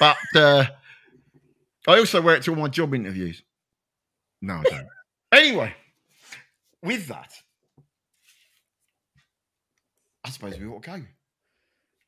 But 0.00 0.16
uh 0.34 0.64
I 1.86 1.98
also 1.98 2.20
wear 2.20 2.34
it 2.36 2.42
to 2.44 2.50
all 2.54 2.60
my 2.60 2.68
job 2.68 2.94
interviews. 2.94 3.42
No, 4.42 4.54
I 4.54 4.62
don't. 4.62 4.86
anyway, 5.32 5.74
with 6.82 7.06
that, 7.08 7.32
I 10.30 10.32
suppose 10.32 10.58
we 10.60 10.66
ought 10.68 10.82
to 10.84 10.90
go. 10.90 11.02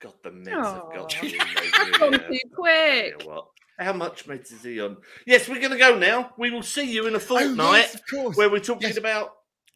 God, 0.01 0.15
the 0.23 0.31
meds 0.31 0.49
have 0.51 0.95
got 0.95 0.97
Aw. 0.97 1.07
to 1.07 1.27
you, 1.29 1.39
That's 1.39 1.55
they 1.55 1.91
really 1.91 2.19
gone 2.19 2.29
too 2.29 2.39
quick. 2.55 3.23
what. 3.27 3.47
How 3.81 3.93
much 3.93 4.27
meds 4.29 4.53
is 4.53 4.63
he 4.63 4.81
on? 4.81 4.97
Yes, 5.27 5.49
we're 5.49 5.59
going 5.59 5.73
to 5.73 5.79
go 5.79 5.99
now. 5.99 6.33
We 6.39 6.51
will 6.51 6.63
see 6.63 6.85
you 6.89 7.07
in 7.09 7.15
a 7.15 7.17
Oh, 7.17 7.21
fortnight 7.21 7.73
yes, 7.79 7.95
of 7.97 8.03
course. 8.09 8.37
where 8.37 8.49
we're 8.49 8.61
talking 8.61 8.89
Yes. 8.89 8.97
about. 8.97 9.33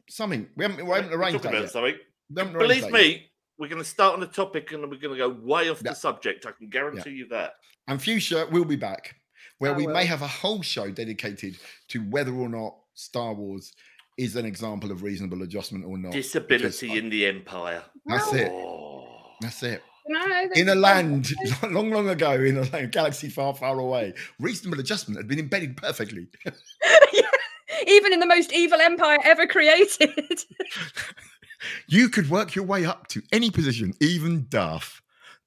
Something 0.09 0.47
we 0.55 0.65
haven't, 0.65 0.87
we 0.87 0.93
haven't 0.95 1.11
we're 1.11 1.19
arranged 1.19 1.43
talking 1.43 1.51
that 1.51 1.57
about 1.57 1.63
yet. 1.63 1.71
something. 1.73 1.95
Haven't 2.37 2.53
Believe 2.59 2.83
that 2.83 2.93
yet. 2.93 3.01
me, 3.01 3.31
we're 3.59 3.69
going 3.69 3.83
to 3.83 3.89
start 3.89 4.15
on 4.15 4.21
the 4.21 4.27
topic 4.29 4.71
and 4.71 4.83
we're 4.83 4.99
going 4.99 5.17
to 5.17 5.17
go 5.19 5.29
way 5.31 5.69
off 5.71 5.83
Yeah. 5.85 5.91
the 5.91 5.97
subject. 5.97 6.47
I 6.47 6.53
can 6.53 6.69
guarantee 6.69 7.11
you 7.11 7.27
that. 7.31 7.55
And 7.89 8.01
Fuchsia 8.01 8.47
will 8.53 8.65
be 8.65 8.77
back, 8.77 9.17
where 9.59 9.73
I 9.75 9.77
we 9.77 9.87
will. 9.89 9.95
may 9.95 10.05
have 10.07 10.23
a 10.23 10.29
whole 10.29 10.63
show 10.63 10.89
dedicated 10.93 11.59
to 11.89 11.99
whether 12.11 12.33
or 12.33 12.49
not 12.49 12.77
Star 12.95 13.35
Wars 13.35 13.73
is 14.17 14.37
an 14.37 14.47
example 14.47 14.91
of 14.91 15.03
reasonable 15.03 15.43
adjustment 15.43 15.85
or 15.85 15.99
not. 15.99 16.13
Disability 16.13 16.65
because 16.65 16.83
I- 16.85 16.95
in 16.99 17.11
the 17.11 17.27
Empire. 17.27 17.83
That's 18.07 18.33
Well, 18.33 18.41
it. 18.41 19.43
That's 19.43 19.63
it. 19.63 19.83
No, 20.09 20.21
In 20.55 20.69
a 20.69 20.75
that's- 20.75 20.77
land 20.77 21.33
long, 21.75 21.91
long 21.91 22.09
ago, 22.09 22.33
in 22.33 22.57
a 22.59 22.63
land, 22.73 22.93
galaxy 22.93 23.29
far, 23.29 23.55
far 23.55 23.79
away, 23.79 24.15
reasonable 24.39 24.79
adjustment 24.81 25.19
had 25.19 25.27
been 25.27 25.41
embedded 25.41 25.77
perfectly. 25.77 26.29
even 27.87 28.13
in 28.13 28.21
the 28.21 28.27
most 28.27 28.53
evil 28.53 28.81
empire 28.81 29.19
ever 29.25 29.47
created. 29.47 30.11
You 31.89 32.09
could 32.09 32.31
work 32.31 32.55
your 32.55 32.65
way 32.65 32.85
up 32.85 33.09
to 33.09 33.23
any 33.33 33.51
position, 33.51 33.95
even 34.01 34.47
Darth, 34.49 35.03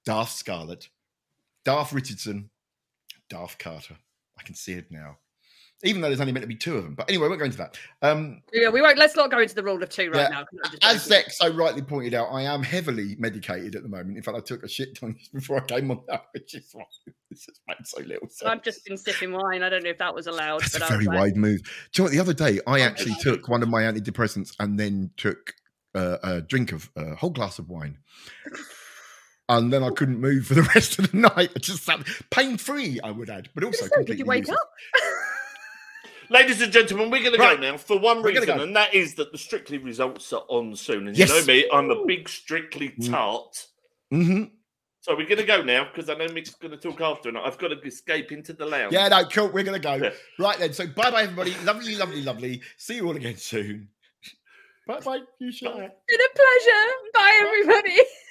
Darth 0.06 0.32
Scarlet, 0.32 0.90
Darth 1.64 1.94
Richardson, 1.94 2.50
Darth 3.30 3.58
Carter. 3.58 3.96
I 4.38 4.44
can 4.44 4.56
see 4.56 4.74
it 4.74 4.92
now. 4.92 5.18
Even 5.84 6.02
though 6.02 6.10
there's 6.10 6.20
only 6.20 6.34
meant 6.34 6.44
to 6.44 6.48
be 6.48 6.56
two 6.56 6.76
of 6.76 6.84
them. 6.84 6.94
But 6.94 7.08
anyway, 7.10 7.30
we're 7.30 7.38
going 7.38 7.52
to 7.52 7.58
that. 7.60 7.78
Um, 8.02 8.42
yeah, 8.52 8.68
we 8.70 8.82
won't. 8.82 8.98
Let's 8.98 9.16
not 9.16 9.32
go 9.32 9.40
into 9.40 9.56
the 9.56 9.64
rule 9.64 9.82
of 9.82 9.88
two 9.90 10.12
right 10.12 10.30
Yeah, 10.30 10.44
now. 10.44 10.46
as. 10.82 11.04
Zek 11.06 11.32
so 11.32 11.50
rightly 11.54 11.82
pointed 11.82 12.14
out, 12.14 12.26
I 12.32 12.42
am 12.42 12.64
heavily 12.64 13.16
medicated 13.18 13.76
at 13.76 13.84
the 13.84 13.88
moment. 13.90 14.18
In 14.18 14.22
fact, 14.24 14.36
I 14.38 14.42
took 14.42 14.64
a 14.64 14.68
shit 14.68 14.98
ton 15.00 15.16
before 15.34 15.58
I 15.58 15.66
came 15.66 15.90
on 15.92 16.02
that, 16.10 16.26
which 16.34 16.54
is 16.54 16.70
why 16.74 16.84
this 17.30 17.46
has 17.46 17.60
made 17.68 17.88
so 17.88 18.02
little 18.02 18.28
sense. 18.28 18.44
I've 18.44 18.62
just 18.62 18.84
been 18.86 18.98
sipping 18.98 19.32
wine. 19.32 19.64
I 19.64 19.70
don't 19.70 19.84
know 19.84 19.90
if 19.92 20.00
that 20.00 20.14
was 20.14 20.28
allowed. 20.28 20.64
That's 20.64 20.80
but 20.80 20.84
a 20.84 20.88
very 20.92 21.06
like, 21.06 21.18
wide 21.18 21.38
move. 21.38 21.62
Do 21.62 21.70
you 21.70 22.00
know 22.02 22.04
what? 22.08 22.12
The 22.12 22.20
other 22.20 22.34
day, 22.34 22.60
I 22.68 22.82
Oh, 22.82 22.84
actually 22.84 23.16
took 23.22 23.48
one 23.48 23.64
of 23.64 23.70
my 23.70 23.84
antidepressants 23.84 24.56
and 24.60 24.78
then 24.78 25.12
took 25.16 25.54
uh, 25.96 26.18
a 26.24 26.42
drink 26.42 26.74
of 26.74 26.90
a 26.98 27.16
whole 27.16 27.30
glass 27.30 27.58
of 27.58 27.70
wine. 27.70 28.00
And 29.48 29.74
then 29.74 29.84
I 29.84 29.90
couldn't 29.90 30.20
move 30.20 30.46
for 30.46 30.54
the 30.54 30.62
rest 30.76 31.00
of 31.00 31.10
the 31.12 31.18
night. 31.18 31.50
I 31.56 31.60
just 31.60 31.84
sat 31.84 32.06
pain 32.30 32.58
free, 32.58 33.00
I 33.04 33.10
would 33.12 33.30
add, 33.32 33.50
but 33.56 33.64
also 33.64 33.86
So, 33.86 33.90
completely 33.96 34.14
did 34.16 34.20
you 34.20 34.26
wake 34.26 34.42
useless. 34.48 34.60
up? 34.60 34.70
Ladies 36.32 36.62
and 36.62 36.72
gentlemen, 36.72 37.10
we're 37.10 37.24
going 37.24 37.34
to 37.34 37.40
Right. 37.40 37.60
go 37.60 37.72
now 37.72 37.78
for 37.78 37.98
one 37.98 38.22
We're 38.22 38.30
reason, 38.30 38.46
go. 38.58 38.64
and 38.64 38.76
that 38.76 38.94
is 38.94 39.16
that 39.16 39.32
the 39.32 39.38
Strictly 39.38 39.80
results 39.80 40.32
are 40.32 40.46
on 40.48 40.76
soon. 40.76 41.08
And 41.08 41.18
Yes. 41.18 41.30
you 41.30 41.36
know 41.40 41.46
me, 41.46 41.68
I'm 41.74 41.90
a 41.90 42.06
big 42.06 42.30
Strictly 42.30 42.90
Mm. 42.90 43.10
tart. 43.10 43.68
hmm 44.12 44.44
So 45.02 45.16
we're 45.16 45.26
going 45.26 45.38
to 45.40 45.44
go 45.46 45.64
now 45.64 45.86
because 45.86 46.10
I 46.10 46.14
know 46.14 46.28
Mick's 46.28 46.54
going 46.56 46.72
to 46.72 46.78
talk 46.78 47.02
after, 47.02 47.30
and 47.30 47.38
I've 47.38 47.58
got 47.58 47.70
to 47.70 47.80
escape 47.82 48.32
into 48.32 48.54
the 48.54 48.66
lounge. 48.66 48.94
Yeah, 48.94 49.08
no, 49.08 49.26
cool. 49.26 49.48
We're 49.48 49.64
going 49.64 49.80
to 49.82 49.88
go. 49.88 49.96
Yeah. 49.96 50.12
Right 50.38 50.60
then. 50.60 50.74
So 50.74 50.86
bye 50.88 51.10
bye, 51.10 51.24
everybody. 51.24 51.56
Lovely, 51.64 51.96
lovely, 51.96 52.22
lovely. 52.22 52.62
See 52.78 52.98
you 52.98 53.08
all 53.08 53.16
again 53.16 53.38
soon. 53.38 53.88
Bye 54.86 55.00
bye. 55.00 55.22
You 55.40 55.52
Bye. 55.64 55.90
Been 56.08 56.20
a 56.20 56.30
pleasure. 56.36 56.92
Bye, 57.14 57.40
everybody. 57.42 57.98